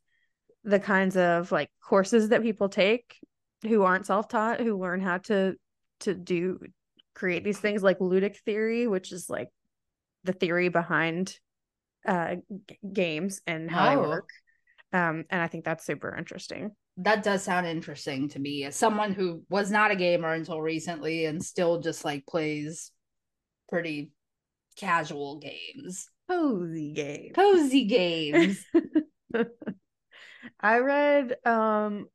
the 0.64 0.80
kinds 0.80 1.16
of 1.16 1.50
like 1.50 1.70
courses 1.82 2.28
that 2.28 2.42
people 2.42 2.68
take 2.68 3.16
who 3.62 3.82
aren't 3.82 4.06
self-taught 4.06 4.60
who 4.60 4.78
learn 4.78 5.00
how 5.00 5.18
to 5.18 5.54
to 6.00 6.14
do 6.14 6.58
create 7.14 7.42
these 7.44 7.58
things 7.58 7.82
like 7.82 7.98
ludic 7.98 8.36
theory 8.44 8.86
which 8.86 9.12
is 9.12 9.28
like 9.28 9.48
the 10.24 10.32
theory 10.32 10.68
behind 10.68 11.38
uh 12.06 12.36
g- 12.68 12.78
games 12.92 13.40
and 13.46 13.70
how 13.70 13.88
they 13.88 13.96
Oh. 13.96 14.02
work 14.02 14.28
um 14.92 15.24
and 15.30 15.42
i 15.42 15.48
think 15.48 15.64
that's 15.64 15.84
super 15.84 16.14
interesting 16.16 16.70
That 16.98 17.22
does 17.22 17.42
sound 17.42 17.66
interesting 17.66 18.28
to 18.30 18.38
me 18.38 18.64
as 18.64 18.76
someone 18.76 19.12
who 19.12 19.42
was 19.50 19.70
not 19.70 19.90
a 19.90 19.96
gamer 19.96 20.32
until 20.32 20.60
recently 20.60 21.24
and 21.26 21.44
still 21.44 21.80
just 21.80 22.04
like 22.04 22.26
plays 22.26 22.90
pretty 23.68 24.12
casual 24.76 25.38
games, 25.40 26.08
cozy 26.28 26.92
games 26.92 27.32
cozy 27.34 27.84
games. 27.84 28.64
i 30.60 30.78
read 30.78 31.36
um 31.44 32.06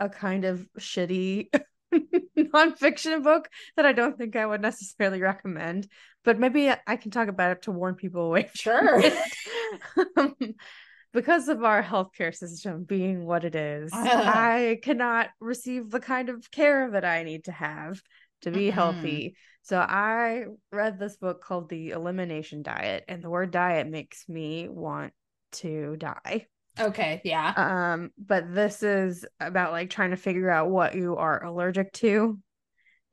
a 0.00 0.08
kind 0.08 0.44
of 0.44 0.66
shitty 0.78 1.48
nonfiction 2.38 3.22
book 3.22 3.48
that 3.76 3.86
i 3.86 3.92
don't 3.92 4.18
think 4.18 4.36
i 4.36 4.44
would 4.44 4.60
necessarily 4.60 5.20
recommend 5.20 5.86
but 6.24 6.38
maybe 6.38 6.70
i 6.86 6.96
can 6.96 7.10
talk 7.10 7.28
about 7.28 7.52
it 7.52 7.62
to 7.62 7.70
warn 7.70 7.94
people 7.94 8.26
away 8.26 8.50
from 8.56 9.02
Sure. 9.02 9.02
Um, 10.16 10.36
because 11.12 11.48
of 11.48 11.62
our 11.62 11.82
healthcare 11.82 12.34
system 12.34 12.84
being 12.84 13.24
what 13.24 13.44
it 13.44 13.54
is 13.54 13.92
i 13.92 14.78
cannot 14.82 15.28
receive 15.40 15.90
the 15.90 16.00
kind 16.00 16.28
of 16.28 16.50
care 16.50 16.90
that 16.90 17.04
i 17.04 17.22
need 17.22 17.44
to 17.44 17.52
have 17.52 18.00
to 18.42 18.50
be 18.50 18.66
Mm-mm. 18.68 18.72
healthy 18.72 19.36
so 19.62 19.78
i 19.78 20.44
read 20.72 20.98
this 20.98 21.16
book 21.16 21.42
called 21.42 21.68
the 21.68 21.90
elimination 21.90 22.62
diet 22.62 23.04
and 23.08 23.22
the 23.22 23.30
word 23.30 23.50
diet 23.50 23.86
makes 23.88 24.28
me 24.28 24.68
want 24.68 25.12
to 25.52 25.96
die 25.96 26.46
Okay, 26.78 27.20
yeah. 27.24 27.52
um 27.92 28.10
but 28.18 28.52
this 28.52 28.82
is 28.82 29.24
about 29.40 29.72
like 29.72 29.90
trying 29.90 30.10
to 30.10 30.16
figure 30.16 30.50
out 30.50 30.70
what 30.70 30.94
you 30.94 31.16
are 31.16 31.44
allergic 31.44 31.92
to. 31.94 32.38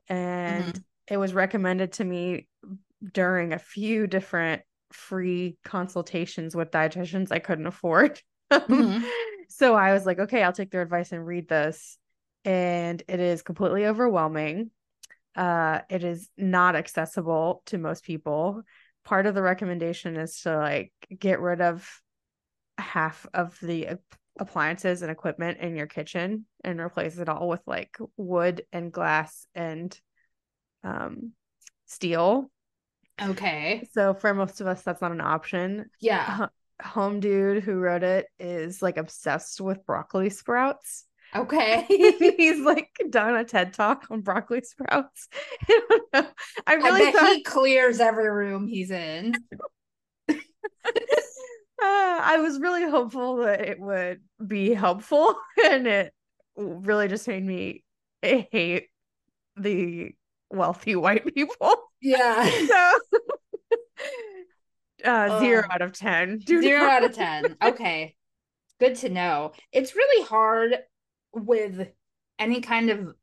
And 0.09 0.81
it 1.07 1.17
was 1.17 1.33
recommended 1.33 1.93
to 1.93 2.03
me 2.03 2.47
during 3.13 3.53
a 3.53 3.59
few 3.59 4.07
different 4.07 4.63
free 4.91 5.57
consultations 5.63 6.55
with 6.55 6.71
dietitians 6.71 7.31
I 7.31 7.39
couldn't 7.39 7.67
afford. 7.67 8.19
Mhm. 8.51 9.01
so 9.47 9.75
I 9.75 9.93
was 9.93 10.05
like 10.05 10.19
okay 10.19 10.43
I'll 10.43 10.51
take 10.53 10.71
their 10.71 10.81
advice 10.81 11.11
and 11.11 11.25
read 11.25 11.47
this. 11.47 11.97
And 12.43 13.01
it 13.07 13.19
is 13.19 13.43
completely 13.43 13.85
overwhelming. 13.85 14.71
Uh 15.35 15.81
it 15.89 16.03
is 16.03 16.29
not 16.37 16.75
accessible 16.75 17.61
to 17.67 17.77
most 17.77 18.03
people. 18.03 18.63
Part 19.05 19.25
of 19.25 19.35
the 19.35 19.41
recommendation 19.41 20.17
is 20.17 20.41
to 20.41 20.57
like 20.57 20.91
get 21.17 21.39
rid 21.39 21.61
of 21.61 21.87
half 22.81 23.25
of 23.33 23.57
the 23.61 23.97
appliances 24.39 25.01
and 25.01 25.11
equipment 25.11 25.59
in 25.59 25.75
your 25.75 25.87
kitchen 25.87 26.45
and 26.63 26.79
replace 26.79 27.17
it 27.17 27.29
all 27.29 27.47
with 27.47 27.61
like 27.65 27.97
wood 28.17 28.63
and 28.71 28.91
glass 28.91 29.45
and 29.53 29.99
um 30.83 31.31
steel. 31.85 32.49
Okay. 33.21 33.87
So 33.93 34.13
for 34.13 34.33
most 34.33 34.61
of 34.61 34.67
us 34.67 34.81
that's 34.81 35.01
not 35.01 35.11
an 35.11 35.21
option. 35.21 35.89
Yeah. 35.99 36.47
Home 36.81 37.19
dude 37.19 37.63
who 37.63 37.75
wrote 37.75 38.03
it 38.03 38.27
is 38.39 38.81
like 38.81 38.97
obsessed 38.97 39.61
with 39.61 39.85
broccoli 39.85 40.29
sprouts. 40.29 41.05
Okay. 41.35 41.85
He's 42.37 42.59
like 42.59 42.89
done 43.09 43.35
a 43.35 43.45
TED 43.45 43.73
talk 43.73 44.07
on 44.09 44.21
broccoli 44.21 44.61
sprouts. 44.61 45.27
I. 45.69 46.03
I 46.13 46.25
I 46.67 46.73
really 46.73 47.05
bet 47.05 47.13
thought 47.15 47.35
he 47.35 47.43
clears 47.43 47.99
every 47.99 48.29
room 48.29 48.67
he's 48.67 48.91
in. 48.91 49.35
Uh, 51.83 52.19
I 52.23 52.37
was 52.37 52.59
really 52.59 52.89
hopeful 52.89 53.37
that 53.37 53.61
it 53.61 53.79
would 53.79 54.21
be 54.45 54.73
helpful, 54.73 55.35
and 55.65 55.87
it 55.87 56.13
really 56.55 57.07
just 57.07 57.27
made 57.27 57.45
me 57.45 57.83
hate 58.21 58.89
the 59.57 60.11
wealthy 60.49 60.95
white 60.95 61.33
people. 61.33 61.75
Yeah. 62.03 62.49
So, 62.67 62.99
uh, 65.05 65.39
zero 65.39 65.63
out 65.71 65.83
of 65.83 65.93
ten. 65.93 66.39
Do 66.39 66.59
Zero 66.63 66.81
not- 66.81 66.91
out 66.91 67.03
of 67.03 67.13
10. 67.15 67.57
Okay. 67.61 68.15
Good 68.79 68.95
to 68.95 69.09
know. 69.09 69.51
It's 69.71 69.95
really 69.95 70.25
hard 70.25 70.79
with 71.31 71.87
any 72.39 72.61
kind 72.61 72.89
of 72.89 73.13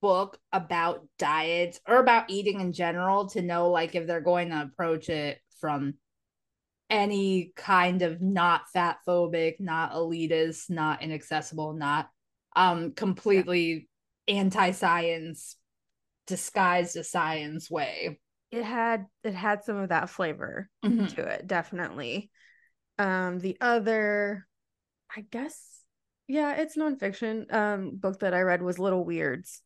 book 0.00 0.38
about 0.52 1.04
diets 1.18 1.80
or 1.88 1.96
about 1.96 2.30
eating 2.30 2.60
in 2.60 2.72
general 2.72 3.28
to 3.30 3.42
know 3.42 3.70
like 3.70 3.96
if 3.96 4.06
they're 4.06 4.20
going 4.20 4.50
to 4.50 4.62
approach 4.62 5.08
it 5.08 5.40
from 5.60 5.94
any 6.92 7.52
kind 7.56 8.02
of 8.02 8.20
not 8.20 8.68
fat 8.72 8.98
phobic, 9.08 9.58
not 9.58 9.92
elitist, 9.92 10.70
not 10.70 11.02
inaccessible, 11.02 11.72
not 11.72 12.08
um 12.54 12.92
completely 12.92 13.88
anti-science 14.28 15.56
disguised 16.26 16.96
as 16.96 17.10
science 17.10 17.70
way. 17.70 18.20
It 18.50 18.62
had 18.62 19.06
it 19.24 19.34
had 19.34 19.64
some 19.64 19.78
of 19.78 19.88
that 19.88 20.10
flavor 20.10 20.68
Mhm. 20.84 21.14
to 21.16 21.22
it, 21.22 21.46
definitely. 21.46 22.30
Um, 22.98 23.38
the 23.38 23.56
other, 23.60 24.46
I 25.16 25.22
guess, 25.22 25.80
yeah, 26.28 26.54
it's 26.56 26.76
nonfiction. 26.76 27.52
Um, 27.52 27.96
book 27.96 28.20
that 28.20 28.34
I 28.34 28.42
read 28.42 28.62
was 28.62 28.78
Little 28.78 29.04
Weirds, 29.04 29.62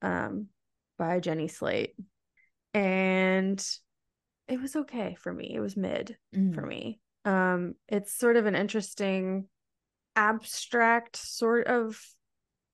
um, 0.00 0.48
by 0.98 1.20
Jenny 1.20 1.48
Slate, 1.48 1.94
and 2.74 3.62
it 4.48 4.60
was 4.60 4.76
okay 4.76 5.16
for 5.18 5.32
me. 5.32 5.52
It 5.54 5.60
was 5.60 5.76
mid 5.76 6.16
for 6.54 6.66
me. 6.66 7.00
Um, 7.24 7.74
it's 7.88 8.12
sort 8.12 8.36
of 8.36 8.46
an 8.46 8.54
interesting, 8.54 9.48
abstract 10.16 11.16
sort 11.16 11.66
of 11.66 12.00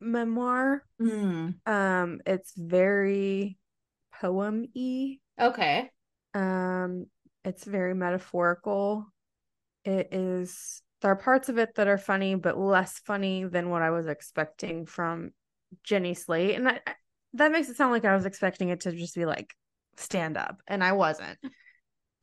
memoir. 0.01 0.83
Mm. 1.01 1.55
Um, 1.67 2.21
it's 2.27 2.53
very 2.57 3.59
poem-y. 4.21 5.19
Okay. 5.41 5.91
Um, 6.35 7.07
it's 7.45 7.65
very 7.65 7.95
metaphorical. 7.95 9.07
It 9.85 10.09
is 10.13 10.83
there 11.01 11.13
are 11.13 11.17
parts 11.17 11.49
of 11.49 11.59
it 11.59 11.77
that 11.77 11.87
are 11.87 11.99
funny, 11.99 12.35
but 12.35 12.59
less 12.59 12.99
funny 12.99 13.45
than 13.45 13.71
what 13.71 13.83
I 13.83 13.91
was 13.91 14.07
expecting 14.09 14.85
from 14.87 15.31
Jenny 15.85 16.15
Slate. 16.15 16.57
And 16.57 16.69
I- 16.69 16.81
that 17.35 17.53
makes 17.53 17.69
it 17.69 17.77
sound 17.77 17.93
like 17.93 18.05
I 18.05 18.17
was 18.17 18.27
expecting 18.27 18.71
it 18.71 18.81
to 18.81 18.93
just 18.93 19.15
be 19.15 19.27
like 19.27 19.55
stand 19.99 20.37
up, 20.37 20.63
and 20.67 20.83
I 20.83 20.93
wasn't. 20.93 21.39
Um, 21.43 21.51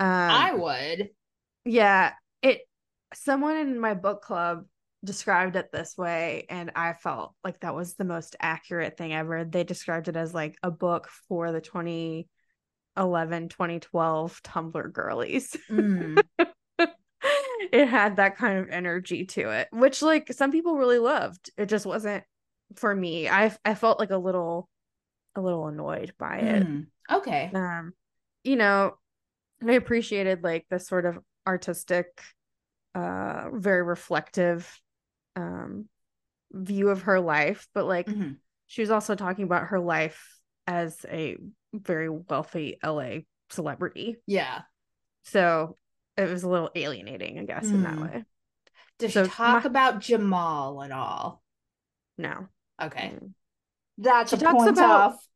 I 0.09 0.53
would. 0.53 1.09
yeah, 1.63 2.13
it 2.41 2.61
someone 3.13 3.57
in 3.57 3.79
my 3.79 3.93
book 3.93 4.21
club 4.21 4.65
described 5.05 5.55
it 5.55 5.71
this 5.71 5.97
way 5.97 6.45
and 6.49 6.71
I 6.75 6.93
felt 6.93 7.33
like 7.43 7.59
that 7.61 7.75
was 7.75 7.93
the 7.93 8.03
most 8.03 8.35
accurate 8.41 8.97
thing 8.97 9.13
ever. 9.13 9.45
They 9.45 9.63
described 9.63 10.07
it 10.07 10.17
as 10.17 10.33
like 10.33 10.57
a 10.63 10.71
book 10.71 11.09
for 11.29 11.51
the 11.51 11.61
2011 11.61 13.49
2012 13.49 14.43
Tumblr 14.43 14.91
girlies. 14.93 15.55
Mm. 15.69 16.21
it 17.71 17.87
had 17.87 18.17
that 18.17 18.37
kind 18.37 18.59
of 18.59 18.69
energy 18.69 19.25
to 19.25 19.51
it, 19.51 19.67
which 19.71 20.01
like 20.01 20.33
some 20.33 20.51
people 20.51 20.77
really 20.77 20.99
loved. 20.99 21.51
It 21.57 21.67
just 21.67 21.85
wasn't 21.85 22.23
for 22.75 22.93
me. 22.93 23.29
I 23.29 23.55
I 23.63 23.75
felt 23.75 23.99
like 23.99 24.11
a 24.11 24.17
little 24.17 24.67
a 25.35 25.41
little 25.41 25.67
annoyed 25.67 26.13
by 26.17 26.37
it 26.37 26.67
Mm. 26.67 26.87
Okay. 27.11 27.51
um 27.53 27.93
you 28.43 28.55
know 28.55 28.97
i 29.67 29.73
appreciated 29.73 30.43
like 30.43 30.65
the 30.69 30.79
sort 30.79 31.05
of 31.05 31.17
artistic 31.47 32.07
uh 32.95 33.49
very 33.53 33.83
reflective 33.83 34.79
um 35.35 35.87
view 36.51 36.89
of 36.89 37.03
her 37.03 37.19
life 37.19 37.67
but 37.73 37.85
like 37.85 38.07
Mhm. 38.07 38.37
she 38.67 38.81
was 38.81 38.91
also 38.91 39.15
talking 39.15 39.43
about 39.43 39.67
her 39.67 39.79
life 39.79 40.39
as 40.67 41.05
a 41.09 41.37
very 41.73 42.09
wealthy 42.09 42.77
la 42.83 43.17
celebrity 43.49 44.17
Yeah. 44.25 44.61
so 45.23 45.77
it 46.17 46.29
was 46.29 46.43
a 46.43 46.49
little 46.49 46.71
alienating 46.75 47.37
i 47.39 47.43
guess 47.43 47.65
in 47.65 47.83
that 47.83 47.95
Mm. 47.95 48.01
way 48.01 48.25
Does 48.97 49.11
So 49.13 49.25
she 49.25 49.29
talk 49.29 49.63
my- 49.63 49.69
about 49.69 49.99
Jamal 49.99 50.81
at 50.81 50.91
all? 50.91 51.43
no 52.17 52.47
Okay. 52.81 53.13
Mm. 53.15 53.33
That's 53.97 54.29
She 54.31 54.35
a 54.37 54.39
talks 54.39 54.53
point 54.53 54.69
about- 54.71 55.13
off. 55.13 55.27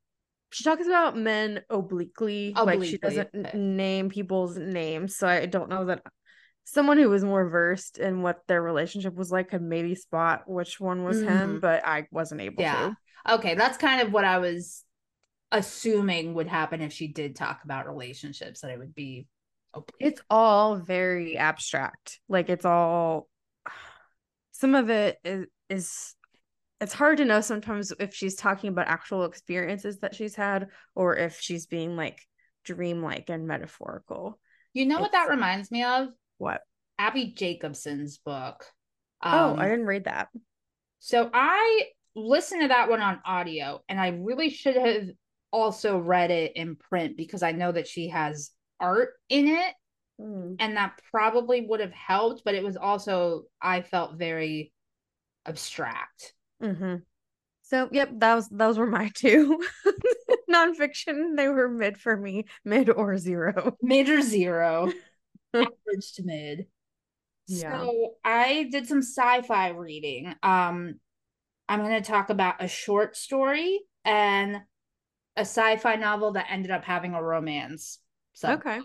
She 0.52 0.64
talks 0.64 0.86
about 0.86 1.16
men 1.18 1.62
obliquely, 1.70 2.54
like 2.56 2.84
she 2.84 2.98
doesn't 2.98 3.34
okay. 3.36 3.58
name 3.58 4.10
people's 4.10 4.58
names 4.58 5.16
so 5.16 5.28
i 5.28 5.46
don't 5.46 5.70
know 5.70 5.86
that 5.86 6.02
someone 6.66 6.98
who 6.98 7.10
was 7.10 7.24
more 7.24 7.50
versed 7.50 7.98
in 7.98 8.22
what 8.22 8.42
their 8.48 8.62
relationship 8.62 9.16
was 9.16 9.32
like 9.32 9.50
could 9.50 9.62
maybe 9.62 9.96
spot 9.96 10.44
which 10.48 10.80
one 10.80 11.04
was 11.04 11.20
him, 11.20 11.56
Mhm. 11.58 11.62
but 11.62 11.84
I 11.84 12.08
wasn't 12.12 12.42
able 12.42 12.62
Yeah. 12.62 12.94
to. 13.26 13.34
Okay, 13.36 13.56
that's 13.56 13.78
kind 13.78 14.02
of 14.02 14.14
what 14.14 14.24
I 14.24 14.38
was 14.38 14.84
assuming 15.52 16.36
would 16.36 16.48
happen 16.48 16.82
if 16.82 16.94
she 16.94 17.08
did 17.08 17.36
talk 17.36 17.64
about 17.64 17.88
relationships, 17.88 18.62
that 18.62 18.70
it 18.70 18.78
would 18.78 18.94
be. 18.94 19.26
It's 20.00 20.22
all 20.30 20.76
very 20.76 21.38
abstract. 21.38 22.20
Like 22.30 22.50
it's 22.50 22.66
all 22.66 23.28
some 24.52 24.76
of 24.76 24.90
it 24.90 25.18
is 25.24 25.48
is 25.70 26.16
it's 26.82 26.94
hard 26.94 27.18
to 27.18 27.26
know 27.26 27.42
sometimes 27.42 27.92
if 28.00 28.14
she's 28.14 28.36
talking 28.36 28.70
about 28.70 28.88
actual 28.88 29.26
experiences 29.26 30.00
that 30.00 30.16
she's 30.16 30.36
had 30.36 30.68
or 30.96 31.16
if 31.18 31.40
she's 31.40 31.66
being 31.66 31.96
like 31.96 32.26
dreamlike 32.64 33.30
and 33.30 33.48
metaphorical. 33.48 34.40
You 34.74 34.86
know 34.86 35.00
what 35.00 35.12
that 35.14 35.30
reminds 35.30 35.72
me 35.72 35.84
of? 35.84 36.10
What? 36.38 36.62
Abbi 36.98 37.34
Jacobson's 37.36 38.18
book. 38.18 38.66
oh, 39.24 39.54
Um, 39.54 39.60
I 39.60 39.68
didn't 39.68 39.86
read 39.88 40.06
that. 40.06 40.30
So 41.00 41.30
I 41.34 41.84
listened 42.16 42.62
to 42.64 42.68
that 42.70 42.90
one 42.90 43.02
on 43.02 43.20
audio, 43.26 43.82
and 43.90 44.00
I 44.00 44.10
really 44.10 44.50
should 44.50 44.76
have 44.76 45.04
also 45.52 45.98
read 45.98 46.30
it 46.32 46.54
in 46.56 46.76
print 46.76 47.18
because 47.18 47.42
I 47.42 47.52
know 47.54 47.72
that 47.72 47.88
she 47.88 48.10
has 48.10 48.52
art 48.80 49.12
in 49.30 49.48
it, 49.48 49.74
Mm. 50.22 50.58
and 50.60 50.76
that 50.76 51.00
probably 51.12 51.66
would 51.66 51.80
have 51.80 51.94
helped. 51.94 52.44
But 52.44 52.54
it 52.54 52.62
was 52.64 52.76
also 52.76 53.44
I 53.62 53.82
felt 53.82 54.18
very 54.18 54.74
abstract. 55.46 56.34
Hmm 56.62 56.96
So, 57.64 57.90
yep, 57.92 58.10
that 58.18 58.36
was 58.36 58.50
those 58.50 58.78
were 58.78 58.88
my 58.88 59.10
two 59.16 59.62
nonfiction. 60.52 61.36
They 61.36 61.48
were 61.48 61.70
mid 61.70 61.98
for 61.98 62.16
me, 62.16 62.46
mid 62.66 62.90
or 62.90 63.18
zero. 63.18 63.78
Mid 63.84 64.10
or 64.10 64.22
zero, 64.22 64.92
average 65.54 66.14
to 66.16 66.24
mid. 66.24 66.68
Yeah. 67.48 67.78
So 67.80 68.16
I 68.24 68.68
did 68.72 68.88
some 68.88 69.02
sci-fi 69.02 69.70
reading. 69.70 70.28
Um, 70.44 71.00
I'm 71.68 71.80
going 71.82 72.02
to 72.02 72.12
talk 72.12 72.30
about 72.30 72.64
a 72.64 72.68
short 72.68 73.16
story 73.16 73.80
and 74.06 74.58
a 75.36 75.42
sci-fi 75.42 75.96
novel 75.96 76.34
that 76.34 76.48
ended 76.50 76.72
up 76.72 76.84
having 76.84 77.14
a 77.14 77.24
romance. 77.24 78.00
So 78.34 78.50
Okay. 78.54 78.82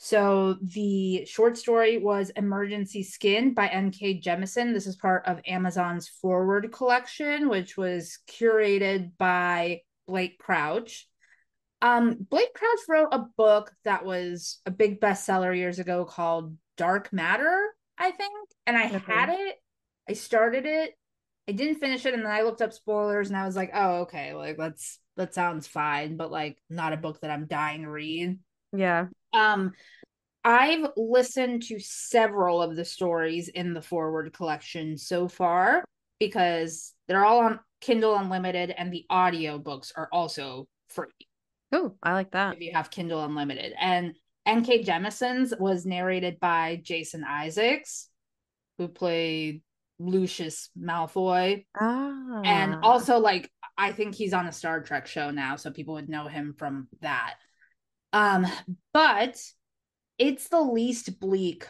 So 0.00 0.56
the 0.62 1.24
short 1.26 1.58
story 1.58 1.98
was 1.98 2.30
Emergency 2.30 3.02
Skin 3.02 3.52
by 3.52 3.66
N.K. 3.66 4.20
Jemisin. 4.20 4.72
This 4.72 4.86
is 4.86 4.94
part 4.94 5.26
of 5.26 5.40
Amazon's 5.44 6.08
Forward 6.08 6.70
collection, 6.70 7.48
which 7.48 7.76
was 7.76 8.20
curated 8.30 9.10
by 9.18 9.80
Blake 10.06 10.38
Crouch. 10.38 11.08
Um, 11.82 12.16
Blake 12.30 12.54
Crouch 12.54 12.78
wrote 12.88 13.08
a 13.10 13.26
book 13.36 13.72
that 13.84 14.04
was 14.04 14.60
a 14.66 14.70
big 14.70 15.00
bestseller 15.00 15.56
years 15.56 15.80
ago 15.80 16.04
called 16.04 16.56
Dark 16.76 17.12
Matter, 17.12 17.68
I 17.98 18.12
think. 18.12 18.32
And 18.68 18.76
I 18.76 18.84
had 18.84 19.30
it, 19.30 19.56
I 20.08 20.12
started 20.12 20.64
it, 20.64 20.94
I 21.48 21.52
didn't 21.52 21.80
finish 21.80 22.06
it, 22.06 22.14
and 22.14 22.24
then 22.24 22.30
I 22.30 22.42
looked 22.42 22.62
up 22.62 22.72
spoilers 22.72 23.28
and 23.28 23.36
I 23.36 23.46
was 23.46 23.56
like, 23.56 23.70
oh, 23.74 24.02
okay, 24.02 24.32
like 24.34 24.56
that's 24.56 25.00
that 25.16 25.34
sounds 25.34 25.66
fine, 25.66 26.16
but 26.16 26.30
like 26.30 26.56
not 26.70 26.92
a 26.92 26.96
book 26.96 27.20
that 27.20 27.32
I'm 27.32 27.46
dying 27.46 27.82
to 27.82 27.90
read. 27.90 28.38
Yeah. 28.76 29.06
Um, 29.32 29.72
I've 30.44 30.90
listened 30.96 31.64
to 31.64 31.78
several 31.78 32.62
of 32.62 32.76
the 32.76 32.84
stories 32.84 33.48
in 33.48 33.74
the 33.74 33.82
Forward 33.82 34.32
collection 34.32 34.96
so 34.96 35.28
far 35.28 35.84
because 36.20 36.94
they're 37.06 37.24
all 37.24 37.40
on 37.40 37.60
Kindle 37.80 38.16
Unlimited 38.16 38.70
and 38.76 38.92
the 38.92 39.04
audio 39.10 39.58
books 39.58 39.92
are 39.94 40.08
also 40.12 40.66
free 40.88 41.08
Oh, 41.70 41.94
I 42.02 42.14
like 42.14 42.30
that. 42.30 42.54
if 42.56 42.62
you 42.62 42.72
have 42.72 42.90
Kindle 42.90 43.22
Unlimited. 43.22 43.74
And 43.78 44.14
N.K. 44.46 44.84
Jemisin's 44.84 45.52
was 45.58 45.84
narrated 45.84 46.40
by 46.40 46.80
Jason 46.82 47.24
Isaacs, 47.24 48.08
who 48.78 48.88
played 48.88 49.60
Lucius 49.98 50.70
Malfoy. 50.80 51.66
Ah. 51.78 52.40
And 52.44 52.76
also, 52.82 53.18
like, 53.18 53.50
I 53.76 53.92
think 53.92 54.14
he's 54.14 54.32
on 54.32 54.46
a 54.46 54.52
Star 54.52 54.80
Trek 54.80 55.06
show 55.06 55.30
now, 55.30 55.56
so 55.56 55.70
people 55.70 55.94
would 55.94 56.08
know 56.08 56.26
him 56.26 56.54
from 56.56 56.88
that. 57.02 57.34
Um, 58.12 58.46
but 58.92 59.40
it's 60.18 60.48
the 60.48 60.60
least 60.60 61.20
bleak 61.20 61.66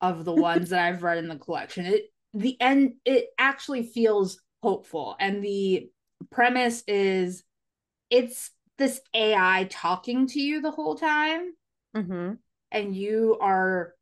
of 0.00 0.24
the 0.24 0.34
ones 0.36 0.70
that 0.70 0.80
I've 0.84 1.02
read 1.02 1.18
in 1.18 1.28
the 1.28 1.36
collection. 1.36 1.86
It 1.86 2.04
the 2.34 2.60
end 2.60 2.94
it 3.04 3.28
actually 3.38 3.84
feels 3.84 4.40
hopeful, 4.62 5.16
and 5.18 5.42
the 5.42 5.90
premise 6.30 6.82
is 6.86 7.44
it's 8.10 8.50
this 8.78 9.00
AI 9.14 9.66
talking 9.70 10.26
to 10.28 10.40
you 10.40 10.60
the 10.60 10.70
whole 10.70 10.96
time, 10.96 11.52
hmm 11.94 12.38
and 12.70 12.94
you 12.94 13.36
are 13.40 13.94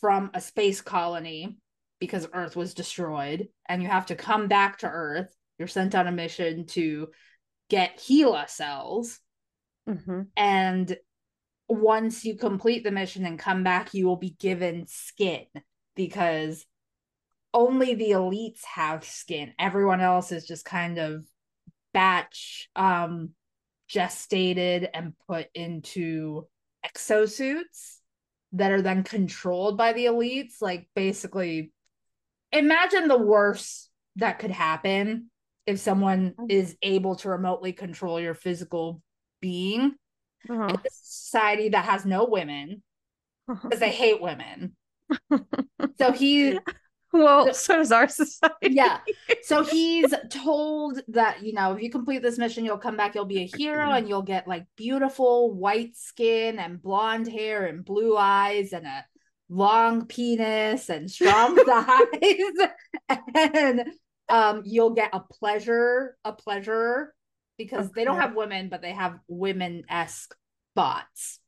from 0.00 0.30
a 0.34 0.40
space 0.40 0.80
colony 0.80 1.56
because 2.00 2.28
Earth 2.32 2.56
was 2.56 2.74
destroyed, 2.74 3.48
and 3.68 3.82
you 3.82 3.88
have 3.88 4.06
to 4.06 4.16
come 4.16 4.48
back 4.48 4.78
to 4.78 4.88
Earth. 4.88 5.34
You're 5.58 5.68
sent 5.68 5.94
on 5.94 6.06
a 6.06 6.12
mission 6.12 6.66
to 6.68 7.08
get 7.70 7.98
HeLa 7.98 8.48
cells, 8.48 9.20
hmm 9.86 10.22
and 10.36 10.96
once 11.68 12.24
you 12.24 12.36
complete 12.36 12.84
the 12.84 12.90
mission 12.90 13.24
and 13.24 13.38
come 13.38 13.64
back, 13.64 13.94
you 13.94 14.06
will 14.06 14.16
be 14.16 14.36
given 14.38 14.86
skin 14.86 15.46
because 15.96 16.64
only 17.52 17.94
the 17.94 18.10
elites 18.10 18.64
have 18.64 19.04
skin. 19.04 19.52
Everyone 19.58 20.00
else 20.00 20.32
is 20.32 20.46
just 20.46 20.64
kind 20.64 20.98
of 20.98 21.24
batch 21.92 22.68
um 22.74 23.30
gestated 23.88 24.88
and 24.92 25.12
put 25.28 25.46
into 25.54 26.46
exosuits 26.84 27.98
that 28.52 28.72
are 28.72 28.82
then 28.82 29.04
controlled 29.04 29.78
by 29.78 29.92
the 29.92 30.06
elites. 30.06 30.54
Like 30.60 30.88
basically 30.94 31.72
imagine 32.52 33.08
the 33.08 33.18
worst 33.18 33.90
that 34.16 34.38
could 34.38 34.50
happen 34.50 35.30
if 35.66 35.78
someone 35.78 36.34
is 36.48 36.76
able 36.82 37.16
to 37.16 37.30
remotely 37.30 37.72
control 37.72 38.20
your 38.20 38.34
physical 38.34 39.00
being 39.44 39.82
Uh-huh. 40.48 40.68
in 40.72 40.76
a 40.76 40.90
society 40.90 41.68
that 41.70 41.84
has 41.86 42.04
no 42.06 42.24
women 42.36 42.82
because 43.62 43.80
they 43.80 43.90
hate 43.92 44.20
women. 44.20 44.76
So 45.98 46.12
he 46.12 46.58
well, 47.12 47.54
so 47.54 47.76
does 47.76 47.92
our 47.92 48.08
society. 48.08 48.74
yeah. 48.74 48.98
So 49.42 49.62
he's 49.62 50.12
told 50.30 51.00
that 51.08 51.42
you 51.44 51.52
know 51.52 51.74
if 51.74 51.82
you 51.82 51.90
complete 51.90 52.22
this 52.22 52.38
mission 52.38 52.64
you'll 52.64 52.78
come 52.86 52.96
back 52.96 53.14
you'll 53.14 53.26
be 53.36 53.42
a 53.44 53.46
hero 53.58 53.92
and 53.92 54.08
you'll 54.08 54.22
get 54.34 54.48
like 54.48 54.64
beautiful 54.76 55.54
white 55.54 55.96
skin 55.96 56.58
and 56.58 56.82
blonde 56.82 57.28
hair 57.28 57.66
and 57.66 57.84
blue 57.84 58.16
eyes 58.16 58.72
and 58.72 58.86
a 58.86 59.04
long 59.48 60.06
penis 60.06 60.88
and 60.90 61.10
strong 61.10 61.56
thighs. 61.68 62.58
And 63.34 63.84
um 64.28 64.62
you'll 64.64 64.94
get 64.94 65.10
a 65.14 65.20
pleasure 65.20 66.16
a 66.24 66.32
pleasure 66.32 67.14
because 67.58 67.90
they 67.92 68.04
don't 68.04 68.20
have 68.20 68.34
women 68.34 68.68
but 68.68 68.82
they 68.82 68.92
have 68.92 69.18
women-esque 69.28 70.34
bots 70.74 71.40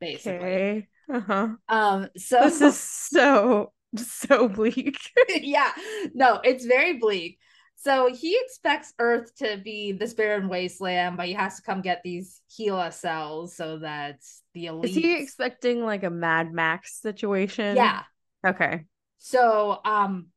basically 0.00 0.88
Uh-huh. 1.08 1.48
um 1.68 2.08
so 2.16 2.40
This 2.42 2.60
is 2.60 2.76
so 2.78 3.72
so 3.96 4.48
bleak. 4.48 4.98
yeah, 5.28 5.70
no, 6.12 6.40
it's 6.44 6.66
very 6.66 6.98
bleak. 6.98 7.38
So 7.76 8.12
he 8.12 8.38
expects 8.42 8.92
Earth 8.98 9.34
to 9.36 9.58
be 9.62 9.92
this 9.92 10.14
barren 10.14 10.48
wasteland, 10.48 11.16
but 11.16 11.26
he 11.26 11.34
has 11.34 11.56
to 11.56 11.62
come 11.62 11.82
get 11.82 12.02
these 12.02 12.40
HeLa 12.50 12.92
cells 12.92 13.54
so 13.54 13.78
that 13.78 14.18
the 14.54 14.66
elite. 14.66 14.90
Is 14.90 14.96
he 14.96 15.16
expecting 15.22 15.84
like 15.84 16.02
a 16.02 16.10
Mad 16.10 16.52
Max 16.52 17.00
situation? 17.00 17.76
Yeah. 17.76 18.02
Okay. 18.44 18.84
So, 19.18 19.78
um, 19.84 20.28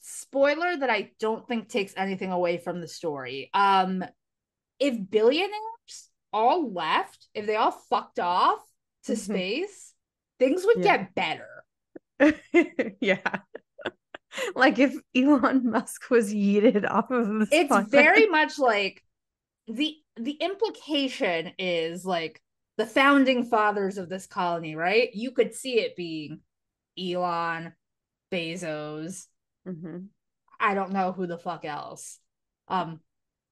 spoiler 0.00 0.76
that 0.76 0.90
I 0.90 1.12
don't 1.20 1.46
think 1.48 1.68
takes 1.68 1.94
anything 1.96 2.32
away 2.32 2.58
from 2.58 2.80
the 2.80 2.88
story. 2.88 3.50
Um, 3.54 4.04
if 4.80 5.10
billionaires 5.10 6.10
all 6.32 6.72
left, 6.72 7.28
if 7.34 7.46
they 7.46 7.56
all 7.56 7.72
fucked 7.72 8.18
off 8.20 8.60
to 9.04 9.12
Mhm. 9.12 9.16
space, 9.16 9.94
things 10.38 10.64
would 10.66 10.78
Yeah. 10.78 10.98
get 10.98 11.14
better. 11.14 11.64
yeah. 13.00 13.40
like 14.54 14.78
if 14.78 14.94
Elon 15.14 15.70
Musk 15.70 16.10
was 16.10 16.32
yeeted 16.32 16.88
off 16.88 17.10
of 17.10 17.28
the 17.28 17.48
it's 17.50 17.68
planet. 17.68 17.90
very 17.90 18.26
much 18.26 18.58
like 18.58 19.02
the 19.68 19.96
the 20.16 20.32
implication 20.32 21.52
is 21.58 22.04
like 22.04 22.40
the 22.76 22.86
founding 22.86 23.44
fathers 23.44 23.98
of 23.98 24.08
this 24.08 24.26
colony, 24.26 24.74
right? 24.76 25.14
You 25.14 25.32
could 25.32 25.54
see 25.54 25.80
it 25.80 25.96
being 25.96 26.40
Elon, 26.98 27.74
Bezos. 28.32 29.26
Mhm. 29.66 30.08
I 30.58 30.74
don't 30.74 30.92
know 30.92 31.12
who 31.12 31.26
the 31.26 31.38
fuck 31.38 31.64
else. 31.64 32.18
Um, 32.68 33.00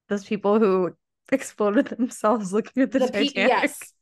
those 0.07 0.25
people 0.25 0.59
who 0.59 0.95
exploded 1.31 1.87
themselves 1.97 2.53
looking 2.53 2.83
at 2.83 2.91
the, 2.91 2.99
the 2.99 3.07
pe- 3.07 3.29
Titanic. 3.29 3.47
yes, 3.47 3.93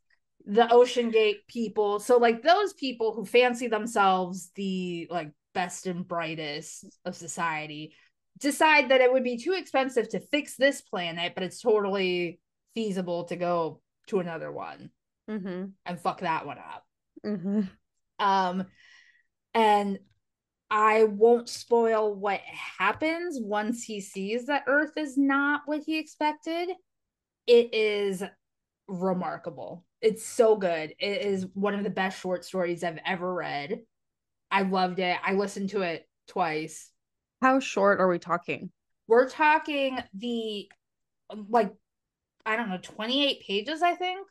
the 0.46 0.72
Ocean 0.72 1.12
Gate 1.12 1.48
people. 1.48 2.00
So 2.00 2.18
like 2.18 2.42
those 2.44 2.74
people 2.74 3.14
who 3.14 3.26
fancy 3.26 3.68
themselves 3.68 4.52
the 4.56 5.08
like 5.10 5.32
best 5.54 5.88
and 5.88 6.08
brightest 6.08 6.86
of 7.06 7.16
society 7.16 7.94
decide 8.40 8.90
that 8.90 9.02
it 9.02 9.12
would 9.12 9.24
be 9.24 9.38
too 9.38 9.54
expensive 9.54 10.08
to 10.10 10.20
fix 10.20 10.56
this 10.56 10.82
planet, 10.82 11.34
but 11.34 11.44
it's 11.44 11.60
totally 11.62 12.40
feasible 12.76 13.24
to 13.26 13.36
go 13.36 13.82
to 14.08 14.20
another 14.20 14.52
one 14.52 14.92
Mm-hmm. 15.30 15.66
and 15.86 16.00
fuck 16.00 16.22
that 16.22 16.46
one 16.46 16.58
up. 16.58 16.86
Mm-hmm. 17.26 17.62
Um 18.20 18.66
And 19.54 20.00
I 20.70 21.04
won't 21.06 21.50
spoil 21.50 22.14
what 22.14 22.42
happens 22.42 23.38
once 23.42 23.84
he 23.84 24.00
sees 24.02 24.46
that 24.46 24.64
Earth 24.68 24.92
is 24.98 25.18
not 25.18 25.62
what 25.66 25.82
he 25.86 25.98
expected. 25.98 26.70
It 27.48 27.74
is 27.74 28.24
remarkable. 28.88 29.86
It's 30.02 30.26
so 30.26 30.56
good. 30.58 30.94
It 31.00 31.22
is 31.22 31.48
one 31.54 31.74
of 31.74 31.84
the 31.84 31.90
best 31.90 32.20
short 32.20 32.46
stories 32.46 32.84
I've 32.84 33.00
ever 33.06 33.34
read. 33.34 33.80
I 34.52 34.62
loved 34.62 35.00
it. 35.00 35.18
I 35.24 35.34
listened 35.34 35.70
to 35.72 35.82
it 35.82 36.08
twice. 36.28 36.92
How 37.42 37.60
short 37.60 38.00
are 38.00 38.08
we 38.08 38.20
talking? 38.20 38.72
We're 39.08 39.30
talking 39.30 39.98
the 40.14 40.70
like 41.50 41.74
I 42.46 42.56
don't 42.56 42.70
know, 42.70 42.80
28 42.82 43.42
pages, 43.46 43.82
I 43.82 43.96
think. 43.96 44.26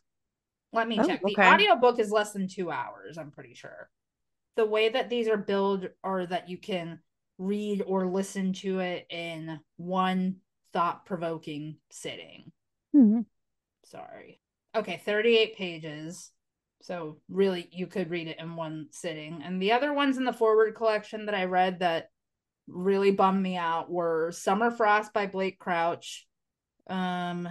Let 0.73 0.89
me 0.89 0.99
Oh, 0.99 1.07
check. 1.07 1.23
okay. 1.23 1.35
The 1.35 1.47
audiobook 1.47 1.99
is 1.99 2.11
less 2.11 2.33
than 2.33 2.49
2 2.49 2.71
hours, 2.71 3.19
I'm 3.19 3.31
pretty 3.31 3.55
sure. 3.55 3.91
The 4.57 4.65
way 4.65 4.89
that 4.89 5.11
these 5.11 5.29
are 5.29 5.37
billed 5.37 5.89
are 6.03 6.27
that 6.27 6.49
you 6.49 6.57
can 6.57 7.01
read 7.39 7.83
or 7.87 8.07
listen 8.07 8.55
to 8.55 8.81
it 8.81 9.07
in 9.11 9.61
one 9.77 10.37
thought-provoking 10.73 11.77
sitting. 11.91 12.53
Sorry. 13.85 14.41
Okay, 14.75 15.01
38 15.05 15.57
pages. 15.57 16.31
So 16.83 17.19
really 17.29 17.69
you 17.73 17.87
could 17.87 18.11
read 18.11 18.29
it 18.29 18.39
in 18.39 18.57
one 18.57 18.89
sitting. 18.91 19.43
And 19.45 19.61
the 19.61 19.73
other 19.73 19.93
ones 19.93 20.19
in 20.19 20.25
the 20.25 20.33
forward 20.33 20.75
collection 20.75 21.27
that 21.27 21.35
I 21.35 21.45
read 21.45 21.81
that 21.81 22.11
really 22.69 23.11
bummed 23.11 23.43
me 23.43 23.57
out 23.57 23.91
were 23.91 24.33
Summer 24.33 24.71
Frost 24.71 25.13
by 25.13 25.27
Blake 25.27 25.59
Crouch, 25.59 26.27
um 26.89 27.49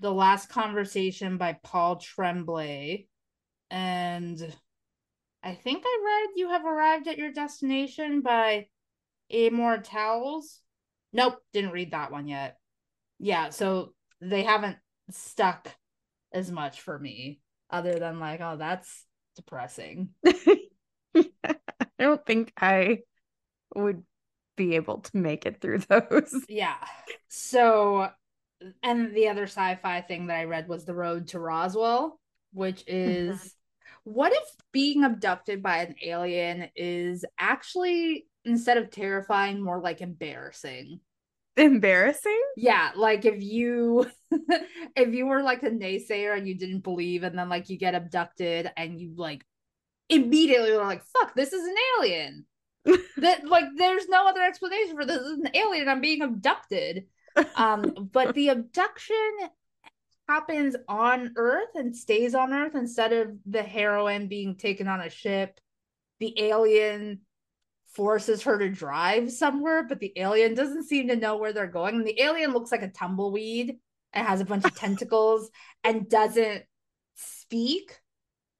The 0.00 0.12
Last 0.12 0.48
Conversation 0.48 1.38
by 1.38 1.58
Paul 1.62 1.96
Tremblay, 1.96 3.06
and 3.70 4.54
I 5.42 5.54
think 5.54 5.82
I 5.86 6.02
read 6.04 6.38
You 6.38 6.50
Have 6.50 6.64
Arrived 6.64 7.08
at 7.08 7.18
Your 7.18 7.32
Destination 7.32 8.20
by 8.20 8.66
Amor 9.30 9.78
Towles. 9.78 10.60
Nope, 11.12 11.38
didn't 11.52 11.72
read 11.72 11.92
that 11.92 12.12
one 12.12 12.28
yet. 12.28 12.58
Yeah, 13.18 13.50
so 13.50 13.94
they 14.22 14.42
haven't 14.44 14.78
stuck 15.10 15.68
as 16.32 16.50
much 16.50 16.80
for 16.80 16.98
me 16.98 17.40
other 17.70 17.98
than 17.98 18.20
like 18.20 18.40
oh 18.40 18.56
that's 18.56 19.04
depressing. 19.36 20.10
I 20.26 21.24
don't 21.98 22.24
think 22.24 22.52
I 22.56 23.00
would 23.74 24.02
be 24.56 24.76
able 24.76 24.98
to 24.98 25.16
make 25.16 25.46
it 25.46 25.60
through 25.60 25.78
those. 25.88 26.34
yeah. 26.48 26.76
So 27.28 28.10
and 28.82 29.14
the 29.14 29.28
other 29.28 29.44
sci-fi 29.44 30.00
thing 30.02 30.26
that 30.26 30.38
i 30.38 30.44
read 30.44 30.68
was 30.68 30.84
the 30.84 30.94
road 30.94 31.28
to 31.28 31.40
roswell 31.40 32.20
which 32.52 32.84
is 32.86 33.36
mm-hmm. 33.36 34.12
what 34.12 34.32
if 34.32 34.48
being 34.72 35.04
abducted 35.04 35.62
by 35.62 35.78
an 35.78 35.94
alien 36.04 36.68
is 36.76 37.24
actually 37.38 38.26
instead 38.44 38.76
of 38.76 38.90
terrifying 38.90 39.62
more 39.62 39.80
like 39.80 40.00
embarrassing 40.00 41.00
Embarrassing? 41.56 42.40
yeah 42.56 42.90
like 42.96 43.24
if 43.24 43.42
you 43.42 44.06
if 44.96 45.14
you 45.14 45.26
were 45.26 45.42
like 45.42 45.62
a 45.62 45.70
naysayer 45.70 46.36
and 46.36 46.46
you 46.46 46.54
didn't 46.54 46.80
believe 46.80 47.22
and 47.22 47.38
then 47.38 47.48
like 47.48 47.68
you 47.68 47.76
get 47.76 47.94
abducted 47.94 48.70
and 48.76 49.00
you 49.00 49.12
like 49.16 49.44
immediately 50.08 50.72
were 50.72 50.78
like 50.78 51.02
fuck 51.04 51.34
this 51.34 51.52
is 51.52 51.66
an 51.66 51.74
alien 51.98 52.46
that 53.16 53.46
like 53.46 53.64
there's 53.76 54.08
no 54.08 54.26
other 54.26 54.42
explanation 54.42 54.96
for 54.96 55.04
this. 55.04 55.18
this 55.18 55.26
is 55.26 55.38
an 55.38 55.50
alien 55.54 55.88
i'm 55.88 56.00
being 56.00 56.22
abducted 56.22 57.06
um 57.56 58.08
but 58.12 58.34
the 58.34 58.48
abduction 58.48 59.16
happens 60.28 60.76
on 60.88 61.32
earth 61.36 61.74
and 61.74 61.96
stays 61.96 62.34
on 62.34 62.52
earth 62.52 62.74
instead 62.74 63.12
of 63.12 63.28
the 63.46 63.62
heroine 63.62 64.28
being 64.28 64.56
taken 64.56 64.88
on 64.88 65.00
a 65.00 65.10
ship 65.10 65.60
the 66.20 66.34
alien 66.38 67.20
forces 67.94 68.42
her 68.42 68.58
to 68.58 68.70
drive 68.70 69.30
somewhere 69.30 69.84
but 69.86 70.00
the 70.00 70.12
alien 70.16 70.54
doesn't 70.54 70.84
seem 70.84 71.08
to 71.08 71.16
know 71.16 71.36
where 71.36 71.52
they're 71.52 71.66
going. 71.66 71.96
And 71.96 72.06
the 72.06 72.20
alien 72.20 72.52
looks 72.52 72.72
like 72.72 72.82
a 72.82 72.88
tumbleweed. 72.88 73.78
And 74.12 74.26
has 74.26 74.40
a 74.40 74.44
bunch 74.44 74.64
of 74.64 74.74
tentacles 74.76 75.50
and 75.84 76.08
doesn't 76.08 76.64
speak. 77.14 77.98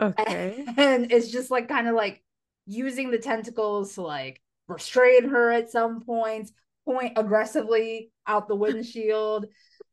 Okay. 0.01 0.65
and 0.77 1.13
it's 1.13 1.31
just 1.31 1.51
like 1.51 1.69
kind 1.69 1.89
of 1.89 1.95
like 1.95 2.23
using 2.67 3.11
the 3.11 3.19
tentacles 3.19 3.95
to 3.95 4.03
like 4.03 4.41
restrain 4.69 5.29
her 5.29 5.51
at 5.51 5.71
some 5.71 6.01
points 6.01 6.53
point 6.85 7.13
aggressively 7.17 8.11
out 8.27 8.49
the 8.49 8.57
windshield 8.57 9.47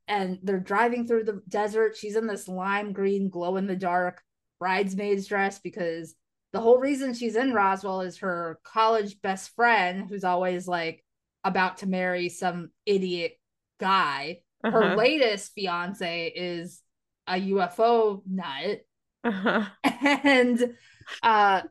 and 0.07 0.39
they're 0.41 0.59
driving 0.59 1.05
through 1.05 1.23
the 1.23 1.41
desert. 1.47 1.95
She's 1.95 2.15
in 2.15 2.25
this 2.25 2.47
lime 2.47 2.93
green 2.93 3.29
glow 3.29 3.57
in 3.57 3.67
the 3.67 3.75
dark 3.75 4.21
bridesmaid's 4.59 5.27
dress 5.27 5.59
because 5.59 6.15
the 6.51 6.59
whole 6.59 6.77
reason 6.79 7.13
she's 7.13 7.35
in 7.35 7.53
roswell 7.53 8.01
is 8.01 8.17
her 8.19 8.59
college 8.63 9.21
best 9.21 9.55
friend 9.55 10.07
who's 10.09 10.23
always 10.23 10.67
like 10.67 11.03
about 11.43 11.77
to 11.77 11.87
marry 11.87 12.29
some 12.29 12.69
idiot 12.85 13.33
guy 13.79 14.39
her 14.63 14.69
Uh-huh. 14.85 14.95
latest 14.95 15.53
fiance 15.53 16.27
is 16.35 16.81
a 17.27 17.33
ufo 17.33 18.21
nut 18.27 18.81
Uh-huh. 19.23 19.65
and 20.23 20.75
uh 21.23 21.61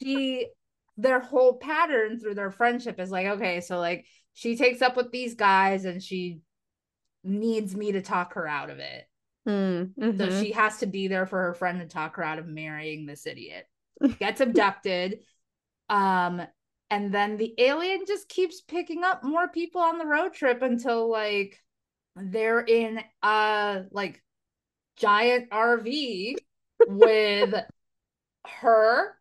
she 0.00 0.46
their 0.96 1.20
whole 1.20 1.56
pattern 1.56 2.18
through 2.18 2.34
their 2.34 2.50
friendship 2.50 3.00
is 3.00 3.10
like 3.10 3.26
okay 3.26 3.60
so 3.60 3.78
like 3.78 4.06
she 4.34 4.56
takes 4.56 4.82
up 4.82 4.96
with 4.96 5.10
these 5.10 5.34
guys 5.34 5.84
and 5.84 6.02
she 6.02 6.40
needs 7.22 7.74
me 7.74 7.92
to 7.92 8.02
talk 8.02 8.34
her 8.34 8.46
out 8.46 8.70
of 8.70 8.78
it 8.78 9.04
Mm, 9.46 10.18
so 10.18 10.42
she 10.42 10.52
has 10.52 10.78
to 10.78 10.86
be 10.86 11.08
there 11.08 11.26
for 11.26 11.42
her 11.42 11.54
friend 11.54 11.80
to 11.80 11.86
talk 11.86 12.16
her 12.16 12.24
out 12.24 12.38
of 12.38 12.46
marrying 12.46 13.06
this 13.06 13.26
idiot. 13.26 13.66
Gets 14.18 14.40
abducted. 14.40 15.20
Um 15.90 16.40
and 16.88 17.12
then 17.12 17.36
the 17.36 17.54
alien 17.58 18.04
just 18.06 18.26
keeps 18.26 18.62
picking 18.62 19.04
up 19.04 19.22
more 19.22 19.48
people 19.48 19.82
on 19.82 19.98
the 19.98 20.06
road 20.06 20.32
trip 20.32 20.62
until 20.62 21.10
like 21.10 21.62
they're 22.16 22.60
in 22.60 23.00
a 23.22 23.82
like 23.90 24.22
giant 24.96 25.50
RV 25.50 26.36
with 26.86 27.54
her 28.46 29.14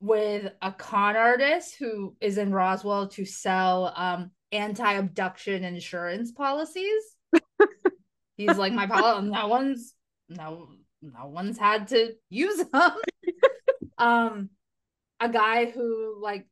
with 0.00 0.52
a 0.60 0.72
con 0.72 1.16
artist 1.16 1.76
who 1.78 2.16
is 2.20 2.36
in 2.36 2.52
Roswell 2.52 3.08
to 3.10 3.24
sell 3.24 3.92
um 3.94 4.32
anti-abduction 4.50 5.64
insurance 5.64 6.32
policies. 6.32 7.02
He's 8.38 8.56
like 8.56 8.72
my 8.72 8.86
pal 8.86 9.20
no 9.22 9.48
one's 9.48 9.94
no 10.30 10.68
no 11.02 11.26
one's 11.26 11.58
had 11.58 11.88
to 11.88 12.14
use 12.30 12.64
them. 12.64 12.92
um 13.98 14.48
a 15.20 15.28
guy 15.28 15.66
who 15.66 16.18
like 16.22 16.46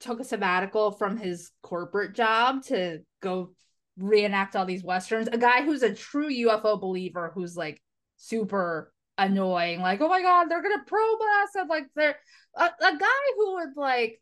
took 0.00 0.20
a 0.20 0.24
sabbatical 0.24 0.92
from 0.92 1.16
his 1.16 1.50
corporate 1.62 2.14
job 2.14 2.64
to 2.64 3.00
go 3.20 3.52
reenact 3.98 4.56
all 4.56 4.64
these 4.64 4.84
westerns. 4.84 5.28
A 5.30 5.38
guy 5.38 5.62
who's 5.62 5.82
a 5.82 5.94
true 5.94 6.28
UFO 6.28 6.80
believer 6.80 7.30
who's 7.34 7.56
like 7.56 7.80
super 8.16 8.92
annoying, 9.18 9.80
like, 9.80 10.00
oh 10.00 10.08
my 10.08 10.22
god, 10.22 10.46
they're 10.48 10.62
gonna 10.62 10.84
probe 10.86 11.20
us, 11.42 11.50
and 11.56 11.68
like 11.68 11.86
they're 11.94 12.16
a, 12.56 12.64
a 12.64 12.96
guy 12.98 13.32
who 13.36 13.54
would 13.54 13.76
like 13.76 14.20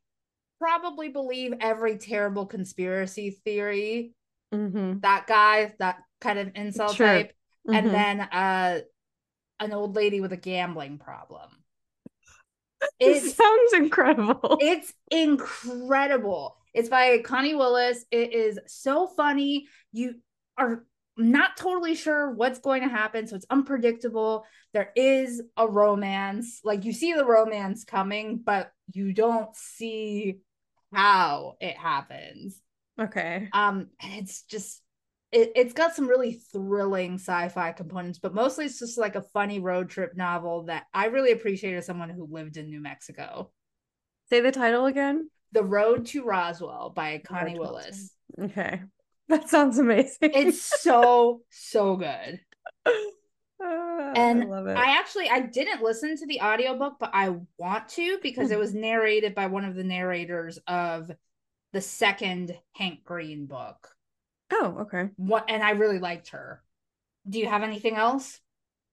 probably 0.59 1.11
believe 1.11 1.53
every 1.61 1.99
terrible 1.99 2.47
conspiracy 2.47 3.31
theory. 3.45 4.13
Mhm. 4.53 5.03
That 5.03 5.27
guy, 5.27 5.75
that 5.79 5.99
kind 6.21 6.39
of 6.39 6.49
incel 6.55 6.95
Sure. 6.95 7.07
type, 7.07 7.33
and 7.73 7.87
Mhm. 7.87 7.93
then 7.95 8.21
uh 8.21 8.81
an 9.61 9.73
old 9.73 9.97
lady 9.97 10.21
with 10.21 10.33
a 10.33 10.37
gambling 10.37 10.99
problem. 10.99 11.49
It 13.01 13.23
sounds 13.23 13.73
incredible. 13.75 14.59
it's 14.61 14.93
incredible. 15.11 16.57
It's 16.75 16.89
by 16.89 17.19
Connie 17.19 17.55
Willis. 17.55 18.05
It 18.11 18.33
is 18.35 18.59
so 18.67 19.07
funny. 19.07 19.67
You 19.93 20.17
are 20.59 20.85
not 21.17 21.57
totally 21.57 21.95
sure 21.95 22.31
what's 22.31 22.59
going 22.59 22.83
to 22.83 22.89
happen, 22.89 23.27
so 23.27 23.37
it's 23.37 23.47
unpredictable. 23.49 24.45
There 24.75 24.93
is 24.95 25.43
a 25.57 25.67
romance. 25.67 26.61
Like 26.65 26.85
you 26.85 26.93
see 26.93 27.15
the 27.15 27.25
romance 27.25 27.85
coming, 27.85 28.43
but 28.45 28.71
you 28.93 29.13
don't 29.15 29.55
see 29.57 30.37
how 30.93 31.57
it 31.61 31.77
happens. 31.77 32.61
okay. 33.01 33.49
Um, 33.53 33.89
and 34.01 34.13
it's 34.15 34.43
just 34.43 34.83
it, 35.37 35.53
it's 35.55 35.75
got 35.75 35.95
some 35.95 36.09
really 36.09 36.41
thrilling 36.51 37.17
sci-fi 37.17 37.73
components, 37.73 38.19
but 38.19 38.33
mostly 38.33 38.65
it's 38.65 38.79
just 38.79 38.97
like 38.97 39.17
a 39.17 39.23
funny 39.35 39.61
road 39.61 39.91
trip 39.91 40.17
novel 40.17 40.63
that 40.65 40.85
I 40.95 41.07
really 41.07 41.33
appreciate 41.33 41.75
as 41.75 41.85
someone 41.85 42.09
who 42.09 42.27
lived 42.31 42.57
in 42.57 42.71
New 42.71 42.81
Mexico. 42.81 43.51
Say 44.31 44.41
the 44.41 44.51
title 44.51 44.87
again. 44.87 45.29
The 45.53 45.63
Road 45.63 46.07
to 46.07 46.25
Roswell 46.25 46.89
by 46.89 47.19
Connie 47.19 47.53
to 47.53 47.61
Willis. 47.61 48.13
Okay. 48.41 48.83
That 49.29 49.49
sounds 49.49 49.77
amazing. 49.81 50.31
It's 50.35 50.63
so 50.63 51.41
so 51.51 51.97
good. 51.97 52.39
Ah, 53.61 54.13
and 54.15 54.45
I 54.45 54.47
love 54.47 54.69
it. 54.69 54.77
I 54.77 54.97
actually 54.99 55.29
I 55.29 55.41
didn't 55.41 55.83
listen 55.83 56.17
to 56.17 56.27
the 56.29 56.41
audiobook, 56.41 56.99
but 57.01 57.11
I 57.13 57.35
want 57.59 57.89
to 57.89 58.21
because 58.23 58.53
it 58.53 58.59
was 58.59 58.73
narrated 58.73 59.35
by 59.35 59.47
one 59.47 59.65
of 59.65 59.75
the 59.75 59.83
narrators 59.83 60.61
of 60.69 61.11
the 61.73 61.81
second 61.81 62.57
Hank 62.75 63.03
Green 63.03 63.47
book. 63.47 63.96
Oh, 64.53 64.79
okay. 64.83 65.11
What 65.17 65.47
and 65.49 65.63
I 65.63 65.71
really 65.71 65.99
liked 65.99 66.29
her. 66.29 66.63
Do 67.29 67.39
you 67.39 67.47
have 67.47 67.63
anything 67.63 67.97
else? 67.97 68.41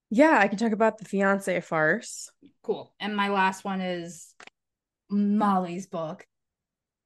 Yeah, 0.10 0.38
I 0.40 0.48
can 0.48 0.58
talk 0.58 0.72
about 0.72 0.98
the 0.98 1.06
Fiancee 1.06 1.60
Farce. 1.60 2.30
Cool. 2.62 2.94
And 3.00 3.16
my 3.16 3.30
last 3.30 3.64
one 3.64 3.82
is 3.82 4.34
Molly's 5.10 5.88
book. 5.88 6.26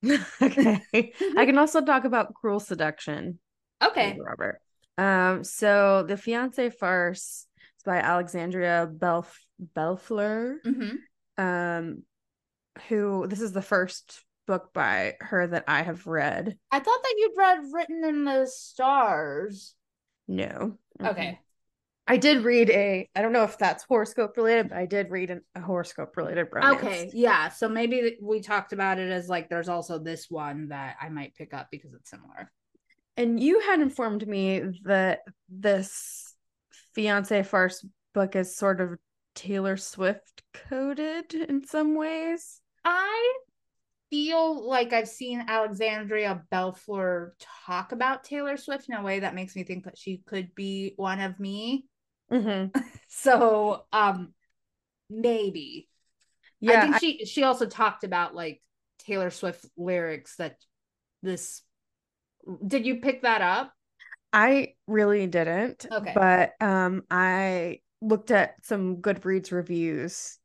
okay. 0.41 1.13
I 1.37 1.45
can 1.45 1.57
also 1.57 1.81
talk 1.81 2.05
about 2.05 2.33
Cruel 2.33 2.59
Seduction. 2.59 3.39
Okay. 3.83 4.17
Robert. 4.19 4.59
Um, 4.97 5.43
so 5.43 6.03
the 6.03 6.17
Fiancee 6.17 6.69
Farce 6.69 7.47
is 7.77 7.83
by 7.85 7.97
Alexandria 7.97 8.89
Belf 8.91 9.27
Bellefleur. 9.75 10.57
Mm-hmm. 10.65 11.43
Um, 11.43 12.03
who 12.89 13.27
this 13.27 13.41
is 13.41 13.51
the 13.51 13.61
first 13.61 14.23
book 14.47 14.73
by 14.73 15.15
her 15.19 15.45
that 15.47 15.65
I 15.67 15.83
have 15.83 16.07
read. 16.07 16.57
I 16.71 16.79
thought 16.79 17.03
that 17.03 17.15
you'd 17.17 17.37
read 17.37 17.59
Written 17.71 18.03
in 18.03 18.23
the 18.23 18.47
Stars. 18.47 19.75
No. 20.27 20.77
Okay. 21.03 21.39
I 22.07 22.17
did 22.17 22.43
read 22.43 22.69
a. 22.69 23.09
I 23.15 23.21
don't 23.21 23.33
know 23.33 23.43
if 23.43 23.57
that's 23.57 23.83
horoscope 23.83 24.37
related, 24.37 24.69
but 24.69 24.77
I 24.77 24.85
did 24.85 25.11
read 25.11 25.29
an, 25.29 25.41
a 25.55 25.61
horoscope 25.61 26.15
related 26.15 26.47
romance. 26.51 26.81
Okay. 26.81 27.11
Yeah. 27.13 27.49
So 27.49 27.67
maybe 27.67 28.17
we 28.21 28.39
talked 28.39 28.71
about 28.71 28.97
it 28.97 29.11
as 29.11 29.27
like 29.27 29.49
there's 29.49 29.69
also 29.69 29.99
this 29.99 30.27
one 30.29 30.69
that 30.69 30.95
I 31.01 31.09
might 31.09 31.35
pick 31.35 31.53
up 31.53 31.67
because 31.69 31.93
it's 31.93 32.09
similar. 32.09 32.51
And 33.17 33.39
you 33.39 33.59
had 33.59 33.81
informed 33.81 34.25
me 34.25 34.61
that 34.83 35.19
this 35.49 36.33
Fiancee 36.93 37.43
Farce 37.43 37.85
book 38.13 38.35
is 38.35 38.55
sort 38.55 38.79
of 38.79 38.97
Taylor 39.35 39.75
Swift 39.75 40.43
coded 40.53 41.33
in 41.33 41.65
some 41.65 41.95
ways. 41.95 42.61
I 42.85 43.33
feel 44.09 44.67
like 44.67 44.93
I've 44.93 45.07
seen 45.07 45.45
Alexandria 45.47 46.43
Bellefleur 46.51 47.31
talk 47.65 47.91
about 47.91 48.23
Taylor 48.23 48.57
Swift 48.57 48.87
in 48.89 48.95
a 48.95 49.03
way 49.03 49.19
that 49.19 49.35
makes 49.35 49.55
me 49.55 49.63
think 49.63 49.85
that 49.85 49.97
she 49.97 50.21
could 50.25 50.53
be 50.55 50.93
one 50.95 51.19
of 51.19 51.39
me. 51.39 51.85
Mm-hmm. 52.31 52.77
So, 53.09 53.85
um, 53.93 54.33
maybe. 55.09 55.87
Yeah, 56.59 56.79
I 56.79 56.81
think 56.81 56.95
I- 56.95 56.99
she 56.99 57.25
she 57.25 57.43
also 57.43 57.65
talked 57.65 58.03
about 58.03 58.35
like 58.35 58.61
Taylor 58.99 59.29
Swift 59.29 59.65
lyrics 59.77 60.35
that 60.35 60.57
this. 61.23 61.61
Did 62.65 62.85
you 62.85 62.97
pick 62.97 63.21
that 63.23 63.41
up? 63.41 63.73
I 64.33 64.73
really 64.87 65.25
didn't. 65.27 65.85
Okay. 65.91 66.11
But 66.13 66.53
um 66.61 67.03
I 67.09 67.79
looked 68.01 68.31
at 68.31 68.55
some 68.63 68.97
Goodreads 68.97 69.51
reviews 69.51 70.37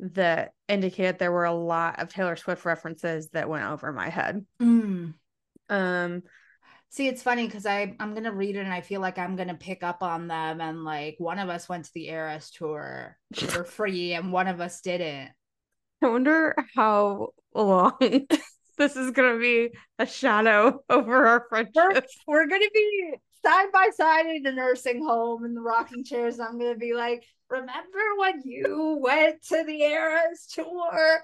that 0.00 0.52
indicated 0.68 1.18
there 1.18 1.32
were 1.32 1.44
a 1.44 1.54
lot 1.54 2.00
of 2.00 2.08
Taylor 2.08 2.36
Swift 2.36 2.64
references 2.64 3.28
that 3.30 3.48
went 3.48 3.64
over 3.64 3.92
my 3.92 4.08
head. 4.08 4.44
Mm. 4.60 5.14
Um 5.68 6.22
See, 6.92 7.06
it's 7.06 7.22
funny 7.22 7.46
because 7.46 7.66
I 7.66 7.94
I'm 8.00 8.14
gonna 8.14 8.32
read 8.32 8.56
it 8.56 8.60
and 8.64 8.72
I 8.72 8.80
feel 8.80 9.00
like 9.00 9.16
I'm 9.18 9.36
gonna 9.36 9.54
pick 9.54 9.84
up 9.84 10.02
on 10.02 10.26
them 10.26 10.60
and 10.60 10.82
like 10.84 11.14
one 11.18 11.38
of 11.38 11.48
us 11.48 11.68
went 11.68 11.84
to 11.84 11.92
the 11.94 12.08
Eras 12.08 12.50
tour 12.50 13.16
for 13.36 13.62
free 13.64 14.14
and 14.14 14.32
one 14.32 14.48
of 14.48 14.60
us 14.60 14.80
didn't. 14.80 15.30
I 16.02 16.08
wonder 16.08 16.56
how 16.74 17.28
long 17.54 17.92
this 18.78 18.96
is 18.96 19.12
gonna 19.12 19.38
be 19.38 19.70
a 19.98 20.06
shadow 20.06 20.82
over 20.90 21.26
our 21.26 21.46
We're, 21.50 21.64
friendship. 21.64 22.06
we're 22.26 22.48
gonna 22.48 22.70
be 22.74 23.14
side 23.44 23.70
by 23.72 23.90
side 23.96 24.26
in 24.26 24.42
the 24.42 24.52
nursing 24.52 25.04
home 25.04 25.44
in 25.44 25.54
the 25.54 25.60
rocking 25.60 26.02
chairs. 26.04 26.40
I'm 26.40 26.58
gonna 26.58 26.74
be 26.74 26.92
like, 26.94 27.24
remember 27.50 27.98
when 28.16 28.42
you 28.44 28.98
went 29.00 29.42
to 29.48 29.64
the 29.64 29.82
Eras 29.82 30.46
tour 30.52 31.22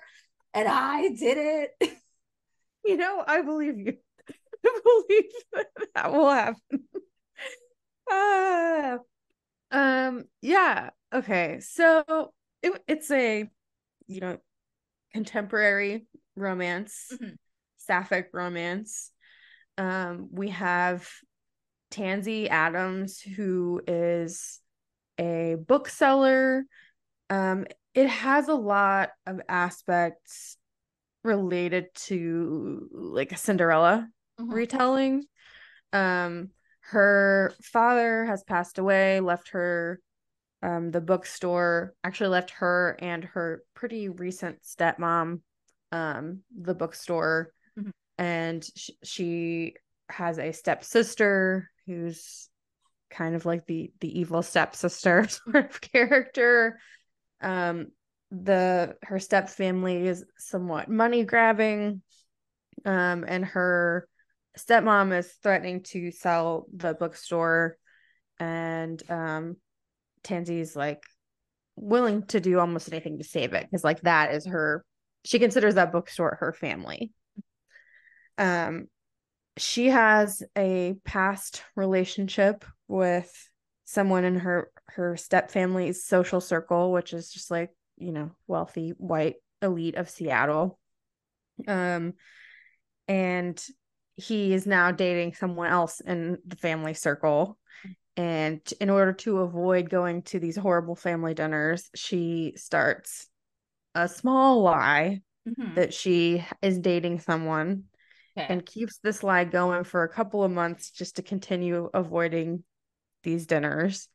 and 0.54 0.68
I 0.68 1.08
didn't? 1.08 1.70
You 2.84 2.96
know, 2.96 3.24
I 3.26 3.42
believe 3.42 3.78
you. 3.78 3.96
I 4.64 4.80
believe 4.84 5.24
that, 5.52 5.66
that 5.96 6.12
will 6.12 6.30
happen. 6.30 6.60
Ah. 8.08 8.98
um, 9.70 10.24
yeah. 10.40 10.90
Okay. 11.12 11.60
So 11.60 12.32
it, 12.62 12.82
it's 12.86 13.10
a, 13.10 13.48
you 14.06 14.20
know, 14.20 14.38
contemporary 15.12 16.06
romance, 16.36 17.12
Mhm. 17.12 17.36
sapphic 17.78 18.30
romance. 18.32 19.10
Um, 19.78 20.28
we 20.30 20.50
have 20.50 21.08
Tansy 21.90 22.48
Adams, 22.48 23.20
who 23.20 23.80
is 23.86 24.60
a 25.18 25.56
bookseller. 25.66 26.64
Um, 27.30 27.66
it 27.94 28.08
has 28.08 28.48
a 28.48 28.54
lot 28.54 29.10
of 29.26 29.40
aspects 29.48 30.56
related 31.24 31.86
to 31.94 32.88
like 32.92 33.32
a 33.32 33.36
Cinderella 33.36 34.08
Mhm. 34.38 34.52
retelling. 34.52 35.24
Um, 35.92 36.50
her 36.80 37.52
father 37.62 38.26
has 38.26 38.44
passed 38.44 38.78
away, 38.78 39.20
left 39.20 39.50
her 39.50 40.00
um 40.62 40.90
the 40.90 41.00
bookstore, 41.00 41.94
actually 42.02 42.30
left 42.30 42.50
her 42.50 42.96
and 43.00 43.24
her 43.24 43.62
pretty 43.74 44.08
recent 44.08 44.62
stepmom 44.62 45.42
um 45.92 46.42
the 46.58 46.74
bookstore 46.74 47.52
Mhm. 47.78 47.92
and 48.18 48.64
sh- 48.74 48.90
she 49.02 49.74
has 50.08 50.38
a 50.38 50.52
stepsister 50.52 51.70
who's 51.86 52.48
kind 53.16 53.34
of 53.34 53.46
like 53.46 53.66
the 53.66 53.90
the 54.00 54.20
evil 54.20 54.42
stepsister 54.42 55.26
sort 55.28 55.70
of 55.70 55.80
character. 55.80 56.78
Um 57.40 57.88
the 58.30 58.96
her 59.02 59.18
step 59.18 59.48
family 59.48 60.06
is 60.06 60.24
somewhat 60.36 60.88
money 60.88 61.24
grabbing 61.24 62.02
um 62.84 63.24
and 63.26 63.44
her 63.44 64.08
stepmom 64.58 65.16
is 65.16 65.30
threatening 65.42 65.82
to 65.82 66.10
sell 66.10 66.66
the 66.74 66.94
bookstore. 66.94 67.76
And 68.38 69.02
um 69.08 69.56
Tansy's 70.22 70.76
like 70.76 71.02
willing 71.76 72.26
to 72.26 72.40
do 72.40 72.58
almost 72.58 72.90
anything 72.90 73.18
to 73.18 73.24
save 73.24 73.52
it 73.52 73.64
because 73.64 73.84
like 73.84 74.00
that 74.02 74.34
is 74.34 74.46
her 74.46 74.84
she 75.24 75.38
considers 75.38 75.74
that 75.76 75.92
bookstore 75.92 76.36
her 76.40 76.52
family. 76.52 77.12
Um 78.36 78.88
she 79.58 79.86
has 79.88 80.42
a 80.56 80.96
past 81.04 81.62
relationship 81.76 82.64
with 82.88 83.50
someone 83.84 84.24
in 84.24 84.36
her 84.36 84.70
her 84.86 85.16
step 85.16 85.50
family's 85.50 86.04
social 86.04 86.40
circle 86.40 86.92
which 86.92 87.12
is 87.12 87.30
just 87.30 87.50
like 87.50 87.70
you 87.96 88.12
know 88.12 88.30
wealthy 88.46 88.90
white 88.98 89.36
elite 89.62 89.94
of 89.94 90.10
Seattle 90.10 90.78
um 91.68 92.14
and 93.08 93.64
he 94.16 94.52
is 94.52 94.66
now 94.66 94.90
dating 94.90 95.34
someone 95.34 95.68
else 95.68 96.00
in 96.00 96.38
the 96.46 96.56
family 96.56 96.94
circle 96.94 97.58
and 98.16 98.60
in 98.80 98.90
order 98.90 99.12
to 99.12 99.38
avoid 99.38 99.90
going 99.90 100.22
to 100.22 100.40
these 100.40 100.56
horrible 100.56 100.96
family 100.96 101.34
dinners 101.34 101.90
she 101.94 102.54
starts 102.56 103.28
a 103.94 104.08
small 104.08 104.62
lie 104.62 105.20
Mhm. 105.46 105.76
that 105.76 105.94
she 105.94 106.44
is 106.60 106.78
dating 106.78 107.20
someone 107.20 107.84
Okay. 108.36 108.46
and 108.48 108.66
keeps 108.66 108.98
this 108.98 109.22
lie 109.22 109.44
going 109.44 109.84
for 109.84 110.02
a 110.02 110.08
couple 110.08 110.42
of 110.42 110.50
months 110.50 110.90
just 110.90 111.16
to 111.16 111.22
continue 111.22 111.88
avoiding 111.94 112.64
these 113.26 113.46
dinners 113.46 114.08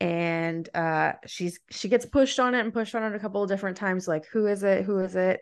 and 0.00 0.66
uh 0.74 1.12
she's 1.26 1.60
she 1.70 1.88
gets 1.88 2.06
pushed 2.06 2.40
on 2.40 2.54
it 2.54 2.60
and 2.60 2.72
pushed 2.72 2.94
on 2.94 3.02
it 3.02 3.14
a 3.14 3.18
couple 3.18 3.42
of 3.42 3.50
different 3.50 3.76
times 3.76 4.08
like 4.08 4.24
who 4.32 4.46
is 4.46 4.62
it 4.62 4.84
who 4.84 4.98
is 5.00 5.14
it 5.14 5.40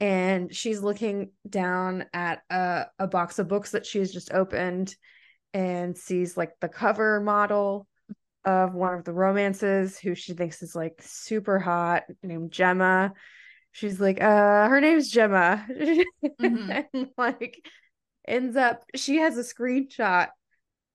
and 0.00 0.52
she's 0.52 0.80
looking 0.82 1.30
down 1.48 2.04
at 2.12 2.42
a, 2.50 2.86
a 2.98 3.06
box 3.06 3.38
of 3.38 3.46
books 3.46 3.70
that 3.70 3.86
she's 3.86 4.12
just 4.12 4.32
opened 4.32 4.96
and 5.54 5.96
sees 5.96 6.36
like 6.36 6.50
the 6.60 6.68
cover 6.68 7.20
model 7.20 7.86
of 8.44 8.74
one 8.74 8.94
of 8.94 9.04
the 9.04 9.12
romances 9.12 9.96
who 9.98 10.16
she 10.16 10.32
thinks 10.32 10.60
is 10.62 10.74
like 10.74 10.94
super 11.00 11.60
hot 11.60 12.02
named 12.24 12.50
Gemma. 12.50 13.12
She's 13.70 14.00
like, 14.00 14.20
uh, 14.20 14.68
her 14.68 14.80
name's 14.80 15.08
Gemma. 15.08 15.64
Mhm. 16.40 16.84
and 16.92 17.08
like 17.16 17.64
ends 18.26 18.56
up 18.56 18.82
she 18.96 19.18
has 19.18 19.36
a 19.38 19.42
screenshot 19.42 20.28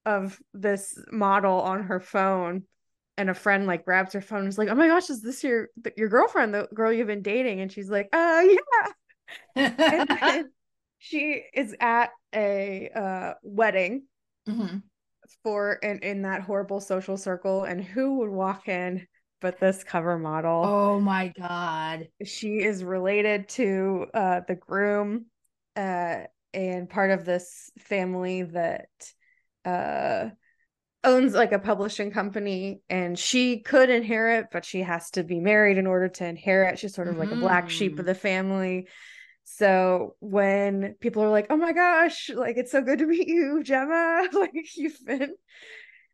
of 0.07 0.39
this 0.53 0.97
model 1.11 1.61
on 1.61 1.83
her 1.83 1.99
phone 1.99 2.63
and 3.17 3.29
a 3.29 3.33
friend 3.33 3.67
like 3.67 3.85
grabs 3.85 4.13
her 4.13 4.21
phone 4.21 4.39
and 4.39 4.47
is 4.47 4.57
like, 4.57 4.69
"Oh 4.69 4.75
my 4.75 4.87
gosh, 4.87 5.09
is 5.09 5.21
this 5.21 5.43
your 5.43 5.67
your 5.97 6.09
girlfriend, 6.09 6.53
the 6.53 6.67
girl 6.73 6.91
you've 6.93 7.07
been 7.07 7.21
dating?" 7.21 7.61
And 7.61 7.71
she's 7.71 7.89
like, 7.89 8.09
"Uh, 8.13 8.43
yeah." 9.55 10.43
She 10.99 11.43
is 11.53 11.75
at 11.79 12.09
a 12.33 12.89
uh 12.89 13.33
wedding 13.43 14.03
Mhm. 14.47 14.81
for 15.43 15.73
in 15.73 15.99
in 15.99 16.21
that 16.23 16.41
horrible 16.41 16.79
social 16.79 17.17
circle, 17.17 17.63
and 17.63 17.83
who 17.83 18.17
would 18.19 18.29
walk 18.29 18.67
in 18.67 19.07
but 19.39 19.59
this 19.59 19.83
cover 19.83 20.17
model? 20.17 20.63
Oh 20.65 20.99
my 20.99 21.31
god. 21.37 22.07
She 22.23 22.63
is 22.63 22.83
related 22.83 23.49
to 23.49 24.07
uh 24.13 24.41
the 24.47 24.55
groom, 24.55 25.27
uh, 25.75 26.21
and 26.53 26.89
part 26.89 27.11
of 27.11 27.25
this 27.25 27.71
family 27.77 28.43
that 28.43 28.89
uh 29.67 30.29
owns 31.03 31.33
like 31.33 31.51
a 31.51 31.59
publishing 31.59 32.11
company 32.11 32.81
and 32.89 33.17
she 33.17 33.59
could 33.59 33.89
inherit 33.89 34.47
but 34.51 34.65
she 34.65 34.81
has 34.81 35.09
to 35.11 35.23
be 35.23 35.39
married 35.39 35.77
in 35.77 35.87
order 35.87 36.07
to 36.09 36.25
inherit 36.25 36.79
she's 36.79 36.95
sort 36.95 37.07
of 37.07 37.17
like 37.17 37.31
a 37.31 37.35
black 37.35 37.69
sheep 37.69 37.99
of 37.99 38.05
the 38.05 38.15
family 38.15 38.87
so 39.43 40.15
when 40.19 40.95
people 40.99 41.23
are 41.23 41.29
like 41.29 41.47
oh 41.49 41.55
my 41.57 41.71
gosh 41.71 42.29
like 42.33 42.57
it's 42.57 42.71
so 42.71 42.81
good 42.81 42.99
to 42.99 43.05
meet 43.05 43.27
you 43.27 43.63
gemma 43.63 44.27
like 44.33 44.51
you've 44.75 44.99
been 45.05 45.33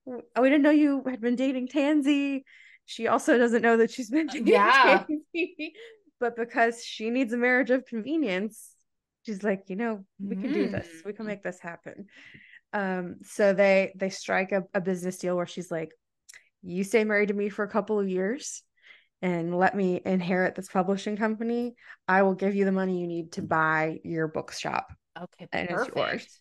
oh 0.08 0.42
we 0.42 0.50
didn't 0.50 0.64
know 0.64 0.70
you 0.70 1.02
had 1.10 1.22
been 1.22 1.36
dating 1.36 1.68
tansy 1.68 2.44
she 2.86 3.08
also 3.08 3.38
doesn't 3.38 3.62
know 3.62 3.78
that 3.78 3.90
she's 3.90 4.10
been 4.10 4.28
dating 4.32 4.48
yeah. 4.48 5.04
tansy 5.34 5.74
but 6.24 6.38
because 6.38 6.84
she 6.84 7.10
needs 7.10 7.34
a 7.34 7.38
marriage 7.38 7.70
of 7.70 7.86
convenience, 7.86 8.70
she's 9.26 9.44
like, 9.44 9.64
you 9.68 9.76
know, 9.76 10.06
we 10.22 10.38
can 10.38 10.54
do 10.54 10.70
this. 10.70 10.88
We 11.06 11.12
can 11.12 11.26
Mm. 11.26 11.28
make 11.28 11.44
this 11.44 11.60
happen. 11.60 12.06
Um, 12.74 13.18
so 13.24 13.54
they 13.54 13.94
they 13.96 14.10
strike 14.10 14.52
a, 14.52 14.64
a 14.74 14.82
business 14.82 15.18
deal 15.18 15.36
where 15.36 15.46
she's 15.46 15.72
like, 15.72 15.92
you 16.62 16.84
stay 16.84 17.04
married 17.04 17.28
to 17.28 17.34
me 17.34 17.50
for 17.50 17.64
a 17.64 17.70
couple 17.70 18.00
of 18.00 18.10
years 18.10 18.64
and 19.22 19.56
let 19.58 19.76
me 19.76 20.02
inherit 20.06 20.56
this 20.56 20.68
publishing 20.70 21.16
company. 21.16 21.76
I 22.08 22.24
will 22.24 22.34
give 22.36 22.56
you 22.56 22.66
the 22.66 22.72
money 22.72 23.00
you 23.00 23.08
need 23.08 23.34
to 23.34 23.42
buy 23.42 24.00
your 24.04 24.28
bookshop. 24.28 24.88
Okay, 25.18 25.48
And 25.52 25.70
it's 25.70 25.74
perfect. 25.74 25.96
yours. 25.98 26.40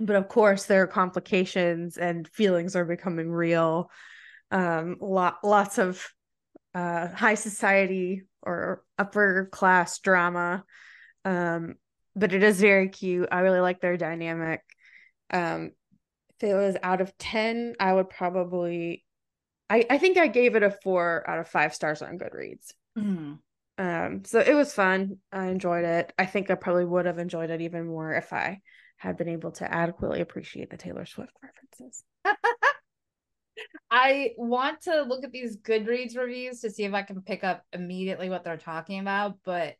But 0.00 0.16
of 0.16 0.28
course, 0.28 0.64
there 0.66 0.82
are 0.82 0.86
complications 0.88 1.96
and 1.96 2.28
feelings 2.28 2.76
are 2.76 2.84
becoming 2.84 3.30
real. 3.30 3.90
Um, 4.50 4.96
lot 5.00 5.38
lots 5.44 5.78
of 5.78 6.06
uh 6.74 7.08
high 7.08 7.34
society 7.34 8.22
or 8.42 8.82
upper 8.98 9.48
class 9.52 9.98
drama. 9.98 10.64
Um, 11.24 11.74
but 12.14 12.32
it 12.32 12.42
is 12.42 12.60
very 12.60 12.88
cute. 12.88 13.28
I 13.30 13.40
really 13.40 13.60
like 13.60 13.80
their 13.80 13.96
dynamic. 13.96 14.62
Um, 15.30 15.72
if 16.30 16.48
it 16.48 16.54
was 16.54 16.76
out 16.82 17.00
of 17.00 17.16
10, 17.18 17.74
I 17.80 17.92
would 17.92 18.10
probably 18.10 19.04
I, 19.70 19.84
I 19.90 19.98
think 19.98 20.16
I 20.16 20.28
gave 20.28 20.56
it 20.56 20.62
a 20.62 20.70
four 20.70 21.28
out 21.28 21.40
of 21.40 21.48
five 21.48 21.74
stars 21.74 22.00
on 22.02 22.18
Goodreads. 22.18 22.72
Mhm. 22.96 23.38
Um, 23.76 24.24
so 24.24 24.40
it 24.40 24.54
was 24.54 24.72
fun. 24.72 25.18
I 25.32 25.46
enjoyed 25.48 25.84
it. 25.84 26.12
I 26.18 26.26
think 26.26 26.50
I 26.50 26.54
probably 26.56 26.84
would 26.84 27.06
have 27.06 27.18
enjoyed 27.18 27.50
it 27.50 27.60
even 27.60 27.86
more 27.86 28.12
if 28.12 28.32
I 28.32 28.60
had 28.96 29.16
been 29.16 29.28
able 29.28 29.52
to 29.52 29.72
adequately 29.72 30.20
appreciate 30.20 30.70
the 30.70 30.76
Taylor 30.76 31.06
Swift 31.06 31.32
references. 31.42 32.02
I 33.90 34.32
want 34.36 34.82
to 34.82 35.02
look 35.02 35.24
at 35.24 35.32
these 35.32 35.56
Goodreads 35.58 36.16
reviews 36.16 36.60
to 36.60 36.70
see 36.70 36.84
if 36.84 36.94
I 36.94 37.02
can 37.02 37.22
pick 37.22 37.44
up 37.44 37.62
immediately 37.72 38.28
what 38.28 38.42
they're 38.42 38.56
talking 38.56 38.98
about, 39.00 39.38
but 39.44 39.76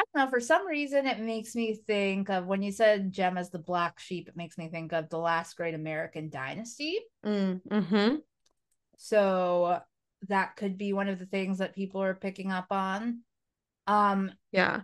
I 0.00 0.04
don't 0.14 0.24
know. 0.24 0.30
For 0.30 0.40
some 0.40 0.66
reason, 0.66 1.06
it 1.06 1.20
makes 1.20 1.54
me 1.54 1.74
think 1.74 2.30
of 2.30 2.46
when 2.46 2.62
you 2.62 2.72
said 2.72 3.12
Gem 3.12 3.36
as 3.36 3.50
the 3.50 3.58
black 3.58 4.00
sheep, 4.00 4.28
it 4.28 4.36
makes 4.36 4.56
me 4.56 4.68
think 4.68 4.92
of 4.92 5.10
the 5.10 5.18
last 5.18 5.56
great 5.56 5.74
American 5.74 6.30
dynasty. 6.30 6.98
Mm, 7.24 7.60
hmm 7.70 8.14
So 8.96 9.80
that 10.28 10.56
could 10.56 10.78
be 10.78 10.94
one 10.94 11.08
of 11.08 11.18
the 11.18 11.26
things 11.26 11.58
that 11.58 11.74
people 11.74 12.02
are 12.02 12.14
picking 12.14 12.50
up 12.50 12.68
on. 12.70 13.20
Um, 13.86 14.32
Yeah. 14.52 14.82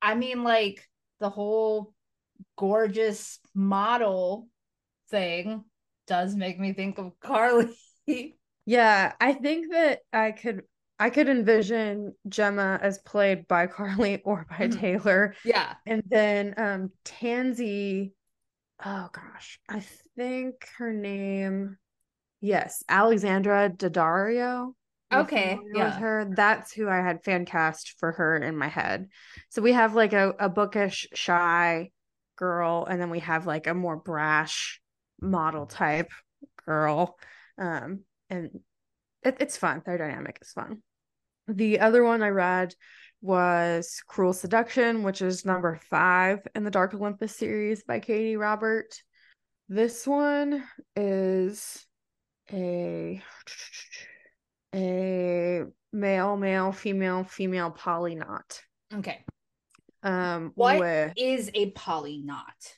I 0.00 0.14
mean, 0.14 0.44
like 0.44 0.88
the 1.18 1.30
whole 1.30 1.92
gorgeous 2.56 3.40
model 3.54 4.48
thing 5.10 5.64
does 6.06 6.36
make 6.36 6.58
me 6.60 6.72
think 6.72 6.98
of 6.98 7.18
Karlie. 7.20 7.74
Yeah. 8.64 9.12
I 9.20 9.32
think 9.32 9.72
that 9.72 10.00
I 10.12 10.30
could 10.30 10.62
I 11.02 11.10
could 11.10 11.28
envision 11.28 12.14
Gemma 12.28 12.78
as 12.80 12.98
played 13.00 13.48
by 13.48 13.66
Karlie 13.66 14.22
or 14.24 14.46
by 14.48 14.68
Mhm. 14.68 14.78
Taylor. 14.78 15.34
yeah. 15.44 15.74
And 15.84 16.04
then 16.06 16.54
um 16.56 16.92
Tansy, 17.04 18.12
oh 18.84 19.08
gosh, 19.12 19.58
I 19.68 19.80
think 20.16 20.68
her 20.78 20.92
name, 20.92 21.76
yes, 22.40 22.84
Alexandra 22.88 23.68
Daddario. 23.68 24.74
Okay, 25.12 25.58
yeah. 25.74 25.86
With 25.86 25.94
her. 25.96 26.32
That's 26.36 26.72
who 26.72 26.88
I 26.88 26.98
had 26.98 27.24
fan 27.24 27.46
cast 27.46 27.98
for 27.98 28.12
her 28.12 28.36
in 28.36 28.56
my 28.56 28.68
head. 28.68 29.08
So 29.50 29.60
we 29.60 29.72
have 29.72 29.96
like 29.96 30.12
a, 30.12 30.34
a 30.38 30.48
bookish, 30.48 31.08
shy 31.14 31.90
girl, 32.36 32.86
and 32.88 33.00
then 33.00 33.10
we 33.10 33.18
have 33.18 33.44
like 33.44 33.66
a 33.66 33.74
more 33.74 33.96
brash 33.96 34.80
model 35.20 35.66
type 35.66 36.12
girl. 36.64 37.18
Um, 37.58 38.04
and 38.30 38.60
it, 39.24 39.38
it's 39.40 39.56
fun. 39.56 39.82
Their 39.84 39.98
dynamic 39.98 40.38
is 40.40 40.52
fun. 40.52 40.82
The 41.48 41.80
other 41.80 42.04
one 42.04 42.22
I 42.22 42.28
read 42.28 42.74
was 43.20 44.02
Cruel 44.06 44.32
Seduction, 44.32 45.02
which 45.02 45.22
is 45.22 45.44
number 45.44 45.80
five 45.90 46.40
in 46.54 46.64
the 46.64 46.70
Dark 46.70 46.94
Olympus 46.94 47.34
series 47.34 47.82
by 47.82 48.00
Katee 48.00 48.38
Robert. 48.38 48.94
This 49.68 50.06
one 50.06 50.64
is 50.96 51.86
a 52.52 53.22
a 54.74 55.62
male, 55.92 56.36
male, 56.36 56.72
female, 56.72 57.24
female 57.24 57.70
polynaught. 57.70 58.60
Okay. 58.94 59.24
Um, 60.02 60.52
What 60.54 60.80
with 60.80 61.12
is 61.16 61.50
a 61.54 61.70
polynaught? 61.72 62.74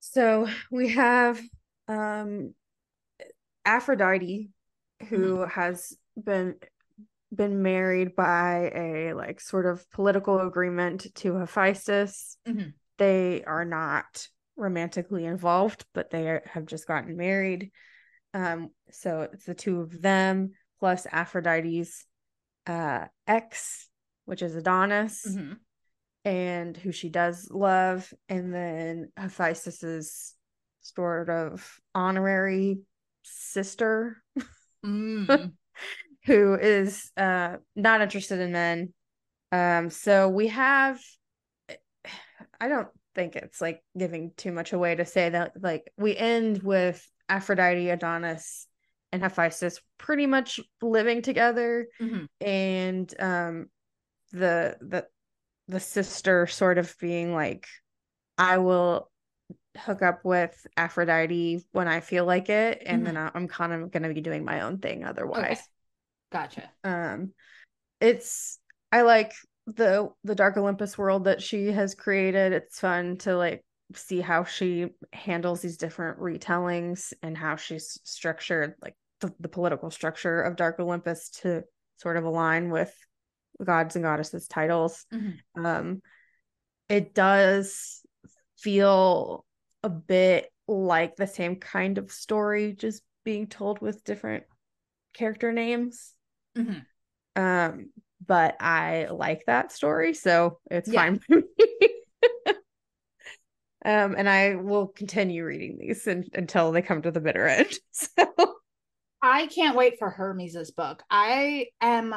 so 0.00 0.48
we 0.70 0.90
have 0.90 1.40
um 1.88 2.54
Aphrodite, 3.64 4.50
who 5.08 5.44
has 5.44 5.96
been 6.16 6.56
been 7.36 7.62
married 7.62 8.14
by 8.16 8.70
a 8.74 9.12
like 9.14 9.40
sort 9.40 9.66
of 9.66 9.88
political 9.90 10.40
agreement 10.40 11.14
to 11.16 11.34
Hephaestus. 11.36 12.36
Mhm. 12.46 12.74
They 12.98 13.42
are 13.44 13.64
not 13.64 14.28
romantically 14.56 15.24
involved, 15.24 15.84
but 15.94 16.10
they 16.10 16.28
are, 16.28 16.42
have 16.46 16.66
just 16.66 16.86
gotten 16.86 17.16
married. 17.16 17.72
Um, 18.32 18.70
so 18.90 19.22
it's 19.22 19.44
the 19.44 19.54
two 19.54 19.80
of 19.80 20.00
them 20.00 20.52
plus 20.80 21.06
Aphrodite's 21.10 22.06
uh 22.66 23.06
ex, 23.26 23.88
which 24.24 24.42
is 24.42 24.54
Adonis 24.54 25.26
Mhm. 25.26 25.58
and 26.24 26.76
who 26.76 26.92
she 26.92 27.08
does 27.10 27.50
love, 27.50 28.12
and 28.28 28.54
then 28.54 29.12
Hephaestus's 29.16 30.34
sort 30.80 31.30
of 31.30 31.80
honorary 31.94 32.80
sister 33.22 34.22
Mm. 34.84 35.54
Who 36.26 36.54
is 36.54 37.10
uh 37.16 37.56
not 37.76 38.00
interested 38.00 38.40
in 38.40 38.52
men. 38.52 38.92
Um 39.52 39.90
so 39.90 40.28
we 40.28 40.48
have 40.48 41.00
I 42.60 42.68
don't 42.68 42.88
think 43.14 43.36
it's 43.36 43.60
like 43.60 43.82
giving 43.96 44.32
too 44.36 44.52
much 44.52 44.72
away 44.72 44.94
to 44.96 45.04
say 45.04 45.28
that 45.30 45.52
like 45.60 45.92
we 45.96 46.16
end 46.16 46.62
with 46.62 47.06
Aphrodite, 47.28 47.88
Adonis, 47.90 48.66
and 49.12 49.22
Hephaestus 49.22 49.80
pretty 49.98 50.26
much 50.26 50.60
living 50.82 51.22
together 51.22 51.86
Mhm. 52.00 52.28
and 52.40 53.14
um 53.20 53.70
the 54.32 54.76
the 54.80 55.06
the 55.68 55.80
sister 55.80 56.46
sort 56.46 56.78
of 56.78 56.94
being 57.00 57.32
like 57.32 57.66
I 58.36 58.58
will 58.58 59.10
hook 59.78 60.02
up 60.02 60.24
with 60.24 60.66
Aphrodite 60.76 61.64
when 61.72 61.88
I 61.88 62.00
feel 62.00 62.24
like 62.24 62.48
it 62.48 62.82
and 62.84 63.06
then 63.06 63.16
I- 63.16 63.30
I'm 63.34 63.48
kind 63.48 63.72
of 63.72 63.90
going 63.90 64.02
to 64.02 64.12
be 64.12 64.20
doing 64.20 64.44
my 64.44 64.62
own 64.62 64.78
thing 64.78 65.04
otherwise. 65.04 65.44
Okay. 65.44 65.58
Gotcha. 66.34 66.68
Um 66.82 67.32
it's 68.00 68.58
I 68.90 69.02
like 69.02 69.32
the 69.68 70.10
the 70.24 70.34
Dark 70.34 70.56
Olympus 70.56 70.98
world 70.98 71.24
that 71.24 71.40
she 71.40 71.68
has 71.68 71.94
created. 71.94 72.52
It's 72.52 72.80
fun 72.80 73.18
to 73.18 73.36
like 73.36 73.64
see 73.94 74.20
how 74.20 74.42
she 74.42 74.88
handles 75.12 75.60
these 75.60 75.76
different 75.76 76.18
retellings 76.18 77.12
and 77.22 77.38
how 77.38 77.54
she's 77.54 78.00
structured 78.02 78.74
like 78.82 78.96
the, 79.20 79.32
the 79.38 79.48
political 79.48 79.92
structure 79.92 80.42
of 80.42 80.56
Dark 80.56 80.80
Olympus 80.80 81.28
to 81.42 81.62
sort 81.98 82.16
of 82.16 82.24
align 82.24 82.70
with 82.70 82.92
gods 83.62 83.94
and 83.94 84.02
goddesses 84.02 84.48
titles. 84.48 85.06
Mhm. 85.14 85.38
Um 85.56 86.02
it 86.88 87.14
does 87.14 88.00
feel 88.58 89.46
a 89.84 89.88
bit 89.88 90.50
like 90.66 91.14
the 91.14 91.28
same 91.28 91.56
kind 91.60 91.96
of 91.96 92.10
story 92.10 92.72
just 92.72 93.04
being 93.24 93.46
told 93.46 93.80
with 93.80 94.02
different 94.02 94.42
character 95.14 95.52
names. 95.52 96.12
Mhm. 96.56 96.86
Um, 97.36 97.90
but 98.26 98.56
I 98.60 99.08
like 99.10 99.44
that 99.46 99.72
story, 99.72 100.14
so 100.14 100.58
it's 100.70 100.90
Yeah. 100.90 101.00
fine 101.00 101.18
for 101.18 101.36
me. 101.36 101.42
um, 103.84 104.14
and 104.16 104.28
I 104.28 104.56
will 104.56 104.88
continue 104.88 105.44
reading 105.44 105.78
these 105.78 106.06
un- 106.08 106.24
until 106.32 106.72
they 106.72 106.82
come 106.82 107.02
to 107.02 107.10
the 107.10 107.20
bitter 107.20 107.46
end. 107.46 107.72
So 107.92 108.08
I 109.22 109.46
can't 109.46 109.76
wait 109.76 109.98
for 109.98 110.10
Hermes's 110.10 110.70
book. 110.70 111.02
I 111.10 111.68
am 111.80 112.14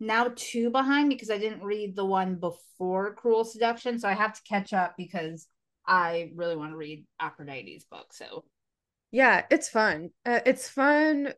now 0.00 0.32
two 0.34 0.70
behind 0.70 1.08
because 1.08 1.30
I 1.30 1.38
didn't 1.38 1.64
read 1.64 1.96
the 1.96 2.04
one 2.04 2.36
before 2.36 3.14
Cruel 3.14 3.44
Seduction, 3.44 3.98
so 3.98 4.08
I 4.08 4.14
have 4.14 4.34
to 4.34 4.42
catch 4.42 4.72
up 4.72 4.94
because 4.96 5.46
I 5.86 6.32
really 6.34 6.56
want 6.56 6.72
to 6.72 6.76
read 6.76 7.06
Aphrodite's 7.20 7.84
book. 7.84 8.12
So 8.12 8.44
yeah, 9.10 9.44
it's 9.50 9.68
fun. 9.68 10.10
Uh, 10.26 10.40
it's 10.44 10.68
fun 10.68 11.32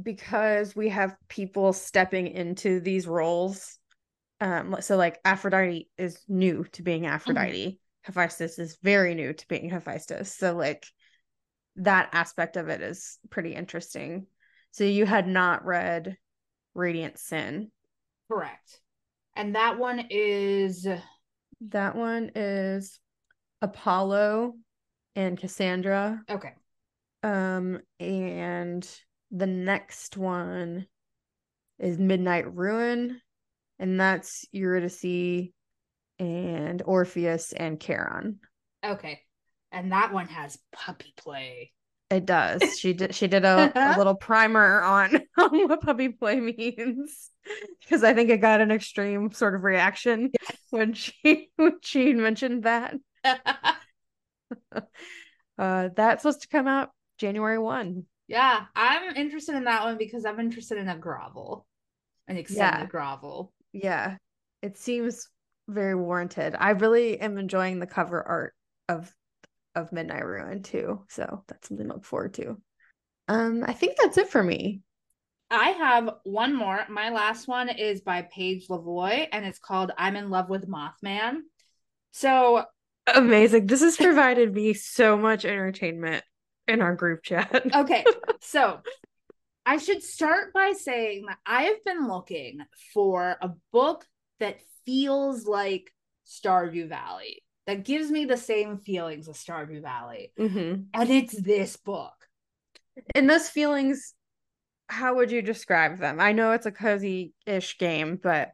because 0.00 0.74
we 0.74 0.88
have 0.88 1.16
people 1.28 1.72
stepping 1.72 2.26
into 2.28 2.80
these 2.80 3.06
roles. 3.06 3.78
Um, 4.40 4.76
so 4.80 4.96
like 4.96 5.20
Aphrodite 5.24 5.88
is 5.98 6.18
new 6.28 6.64
to 6.72 6.82
being 6.82 7.06
Aphrodite. 7.06 7.78
Hephaestus 8.02 8.58
is 8.58 8.78
very 8.82 9.14
new 9.14 9.32
to 9.32 9.48
being 9.48 9.70
Hephaestus. 9.70 10.34
So 10.34 10.56
like 10.56 10.86
that 11.76 12.10
aspect 12.12 12.56
of 12.56 12.68
it 12.68 12.80
is 12.80 13.18
pretty 13.30 13.54
interesting. 13.54 14.26
So 14.72 14.84
you 14.84 15.06
had 15.06 15.28
not 15.28 15.64
read 15.64 16.16
Radiant 16.74 17.18
Sin. 17.18 17.70
correct. 18.30 18.80
And 19.36 19.54
that 19.54 19.78
one 19.78 20.06
is 20.10 20.86
That 21.68 21.94
one 21.94 22.32
is 22.34 22.98
Apollo 23.60 24.54
and 25.14 25.38
Cassandra. 25.38 26.22
okay. 26.28 26.54
Um, 27.22 27.80
and 28.00 28.88
the 29.32 29.46
next 29.46 30.16
one 30.16 30.86
is 31.78 31.98
Midnight 31.98 32.54
Ruin, 32.54 33.20
and 33.78 33.98
that's 33.98 34.44
Eurydice 34.52 35.50
and 36.18 36.82
Orpheus 36.84 37.52
and 37.52 37.80
Charon. 37.80 38.38
Okay. 38.84 39.20
And 39.72 39.90
that 39.92 40.12
one 40.12 40.28
has 40.28 40.58
puppy 40.72 41.14
play. 41.16 41.72
It 42.10 42.26
does. 42.26 42.78
She 42.78 42.92
did. 42.92 43.14
She 43.14 43.26
did 43.26 43.46
a, 43.46 43.72
a 43.74 43.94
little 43.98 44.14
primer 44.14 44.82
on, 44.82 45.14
on 45.38 45.68
what 45.68 45.80
puppy 45.80 46.10
play 46.10 46.40
means 46.40 47.30
because 47.80 48.04
I 48.04 48.12
think 48.12 48.28
it 48.28 48.42
got 48.42 48.60
an 48.60 48.70
extreme 48.70 49.32
sort 49.32 49.54
of 49.54 49.64
reaction 49.64 50.30
when 50.70 50.92
she 50.92 51.48
when 51.56 51.78
she 51.80 52.12
mentioned 52.12 52.64
that. 52.64 52.96
uh, 53.24 54.82
that's 55.58 56.22
supposed 56.22 56.42
to 56.42 56.48
come 56.48 56.66
out 56.68 56.90
January 57.16 57.58
one. 57.58 58.04
Yeah, 58.32 58.64
I'm 58.74 59.14
interested 59.16 59.54
in 59.54 59.64
that 59.64 59.82
one 59.84 59.98
because 59.98 60.24
I'm 60.24 60.40
interested 60.40 60.78
in 60.78 60.88
a 60.88 60.96
grovel, 60.96 61.66
an 62.28 62.36
extended 62.36 62.88
Yeah. 62.88 62.88
grovel. 62.88 63.52
Yeah, 63.72 64.16
it 64.62 64.78
seems 64.78 65.28
very 65.68 65.94
warranted. 65.94 66.56
I 66.58 66.70
really 66.70 67.20
am 67.20 67.38
enjoying 67.38 67.78
the 67.78 67.86
cover 67.86 68.22
art 68.22 68.54
of 68.88 69.14
of 69.74 69.92
Midnight 69.92 70.26
Ruin 70.26 70.62
too, 70.62 71.04
so 71.08 71.44
that's 71.48 71.68
something 71.68 71.88
to 71.88 71.94
look 71.94 72.04
forward 72.04 72.34
to. 72.34 72.60
Um, 73.28 73.64
I 73.66 73.72
think 73.72 73.96
that's 73.96 74.18
it 74.18 74.28
for 74.28 74.42
me. 74.42 74.82
I 75.50 75.70
have 75.70 76.08
one 76.24 76.54
more. 76.54 76.84
My 76.88 77.10
last 77.10 77.46
one 77.46 77.68
is 77.68 78.00
by 78.00 78.22
Paige 78.22 78.68
Lavoie, 78.68 79.28
and 79.32 79.44
it's 79.44 79.58
called 79.58 79.92
"I'm 79.98 80.16
in 80.16 80.30
Love 80.30 80.48
with 80.48 80.68
Mothman." 80.68 81.42
So 82.12 82.64
Amazing. 83.06 83.66
This 83.66 83.80
has 83.80 83.96
provided 83.96 84.54
me 84.54 84.74
so 84.74 85.16
much 85.16 85.44
entertainment 85.44 86.24
in 86.68 86.80
our 86.80 86.94
group 86.94 87.22
chat. 87.22 87.64
okay 87.74 88.04
so 88.40 88.80
i 89.66 89.76
should 89.78 90.02
start 90.02 90.52
by 90.52 90.72
saying 90.72 91.26
that 91.26 91.38
i 91.46 91.64
have 91.64 91.84
been 91.84 92.08
looking 92.08 92.60
for 92.94 93.36
a 93.40 93.50
book 93.72 94.04
that 94.40 94.60
feels 94.84 95.46
like 95.46 95.92
stardew 96.26 96.88
valley 96.88 97.42
that 97.66 97.84
gives 97.84 98.10
me 98.10 98.24
the 98.24 98.36
same 98.36 98.78
feelings 98.78 99.28
as 99.28 99.36
stardew 99.36 99.82
valley 99.82 100.32
Mhm. 100.38 100.86
and 100.94 101.10
it's 101.10 101.40
this 101.40 101.76
book 101.76 102.14
And 103.14 103.28
those 103.28 103.48
feelings, 103.48 104.14
how 104.88 105.14
would 105.16 105.30
you 105.30 105.40
describe 105.40 105.98
them? 105.98 106.20
I 106.20 106.32
know 106.32 106.52
it's 106.52 106.66
a 106.66 106.70
cozy-ish 106.72 107.78
game, 107.78 108.18
but 108.22 108.50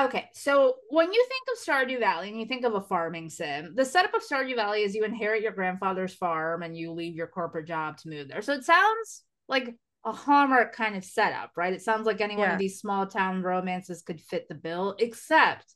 okay 0.00 0.30
so 0.32 0.76
when 0.88 1.12
you 1.12 1.26
think 1.28 1.42
of 1.52 1.62
stardew 1.62 1.98
valley 1.98 2.28
and 2.28 2.40
you 2.40 2.46
think 2.46 2.64
of 2.64 2.74
a 2.74 2.80
farming 2.80 3.28
sim 3.28 3.74
the 3.74 3.84
setup 3.84 4.14
of 4.14 4.22
stardew 4.22 4.56
valley 4.56 4.82
is 4.82 4.94
you 4.94 5.04
inherit 5.04 5.42
your 5.42 5.52
grandfather's 5.52 6.14
farm 6.14 6.62
and 6.62 6.76
you 6.76 6.92
leave 6.92 7.14
your 7.14 7.26
corporate 7.26 7.66
job 7.66 7.96
to 7.98 8.08
move 8.08 8.28
there. 8.28 8.42
So 8.42 8.54
it 8.54 8.64
sounds 8.64 9.22
like 9.48 9.74
a 10.04 10.12
hallmark 10.12 10.74
kind 10.74 10.96
of 10.96 11.04
setup 11.04 11.52
right? 11.56 11.74
It 11.74 11.82
sounds 11.82 12.06
like 12.06 12.20
any 12.20 12.36
one 12.36 12.50
of 12.50 12.58
these 12.58 12.80
small 12.80 13.06
town 13.06 13.42
romances 13.42 14.02
could 14.02 14.20
fit 14.20 14.48
the 14.48 14.54
bill 14.54 14.96
except 14.98 15.74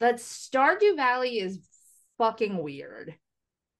that 0.00 0.16
stardew 0.16 0.96
valley 0.96 1.38
is 1.38 1.60
fucking 2.18 2.62
weird. 2.62 3.14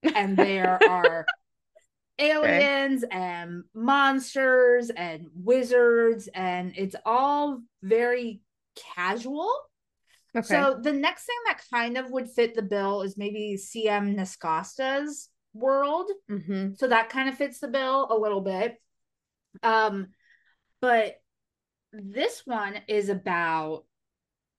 And 0.03 0.37
there 0.37 0.78
are 0.89 1.26
aliens 2.18 3.05
and 3.11 3.64
monsters 3.74 4.89
and 4.89 5.26
wizards 5.35 6.28
and 6.35 6.72
it's 6.76 6.97
all 7.05 7.61
very 7.82 8.41
casual 8.95 9.53
okay. 10.35 10.47
so 10.47 10.78
the 10.80 10.93
next 10.93 11.24
thing 11.24 11.37
that 11.47 11.62
kind 11.72 11.97
of 11.97 12.11
would 12.11 12.28
fit 12.30 12.55
the 12.55 12.62
bill 12.62 13.03
is 13.03 13.16
maybe 13.16 13.57
CM 13.57 14.16
Nascosta's 14.16 15.28
world. 15.53 16.11
Mhm. 16.30 16.76
So 16.76 16.89
that 16.89 17.11
kind 17.11 17.28
of 17.28 17.37
fits 17.37 17.61
the 17.61 17.68
bill 17.68 18.09
a 18.11 18.18
little 18.18 18.41
bit. 18.41 18.80
Um, 19.62 20.09
but 20.80 21.20
this 21.93 22.43
one 22.45 22.80
is 22.89 23.09
about 23.09 23.85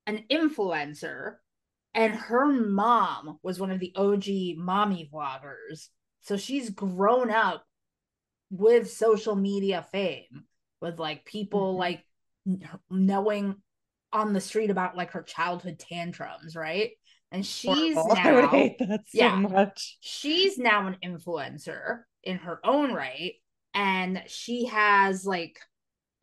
an 0.07 0.23
influencer, 0.29 1.35
and 1.93 2.13
her 2.13 2.45
mom 2.45 3.39
was 3.43 3.59
one 3.59 3.71
of 3.71 3.79
the 3.79 3.93
OG 3.95 4.55
mommy 4.57 5.09
vloggers. 5.11 5.89
So 6.21 6.37
she's 6.37 6.69
grown 6.69 7.29
up 7.29 7.65
with 8.49 8.91
social 8.91 9.35
media 9.35 9.85
fame, 9.91 10.45
with 10.79 10.99
like 10.99 11.25
people 11.25 11.75
Mhm. 11.75 11.77
like 11.79 12.05
knowing 12.89 13.61
on 14.15 14.31
the 14.31 14.41
street 14.41 14.69
about 14.69 14.95
like 14.95 15.11
her 15.11 15.21
childhood 15.21 15.77
tantrums, 15.77 16.55
right? 16.55 16.91
And 17.31 17.45
she's 17.45 17.95
Horrible. 17.95 18.17
I 18.17 18.31
would 18.31 18.41
now 18.43 18.47
hate 18.47 18.79
that 18.79 19.01
so 19.07 19.17
yeah. 19.17 19.35
much. 19.35 19.97
she's 19.99 20.57
now 20.57 20.87
an 20.87 20.97
influencer 21.03 22.03
in 22.23 22.37
her 22.37 22.59
own 22.63 22.91
right 22.93 23.33
and 23.75 24.23
she 24.27 24.65
has 24.65 25.25
like 25.25 25.59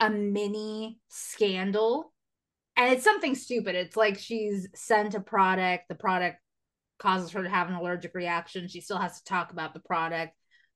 a 0.00 0.10
mini 0.10 0.98
scandal 1.08 2.12
and 2.76 2.92
it's 2.92 3.04
something 3.04 3.36
stupid 3.36 3.76
it's 3.76 3.96
like 3.96 4.18
she's 4.18 4.66
sent 4.74 5.14
a 5.14 5.20
product 5.20 5.84
the 5.88 5.94
product 5.94 6.38
causes 6.98 7.30
her 7.30 7.42
to 7.42 7.48
have 7.48 7.68
an 7.68 7.74
allergic 7.74 8.14
reaction 8.14 8.66
she 8.66 8.80
still 8.80 8.98
has 8.98 9.20
to 9.20 9.24
talk 9.24 9.52
about 9.52 9.74
the 9.74 9.80
product 9.80 10.32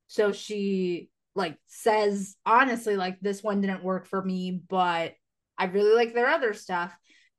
so 0.07 0.31
she 0.31 1.09
like 1.35 1.57
says 1.67 2.37
honestly 2.47 2.97
like 2.97 3.19
this 3.21 3.43
one 3.43 3.61
didn't 3.61 3.83
work 3.83 4.07
for 4.07 4.23
me 4.23 4.61
but 4.69 5.15
i 5.59 5.65
really 5.65 5.95
like 5.95 6.15
their 6.15 6.29
other 6.29 6.53
stuff. 6.55 6.95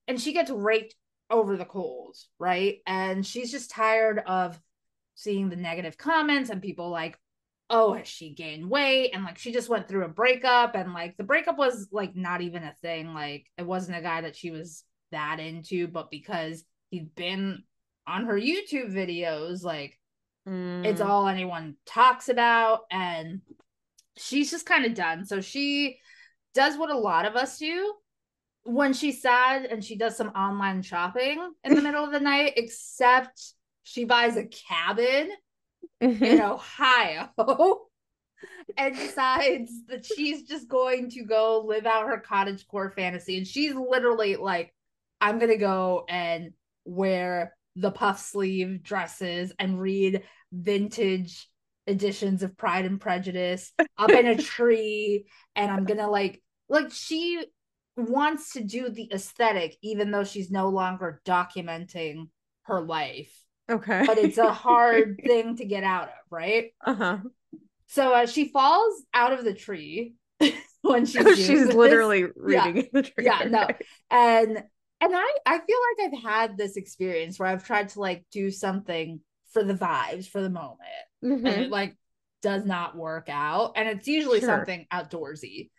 And 0.08 0.20
she 0.20 0.34
gets 0.34 0.50
raked 0.50 0.96
over 1.30 1.58
the 1.58 1.66
coals 1.66 2.28
right? 2.40 2.78
And 2.88 3.26
she's 3.26 3.52
just 3.52 3.70
tired 3.72 4.20
of 4.26 4.60
seeing 5.16 5.50
the 5.50 5.56
negative 5.56 5.98
comments 5.98 6.50
and 6.50 6.62
people 6.62 6.90
like 6.90 7.18
oh 7.70 7.94
has 7.94 8.08
she 8.08 8.34
gained 8.34 8.70
weight? 8.70 9.12
And 9.14 9.24
like 9.26 9.38
she 9.38 9.52
just 9.52 9.68
went 9.70 9.88
through 9.88 10.06
a 10.06 10.10
breakup 10.10 10.76
and 10.76 10.94
like 10.94 11.18
the 11.18 11.24
breakup 11.24 11.58
was 11.58 11.90
like 11.92 12.16
not 12.16 12.42
even 12.42 12.64
a 12.64 12.74
thing. 12.82 13.14
Like 13.14 13.46
it 13.58 13.66
wasn't 13.66 13.98
a 13.98 14.02
guy 14.02 14.22
that 14.22 14.36
she 14.36 14.52
was 14.52 14.84
that 15.12 15.40
into 15.40 15.88
but 15.88 16.10
because 16.10 16.64
he'd 16.92 17.14
been 17.16 17.64
on 18.06 18.26
her 18.26 18.36
youtube 18.40 18.94
videos 18.94 19.64
like 19.64 19.98
it's 20.46 21.02
Mm. 21.02 21.06
all 21.06 21.28
anyone 21.28 21.76
talks 21.86 22.30
about. 22.30 22.82
And 22.90 23.42
she's 24.16 24.50
just 24.50 24.66
kind 24.66 24.86
of 24.86 24.94
done. 24.94 25.26
So 25.26 25.42
she 25.42 26.00
does 26.54 26.78
what 26.78 26.90
a 26.90 26.98
lot 26.98 27.26
of 27.26 27.36
us 27.36 27.58
do 27.58 27.94
when 28.68 28.92
she's 28.92 29.22
sad 29.22 29.64
and 29.64 29.84
she 29.84 29.96
does 29.96 30.18
some 30.18 30.28
online 30.30 30.82
shopping 30.82 31.54
in 31.64 31.74
the 31.74 31.82
middle 31.82 32.04
of 32.04 32.12
the 32.12 32.20
night 32.20 32.54
except 32.58 33.54
she 33.84 34.04
buys 34.04 34.36
a 34.36 34.44
cabin 34.44 35.32
in 36.02 36.20
mm-hmm. 36.20 36.42
Ohio 36.42 37.30
and 38.78 38.94
decides 38.94 39.72
that 39.88 40.06
she's 40.06 40.44
just 40.44 40.68
going 40.68 41.10
to 41.12 41.24
go 41.24 41.64
live 41.66 41.86
out 41.86 42.08
her 42.08 42.20
cottage 42.20 42.68
core 42.68 42.92
fantasy. 42.92 43.38
And 43.38 43.48
she's 43.48 43.74
literally 43.74 44.36
like, 44.36 44.74
I'm 45.22 45.40
going 45.40 45.52
to 45.52 45.58
go 45.58 46.04
and 46.10 46.52
wear 46.84 47.56
the 47.78 47.92
puff 47.92 48.20
sleeve 48.20 48.84
dresses 48.84 49.54
and 49.58 49.80
read 49.80 50.24
vintage 50.52 51.48
editions 51.88 52.44
of 52.44 52.58
Pride 52.58 52.84
and 52.84 53.00
Prejudice 53.00 53.72
up 53.98 54.10
in 54.10 54.28
a 54.28 54.36
tree. 54.44 55.26
And 55.56 55.72
I'm 55.72 55.86
going 55.86 56.00
to 56.00 56.10
like, 56.10 56.44
like, 56.68 56.92
she 56.92 57.46
wants 57.98 58.54
to 58.54 58.64
do 58.64 58.90
the 58.90 59.12
aesthetic, 59.14 59.78
even 59.82 60.12
though 60.12 60.24
she's 60.24 60.52
no 60.52 60.70
longer 60.70 61.22
documenting 61.26 62.30
her 62.64 62.82
life 62.82 63.34
okay. 63.70 64.08
but 64.08 64.18
it's 64.18 64.38
a 64.38 64.54
hard 64.54 65.20
thing 65.26 65.58
to 65.58 65.66
get 65.66 65.84
out 65.84 66.10
of, 66.10 66.16
right? 66.32 66.72
uh-huh. 66.86 67.18
So 67.88 68.14
uh, 68.14 68.26
she 68.26 68.50
falls 68.50 69.04
out 69.14 69.34
of 69.34 69.44
the 69.44 69.54
tree 69.54 70.16
when 70.82 71.06
she's 71.06 71.36
she's 71.36 71.36
doing 71.36 71.68
this. 71.68 71.76
literally 71.76 72.26
Yeah. 72.46 72.66
reading 72.66 72.88
the 72.92 73.04
tree. 73.04 73.26
Yeah, 73.26 73.44
no. 73.48 73.70
and 74.10 74.58
and 75.02 75.16
I 75.16 75.32
I 75.46 75.60
feel 75.60 75.78
like 76.00 76.14
I've 76.14 76.24
had 76.24 76.58
this 76.58 76.76
experience 76.78 77.40
where 77.40 77.50
I've 77.50 77.66
tried 77.66 77.90
to 77.90 78.00
like 78.00 78.26
do 78.32 78.52
something 78.52 79.22
for 79.52 79.64
the 79.64 79.74
vibes 79.74 80.28
for 80.28 80.42
the 80.42 80.50
moment, 80.50 80.82
and 81.22 81.32
Mhm. 81.44 81.62
it 81.66 81.70
like 81.72 81.96
does 82.42 82.66
not 82.66 82.96
work 82.96 83.28
out, 83.30 83.74
and 83.76 83.88
it's 83.90 84.08
usually 84.08 84.40
Sure. 84.40 84.48
something 84.48 84.86
outdoorsy. 84.92 85.70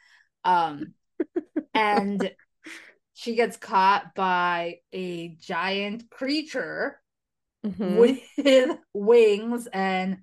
Um, 0.44 0.94
and 1.78 2.30
she 3.14 3.34
gets 3.34 3.56
caught 3.56 4.14
by 4.14 4.76
a 4.92 5.28
giant 5.40 6.10
creature 6.10 7.00
Mhm. 7.64 7.94
with 7.94 8.20
wings 8.94 9.68
and 9.72 10.18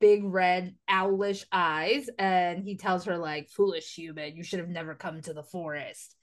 big 0.00 0.24
red 0.24 0.74
owlish 0.88 1.44
eyes. 1.52 2.08
And 2.18 2.64
he 2.64 2.76
tells 2.76 3.04
her 3.06 3.18
like 3.18 3.50
foolish 3.50 3.94
human 3.94 4.36
you 4.36 4.42
should 4.42 4.60
have 4.60 4.68
never 4.68 4.94
come 4.94 5.20
to 5.22 5.34
the 5.34 5.42
forest. 5.42 6.14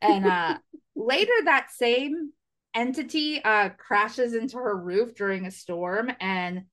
And 0.00 0.26
uh 0.26 0.58
later 0.96 1.32
that 1.44 1.70
same 1.72 2.32
entity 2.74 3.42
uh 3.44 3.70
crashes 3.70 4.34
into 4.34 4.56
her 4.58 4.76
roof 4.76 5.14
during 5.14 5.46
a 5.46 5.50
storm 5.50 6.10
and 6.20 6.64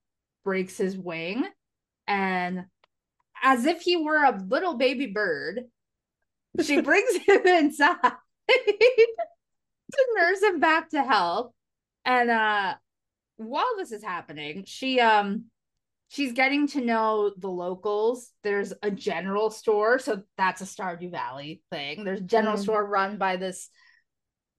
breaks 0.43 0.77
his 0.77 0.97
wing. 0.97 1.45
And 2.07 2.65
as 3.41 3.65
if 3.65 3.81
he 3.81 3.97
were 3.97 4.23
a 4.23 4.43
little 4.47 4.75
baby 4.75 5.07
bird 5.07 5.65
she 6.63 6.81
brings 6.81 7.15
him 7.27 7.45
inside 7.45 8.11
to 8.49 10.07
nurse 10.17 10.41
him 10.41 10.59
back 10.59 10.89
to 10.89 11.03
health. 11.03 11.51
And 12.05 12.29
uh 12.29 12.75
while 13.37 13.75
this 13.77 13.91
is 13.91 14.03
happening 14.03 14.63
she 14.65 14.99
um 14.99 15.45
she's 16.09 16.33
getting 16.33 16.67
to 16.67 16.81
know 16.81 17.31
the 17.37 17.49
locals. 17.49 18.31
There's 18.43 18.73
a 18.81 18.89
general 18.91 19.49
store. 19.51 19.99
So 19.99 20.23
that's 20.37 20.61
a 20.61 20.65
stardew 20.65 21.11
valley 21.11 21.61
thing. 21.69 22.03
There's 22.03 22.21
a 22.21 22.23
general 22.23 22.57
Mm. 22.57 22.61
store 22.63 22.85
run 22.85 23.17
by 23.17 23.37
this 23.37 23.69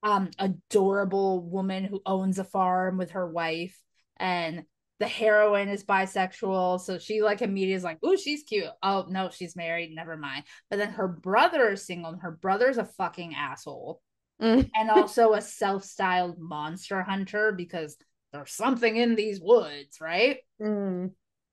um 0.03 0.31
adorable 0.39 1.43
woman 1.43 1.85
who 1.85 2.01
owns 2.07 2.39
a 2.39 2.45
farm 2.45 2.97
with 2.99 3.11
her 3.13 3.29
wife. 3.29 3.79
And 4.17 4.65
the 5.01 5.09
heroine 5.09 5.69
is 5.69 5.83
bisexual 5.83 6.81
so 6.81 6.99
she 6.99 7.23
like 7.23 7.43
immediately 7.43 7.75
is 7.75 7.83
like 7.83 7.99
oh 8.03 8.15
she's 8.17 8.43
cute 8.45 8.69
oh 8.83 9.07
no 9.09 9.31
she's 9.31 9.57
married 9.57 9.95
never 9.95 10.17
mind 10.17 10.45
but 10.69 10.79
then 10.79 10.91
her 10.91 11.09
brother 11.09 11.71
is 11.71 11.85
single 11.85 12.13
and 12.13 12.23
her 12.23 12.31
brother's 12.31 12.79
a 12.79 12.85
fucking 12.85 13.35
asshole 13.35 14.01
Mm. 14.41 14.71
and 14.75 14.89
also 14.89 15.35
a 15.35 15.43
self-styled 15.43 16.39
monster 16.39 17.03
hunter 17.03 17.53
because 17.53 17.99
there's 18.33 18.51
something 18.53 18.97
in 18.97 19.15
these 19.15 19.39
woods 19.39 19.99
right 20.01 20.39
Mm. 20.63 21.11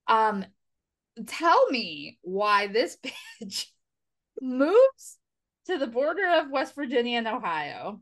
um 0.07 0.45
tell 1.25 1.69
me 1.69 2.17
why 2.21 2.67
this 2.67 2.97
bitch 3.41 3.65
moves 4.41 5.17
to 5.65 5.77
the 5.77 5.87
border 5.87 6.25
of 6.39 6.49
West 6.49 6.75
Virginia 6.75 7.17
and 7.17 7.27
Ohio. 7.27 8.01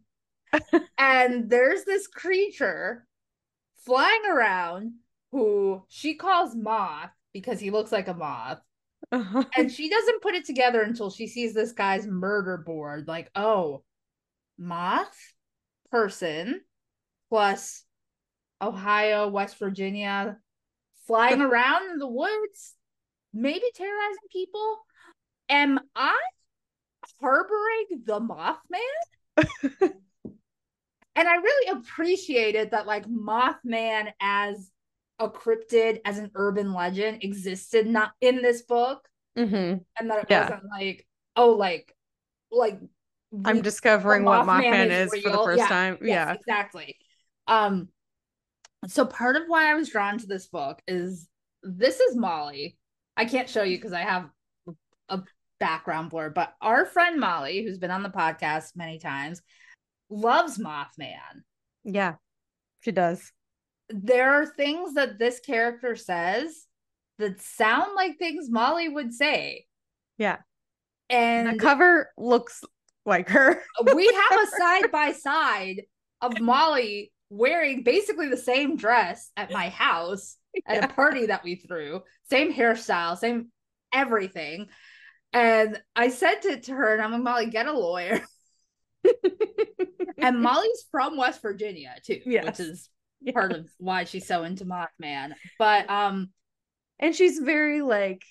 and 0.97 1.49
there's 1.49 1.84
this 1.84 2.07
creature 2.07 3.07
flying 3.85 4.26
around 4.30 4.93
who 5.35 5.83
she 5.89 6.15
calls 6.15 6.55
Moth 6.55 7.11
because 7.33 7.59
he 7.59 7.69
looks 7.69 7.91
like 7.91 8.07
a 8.07 8.13
moth. 8.13 8.61
Uh-huh. 9.11 9.43
And 9.57 9.69
she 9.71 9.89
doesn't 9.89 10.21
put 10.21 10.33
it 10.33 10.45
together 10.45 10.81
until 10.81 11.09
she 11.09 11.27
sees 11.27 11.53
this 11.53 11.73
guy's 11.73 12.07
murder 12.07 12.55
board. 12.55 13.09
Like, 13.09 13.29
oh, 13.35 13.83
moth 14.57 15.33
person 15.91 16.61
plus 17.29 17.83
Ohio, 18.61 19.27
West 19.27 19.59
Virginia, 19.59 20.37
flying 21.05 21.41
around 21.41 21.91
in 21.91 21.97
the 21.97 22.07
woods, 22.07 22.75
maybe 23.33 23.65
terrorizing 23.75 24.29
people. 24.31 24.77
Am 25.49 25.81
I 25.97 26.17
harboring 27.19 28.03
the 28.05 28.21
Mothman? 28.21 29.81
and 31.13 31.27
I 31.27 31.35
really 31.35 31.77
appreciated 31.77 32.71
that, 32.71 32.87
like, 32.87 33.05
Mothman 33.05 34.13
as 34.21 34.71
a 35.19 35.29
cryptid, 35.29 36.01
as 36.05 36.17
an 36.17 36.31
urban 36.35 36.73
legend 36.73 37.23
existed 37.23 37.87
not 37.87 38.11
in 38.21 38.41
this 38.41 38.63
book, 38.63 39.07
Mhm. 39.37 39.85
and 39.99 40.09
that 40.09 40.23
it 40.23 40.29
Yeah. 40.29 40.49
wasn't 40.49 40.69
like, 40.71 41.07
oh, 41.35 41.51
like, 41.51 41.95
like 42.51 42.79
I'm 43.43 43.61
discovering 43.61 44.23
what 44.23 44.45
Mothman 44.45 44.71
Mothman 44.71 44.89
is, 44.91 45.21
for 45.21 45.29
the 45.29 45.37
first 45.37 45.57
Yeah, 45.59 45.67
time. 45.67 45.97
yes, 46.01 46.07
Yeah. 46.09 46.33
exactly. 46.33 46.97
Um, 47.47 47.89
so 48.87 49.05
part 49.05 49.35
of 49.35 49.43
why 49.47 49.71
I 49.71 49.75
was 49.75 49.89
drawn 49.89 50.17
to 50.19 50.27
this 50.27 50.47
book 50.47 50.81
is 50.87 51.27
this 51.63 51.99
is 51.99 52.15
Molly. 52.15 52.77
I 53.17 53.25
can't 53.25 53.49
show 53.49 53.63
you 53.63 53.77
because 53.77 53.93
I 53.93 54.01
have 54.01 54.29
a 55.09 55.23
background 55.59 56.09
blur, 56.11 56.29
but 56.29 56.53
our 56.61 56.85
friend 56.85 57.19
Molly, 57.19 57.63
who's 57.63 57.77
been 57.77 57.91
on 57.91 58.03
the 58.03 58.09
podcast 58.09 58.75
many 58.75 58.99
times, 58.99 59.41
loves 60.09 60.57
Mothman. 60.57 61.43
Yeah. 61.83 62.15
She 62.81 62.91
does. 62.91 63.31
There 63.89 64.41
are 64.41 64.45
things 64.45 64.95
that 64.95 65.19
this 65.19 65.39
character 65.39 65.95
says 65.95 66.65
that 67.19 67.41
sound 67.41 67.91
like 67.95 68.17
things 68.17 68.49
Molly 68.49 68.89
would 68.89 69.13
say. 69.13 69.65
Yeah. 70.17 70.37
And 71.09 71.47
the 71.47 71.59
cover 71.59 72.09
looks 72.17 72.63
like 73.05 73.29
her. 73.29 73.61
we 73.93 74.05
have 74.07 74.39
a 74.41 74.47
side 74.57 74.91
by 74.91 75.11
side 75.11 75.83
of 76.21 76.39
Molly 76.39 77.11
wearing 77.29 77.83
basically 77.83 78.29
the 78.29 78.37
same 78.37 78.75
dress 78.77 79.29
at 79.37 79.51
my 79.51 79.69
house 79.69 80.37
at 80.65 80.77
Yeah. 80.77 80.85
a 80.85 80.87
party 80.87 81.27
that 81.27 81.43
we 81.43 81.55
threw, 81.55 82.01
same 82.29 82.51
hairstyle, 82.53 83.17
same 83.17 83.51
everything. 83.93 84.67
And 85.33 85.81
I 85.95 86.09
sent 86.09 86.45
it 86.45 86.63
to 86.63 86.71
her, 86.73 86.93
and 86.93 87.01
I'm 87.01 87.11
like, 87.11 87.21
Molly, 87.21 87.45
get 87.47 87.67
a 87.67 87.73
lawyer. 87.73 88.21
and 90.17 90.41
Molly's 90.41 90.85
from 90.91 91.17
West 91.17 91.41
Virginia 91.41 91.95
too, 92.05 92.21
Yes. 92.25 92.45
which 92.45 92.59
is 92.61 92.89
part 93.33 93.51
of 93.51 93.67
why 93.77 94.03
she's 94.03 94.27
so 94.27 94.43
into 94.43 94.65
Mothman. 94.65 95.33
But 95.57 95.89
um, 95.89 96.29
and 96.99 97.15
she's 97.15 97.39
very 97.39 97.81
like 97.81 98.23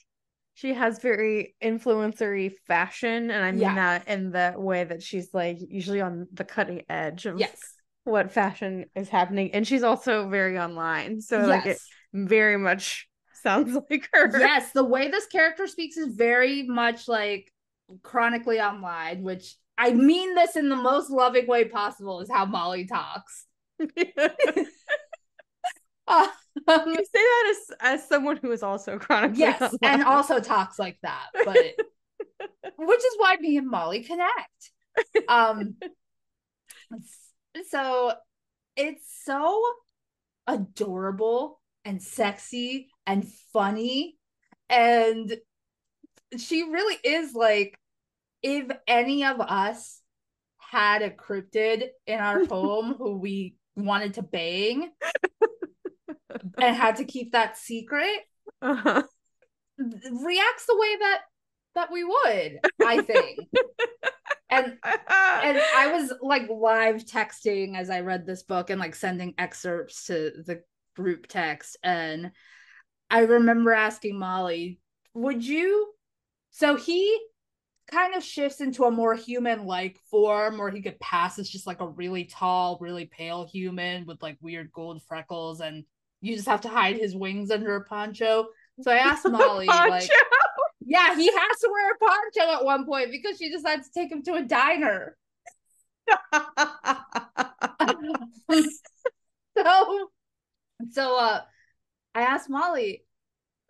she 0.55 0.73
has 0.73 1.01
very 1.01 1.55
influencery 1.63 2.53
fashion 2.67 3.31
and 3.31 3.45
i 3.45 3.51
mean 3.51 3.61
Yeah. 3.61 3.75
that 3.75 4.09
in 4.09 4.31
the 4.31 4.55
way 4.57 4.85
that 4.85 5.03
she's 5.03 5.35
like 5.35 5.59
usually 5.61 6.01
on 6.01 6.29
the 6.33 6.45
cutting 6.45 6.83
edge 6.89 7.27
of 7.27 7.39
yes, 7.39 7.75
what 8.05 8.31
fashion 8.33 8.87
is 8.95 9.09
happening 9.09 9.53
and 9.53 9.67
she's 9.67 9.83
also 9.83 10.29
very 10.29 10.59
online 10.59 11.21
so 11.21 11.41
like 11.41 11.67
it 11.67 11.79
very 12.13 12.57
much 12.57 13.09
sounds 13.43 13.77
like 13.91 14.09
her 14.13 14.31
yes, 14.39 14.71
the 14.73 14.85
way 14.85 15.11
this 15.11 15.27
character 15.27 15.67
speaks 15.67 15.97
is 15.97 16.15
very 16.15 16.63
much 16.63 17.09
like 17.09 17.53
chronically 18.03 18.61
online, 18.61 19.23
which 19.23 19.57
I 19.77 19.93
mean 19.93 20.35
this 20.35 20.57
in 20.57 20.69
the 20.69 20.77
most 20.77 21.11
loving 21.11 21.47
way 21.47 21.65
possible, 21.65 22.21
is 22.21 22.31
how 22.31 22.45
Molly 22.47 22.87
talks. 22.87 23.47
Um, 26.07 26.29
you 26.87 26.97
say 26.97 27.07
that 27.15 27.51
as 27.51 27.77
as 27.81 28.09
someone 28.09 28.37
who 28.37 28.53
is 28.53 28.63
also 28.63 28.99
chronically 28.99 29.41
yes, 29.41 29.75
and 29.83 30.05
also 30.05 30.39
talks 30.39 30.79
like 30.79 30.99
that, 31.03 31.29
but 31.45 31.57
which 32.77 32.99
is 32.99 33.15
why 33.17 33.37
me 33.41 33.57
and 33.57 33.69
Molly 33.69 34.03
connect. 34.03 34.71
Um, 35.29 35.77
so 37.69 38.13
it's 38.77 39.21
so 39.25 39.63
adorable 40.47 41.61
and 41.85 42.03
sexy 42.03 42.89
and 43.07 43.27
funny, 43.53 44.17
and 44.69 45.37
she 46.37 46.63
really 46.63 46.97
is 47.03 47.35
like 47.35 47.77
if 48.43 48.67
any 48.87 49.25
of 49.25 49.41
us 49.41 50.01
had 50.59 51.03
a 51.03 51.11
cryptid 51.11 51.89
in 52.07 52.21
our 52.21 52.45
home 52.47 52.95
who 52.97 53.17
we 53.17 53.55
wanted 53.77 54.15
to 54.15 54.23
bang 54.23 54.91
and 56.59 56.77
had 56.77 56.97
to 56.97 57.05
keep 57.05 57.33
that 57.33 57.57
secret 57.57 58.21
Uh-huh. 58.63 59.03
reacts 59.79 60.67
the 60.67 60.77
way 60.79 60.97
that 61.01 61.21
that 61.75 61.91
we 61.93 62.05
would 62.05 62.61
i 62.85 63.01
think. 63.01 63.39
And 64.51 64.77
and 64.85 65.59
i 65.77 65.91
was 65.93 66.13
like 66.21 66.49
live 66.49 67.05
texting 67.05 67.77
as 67.77 67.91
i 67.91 68.01
read 68.01 68.25
this 68.25 68.45
book 68.45 68.71
and 68.71 68.79
like 68.79 68.95
sending 68.95 69.35
excerpts 69.39 70.07
to 70.07 70.31
the 70.47 70.63
group 70.95 71.27
text. 71.27 71.77
And 71.83 72.31
i 73.11 73.21
remember 73.21 73.73
asking 73.73 74.19
molly 74.19 74.79
would 75.15 75.45
you? 75.45 75.93
So 76.51 76.77
he 76.77 77.19
kind 77.95 78.15
of 78.15 78.25
shifts 78.25 78.61
into 78.61 78.85
a 78.85 78.91
more 78.91 79.15
human 79.15 79.67
like 79.67 79.99
form 80.11 80.59
where 80.59 80.71
he 80.71 80.83
could 80.83 80.99
pass 81.01 81.39
as 81.39 81.49
just 81.49 81.67
like 81.67 81.81
a 81.81 81.89
really 81.89 82.25
tall 82.25 82.77
really 82.81 83.07
pale 83.07 83.47
human 83.47 84.05
with 84.07 84.21
like 84.23 84.37
weird 84.41 84.73
gold 84.73 85.01
freckles 85.07 85.61
and 85.61 85.85
you 86.21 86.35
just 86.35 86.49
have 86.49 86.61
to 86.63 86.69
hide 86.69 86.97
his 86.97 87.15
wings 87.15 87.51
under 87.51 87.77
a 87.77 87.85
poncho 87.85 88.47
so 88.83 88.91
i 88.91 88.97
asked 88.97 89.29
molly 89.29 89.67
like 89.67 90.11
yeah, 90.87 91.17
he 91.17 91.27
has 91.27 91.59
to 91.61 91.71
wear 91.73 91.93
a 91.93 91.99
poncho 91.99 92.59
at 92.59 92.65
one 92.65 92.85
point 92.85 93.11
because 93.11 93.39
she 93.39 93.51
decides 93.51 93.89
to 93.89 93.95
take 93.95 94.13
him 94.13 94.23
to 94.25 94.35
a 94.35 94.43
diner. 94.43 95.17
so, 99.57 100.11
so 100.91 101.19
uh, 101.19 101.41
I 102.15 102.21
asked 102.21 102.51
Molly, 102.51 103.05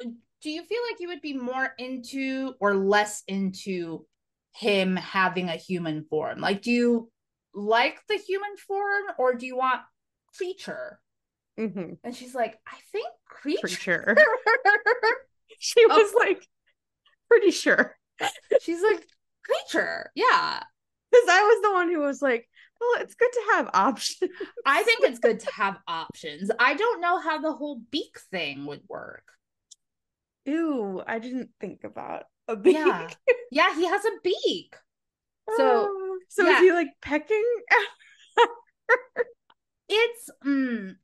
do 0.01 0.51
you 0.51 0.65
feel 0.65 0.81
like 0.91 1.01
you 1.01 1.09
would 1.09 1.21
be 1.23 1.35
more 1.35 1.73
into 1.79 2.55
or 2.61 2.75
less 2.75 3.23
into 3.29 4.07
him 4.55 4.97
having 4.97 5.49
a 5.49 5.57
human 5.57 6.05
form? 6.05 6.41
Like, 6.41 6.63
do 6.63 6.71
you 6.71 7.11
like 7.55 7.99
the 8.09 8.17
human 8.17 8.57
form 8.57 9.05
or 9.19 9.35
do 9.35 9.47
you 9.47 9.57
want 9.57 9.81
creature? 10.37 11.01
Mhm. 11.59 11.99
And 12.03 12.17
she's 12.17 12.35
like, 12.35 12.59
I 12.67 12.77
think 12.93 13.07
creature. 13.29 14.15
Creature. 14.15 14.17
she 15.59 15.87
was 15.87 16.13
like 16.15 16.47
pretty 17.29 17.51
sure 17.51 17.97
she's 18.63 18.83
like, 18.83 19.07
creature. 19.45 20.11
Yeah. 20.15 20.61
because 21.11 21.29
I 21.29 21.41
was 21.43 21.63
the 21.63 21.73
one 21.73 21.91
who 21.91 22.01
was 22.01 22.21
like, 22.23 22.49
well, 22.81 23.03
it's 23.03 23.15
good 23.15 23.31
to 23.33 23.43
have 23.55 23.71
options. 23.73 24.31
I 24.67 24.83
think 24.83 25.05
it's 25.05 25.19
good 25.21 25.41
to 25.41 25.53
have 25.53 25.79
options. 25.87 26.51
I 26.59 26.75
don't 26.75 27.01
know 27.01 27.19
how 27.21 27.41
the 27.41 27.53
whole 27.53 27.81
beak 27.91 28.19
thing 28.31 28.67
would 28.67 28.83
work. 28.89 29.25
Ew, 30.47 31.03
I 31.07 31.19
didn't 31.19 31.51
think 31.61 31.85
about 31.85 32.25
a 32.49 32.57
beak. 32.57 32.75
Yeah. 32.75 33.09
Yeah, 33.51 33.75
he 33.75 33.87
has 33.87 34.05
a 34.05 34.11
beak. 34.23 34.75
So, 35.57 35.89
Oh, 35.91 36.19
so 36.29 36.45
yeah. 36.45 36.55
is 36.57 36.61
he 36.61 36.73
like 36.73 36.89
pecking? 37.03 37.45
It's 39.89 40.31
mm, 40.45 40.95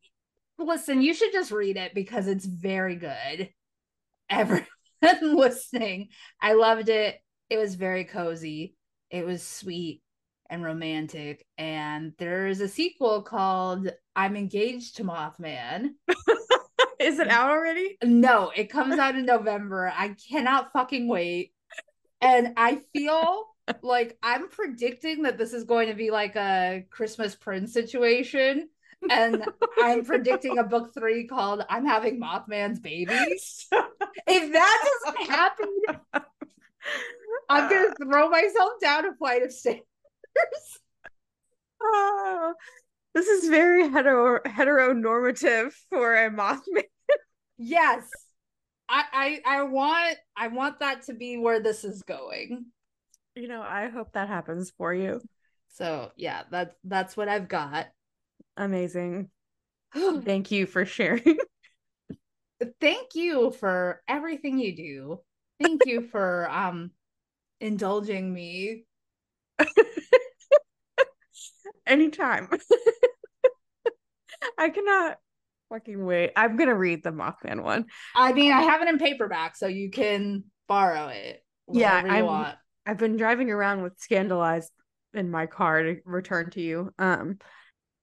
listen, 0.59 1.03
you 1.03 1.13
should 1.15 1.33
just 1.33 1.51
read 1.53 1.77
it 1.77 1.95
because 1.95 2.27
it's 2.27 2.47
very 2.47 2.97
good. 2.97 3.51
Everyone 4.31 4.67
listening, 5.23 6.09
I 6.41 6.55
loved 6.55 6.89
it. 6.89 7.17
It 7.51 7.59
was 7.59 7.75
very 7.75 8.05
cozy. 8.05 8.75
It 9.11 9.27
was 9.27 9.43
sweet 9.47 10.03
and 10.49 10.65
romantic. 10.65 11.45
And 11.59 12.13
there 12.19 12.47
is 12.47 12.61
a 12.61 12.69
sequel 12.69 13.23
called 13.23 13.91
I'm 14.17 14.37
Engaged 14.37 14.97
to 14.97 15.05
Mothman. 15.05 15.91
Is 17.01 17.19
it 17.19 17.29
out 17.29 17.51
already? 17.51 17.97
No, 18.05 18.53
it 18.55 18.71
comes 18.71 18.99
out 18.99 19.17
in 19.17 19.25
November. 19.25 19.93
I 19.97 20.15
cannot 20.31 20.73
fucking 20.73 21.09
wait. 21.09 21.53
And 22.21 22.53
I 22.59 22.81
feel 22.93 23.47
like 23.83 24.19
I'm 24.23 24.49
predicting 24.49 25.23
that 25.23 25.39
this 25.39 25.55
is 25.55 25.65
going 25.65 25.89
to 25.89 25.95
be 25.95 26.11
like 26.11 26.37
a 26.37 26.85
Christmas 26.91 27.35
Prince 27.35 27.73
situation. 27.73 28.69
And 29.09 29.45
I'm 29.83 30.05
predicting 30.05 30.59
a 30.59 30.65
book 30.65 30.93
three 30.93 31.27
called 31.27 31.65
I'm 31.71 31.87
Having 31.87 32.21
Mothman's 32.21 32.81
Babies. 32.81 33.67
if 34.27 34.53
that 34.53 35.01
doesn't 35.05 35.31
happen, 35.31 35.77
I'm 37.49 37.71
gonna 37.71 37.95
throw 38.03 38.29
myself 38.29 38.73
down 38.81 39.07
a 39.07 39.15
flight 39.15 39.43
of 39.43 39.53
stairs. 39.53 39.81
Oh, 41.83 42.55
this 43.15 43.27
is 43.27 43.49
very 43.49 43.89
hetero 43.89 44.41
heteronormative 44.41 45.73
for 45.91 46.17
a 46.17 46.31
Mothman. 46.31 46.85
Yes. 47.63 48.09
I, 48.89 49.05
I 49.45 49.59
I 49.59 49.63
want 49.65 50.17
I 50.35 50.49
want 50.49 50.81
that 50.81 51.03
to 51.03 51.15
be 51.15 51.37
where 51.37 51.61
this 51.61 51.85
is 51.85 52.03
going. 52.03 52.65
You 53.37 53.49
know, 53.49 53.61
I 53.61 53.89
hope 53.89 54.15
that 54.15 54.29
happens 54.29 54.73
for 54.77 54.95
you. 54.95 55.21
So 55.69 56.11
yeah, 56.17 56.45
that's 56.51 56.75
that's 56.85 57.17
what 57.17 57.29
I've 57.29 57.49
got. 57.49 57.89
Amazing. 58.57 59.31
Thank 59.95 60.51
you 60.51 60.67
for 60.67 60.85
sharing. 60.87 61.39
Thank 62.81 63.15
you 63.15 63.53
for 63.53 64.03
everything 64.09 64.59
you 64.59 64.75
do. 64.75 65.21
Thank 65.63 65.83
you 65.87 66.09
for 66.09 66.51
um 66.51 66.91
indulging 67.61 68.33
me. 68.33 68.85
Anytime. 71.87 72.49
I 74.59 74.71
cannot 74.71 75.19
fucking 75.71 76.05
wait. 76.05 76.33
I'm 76.37 76.57
gonna 76.57 76.75
read 76.75 77.03
the 77.03 77.11
Mothman 77.11 77.63
one. 77.63 77.87
I 78.15 78.33
mean, 78.33 78.53
I 78.53 78.63
have 78.63 78.83
it 78.83 78.89
in 78.89 78.99
paperback, 78.99 79.57
so 79.57 79.67
you 79.67 79.91
can 79.91 80.45
borrow 80.69 81.09
it. 81.09 81.45
Yeah, 81.73 81.95
I'm- 81.95 82.25
want. 82.25 82.57
I've 82.87 82.99
been 82.99 83.17
driving 83.17 83.51
around 83.51 83.83
with 83.83 83.99
Scandalized 83.99 84.71
in 85.15 85.31
my 85.31 85.47
car 85.47 85.83
to 85.83 85.97
return 86.05 86.51
to 86.51 86.61
you. 86.61 86.93
Um, 86.99 87.39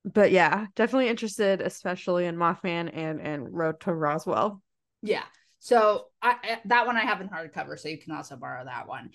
but 0.05 0.31
yeah, 0.31 0.67
definitely 0.75 1.09
interested, 1.09 1.61
especially 1.61 2.25
in 2.25 2.37
Mothman 2.37 2.89
and 2.93 3.19
and 3.19 3.53
Road 3.53 3.79
to 3.81 3.93
Roswell. 3.93 4.61
Yeah. 5.01 5.23
So 5.59 6.05
I, 6.21 6.35
I 6.43 6.61
that 6.65 6.85
one 6.85 6.97
I 6.97 7.01
have 7.01 7.21
in 7.21 7.29
hardcover, 7.29 7.79
so 7.79 7.89
you 7.89 7.97
can 7.97 8.13
also 8.13 8.35
borrow 8.35 8.63
that 8.63 8.87
one. 8.87 9.11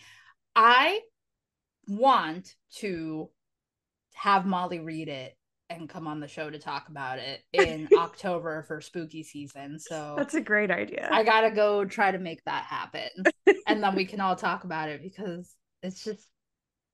I 0.55 1.01
want 1.89 2.55
to 2.77 3.31
have 4.15 4.47
Molly 4.47 4.81
read 4.81 5.09
it 5.09 5.37
and 5.71 5.89
come 5.89 6.07
on 6.07 6.21
the 6.21 6.29
show 6.29 6.51
to 6.51 6.59
talk 6.59 6.89
about 6.89 7.19
it 7.19 7.43
in 7.53 7.89
October 7.97 8.63
for 8.65 8.81
spooky 8.81 9.23
season. 9.23 9.79
So 9.79 10.15
That's 10.17 10.35
a 10.35 10.41
great 10.41 10.71
idea. 10.71 11.09
I 11.11 11.25
gotta 11.25 11.51
go 11.51 11.85
try 11.85 12.11
to 12.11 12.19
make 12.19 12.45
that 12.45 12.65
happen. 12.65 13.09
and 13.67 13.83
then 13.83 13.95
we 13.95 14.05
can 14.05 14.21
all 14.21 14.37
talk 14.37 14.65
about 14.65 14.89
it 14.89 15.03
because 15.03 15.55
it's 15.83 16.05
just 16.05 16.29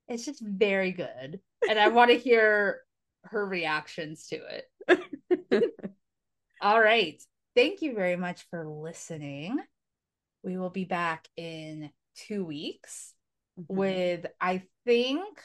it's 0.07 0.25
just 0.25 0.43
very 0.43 0.93
good. 0.93 1.41
And 1.69 1.79
I 1.79 1.89
want 1.93 2.11
to 2.11 2.19
hear 2.19 2.81
her 3.25 3.47
reactions 3.47 4.29
to 4.29 4.37
it. 4.37 5.73
All 6.61 6.81
right. 6.81 7.23
Thank 7.55 7.83
you 7.83 7.95
very 7.95 8.17
much 8.17 8.47
for 8.51 8.67
listening. 8.67 9.59
We 10.43 10.57
will 10.57 10.71
be 10.71 10.85
back 10.85 11.27
in 11.37 11.91
two 12.15 12.45
weeks 12.45 13.13
Mm-hmm. 13.59 13.77
with, 13.77 14.27
I 14.41 14.63
think 14.87 15.39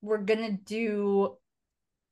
we're 0.00 0.18
going 0.18 0.40
to 0.46 0.52
do 0.52 1.36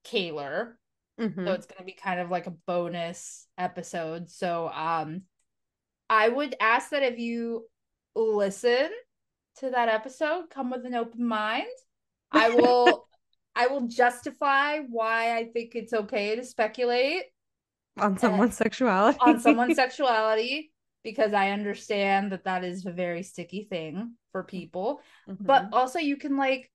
Kaylor. 0.07 0.75
Mhm. 1.21 1.45
So 1.47 1.53
it's 1.53 1.67
going 1.67 1.79
to 1.79 1.85
be 1.85 1.93
kind 1.93 2.21
of 2.21 2.31
like 2.31 2.47
a 2.47 2.55
bonus 2.67 3.47
episode. 3.57 4.29
So, 4.31 4.69
um, 4.69 5.23
I 6.09 6.29
would 6.29 6.55
ask 6.61 6.91
that 6.91 7.03
if 7.03 7.19
you 7.19 7.67
listen 8.15 8.91
to 9.59 9.71
that 9.71 9.89
episode, 9.89 10.51
come 10.51 10.71
with 10.71 10.85
an 10.87 10.95
open 10.95 11.27
mind. 11.27 11.67
I 12.31 12.51
will, 12.51 13.09
I 13.57 13.69
will 13.69 13.89
justify 13.89 14.81
why 14.81 15.37
I 15.37 15.47
think 15.47 15.75
it's 15.75 15.93
okay 15.93 16.37
to 16.37 16.45
speculate 16.45 17.25
on 17.99 18.19
someone's 18.19 18.57
sexuality. 18.57 19.19
on 19.23 19.41
someone's 19.41 19.77
sexuality 19.85 20.71
because 21.03 21.33
I 21.33 21.51
understand 21.51 22.33
that 22.33 22.45
that 22.45 22.63
is 22.63 22.85
a 22.85 22.93
very 22.93 23.23
sticky 23.23 23.65
thing 23.65 24.15
for 24.33 24.45
people. 24.45 25.01
Mhm. 25.29 25.39
But 25.41 25.69
also, 25.73 25.99
you 25.99 26.17
can 26.17 26.37
like 26.37 26.71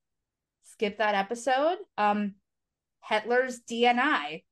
skip 0.63 0.97
that 0.99 1.15
episode. 1.15 1.77
Um, 1.97 2.35
Hitler's 3.07 3.59
DNI. 3.69 4.43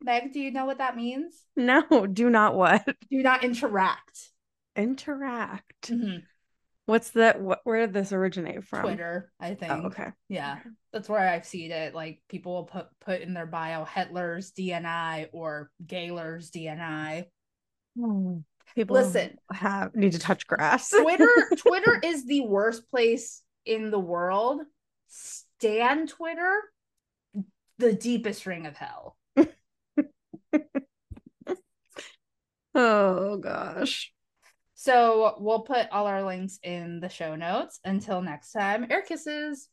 Meg, 0.00 0.32
do 0.32 0.40
you 0.40 0.52
know 0.52 0.64
what 0.64 0.78
that 0.78 0.96
means? 0.96 1.34
no, 1.56 1.82
do 2.06 2.30
not 2.30 2.54
what 2.54 2.84
Do 3.10 3.22
not 3.22 3.42
interact. 3.44 4.30
interact. 4.76 5.90
Mhm. 5.90 6.22
What's 6.86 7.10
that? 7.10 7.40
What? 7.42 7.60
Where 7.64 7.80
did 7.80 7.92
this 7.92 8.12
originate 8.12 8.64
from? 8.64 8.82
Twitter, 8.82 9.30
I 9.38 9.54
think. 9.54 9.72
Oh, 9.72 9.86
okay. 9.88 10.12
Yeah, 10.28 10.58
that's 10.92 11.08
where 11.08 11.20
I've 11.28 11.44
seen 11.44 11.70
it. 11.70 11.94
Like 11.94 12.22
people 12.28 12.54
will 12.54 12.64
put 12.64 12.86
put 13.00 13.20
in 13.20 13.34
their 13.34 13.44
bio 13.44 13.84
Hitler's 13.84 14.52
DNI 14.52 15.28
or 15.32 15.70
Gaylor's 15.84 16.50
DNI. 16.50 17.26
Hmm. 17.98 18.38
People 18.74 18.96
Listen. 18.96 19.36
have 19.52 19.94
need 19.96 20.12
to 20.12 20.18
touch 20.18 20.46
grass. 20.46 20.88
Twitter 20.90 21.28
Twitter 21.58 22.00
is 22.02 22.24
the 22.24 22.42
worst 22.42 22.88
place 22.90 23.42
in 23.66 23.90
the 23.90 23.98
world. 23.98 24.62
Stan 25.08 26.06
Twitter, 26.06 26.62
the 27.78 27.92
deepest 27.92 28.46
ring 28.46 28.66
of 28.66 28.76
hell. 28.76 29.16
oh 32.74 33.36
gosh. 33.38 34.12
So 34.74 35.34
we'll 35.38 35.62
put 35.62 35.90
all 35.90 36.06
our 36.06 36.22
links 36.22 36.58
in 36.62 37.00
the 37.00 37.08
show 37.08 37.34
notes. 37.34 37.80
Until 37.84 38.22
next 38.22 38.52
time, 38.52 38.86
air 38.90 39.02
kisses. 39.02 39.68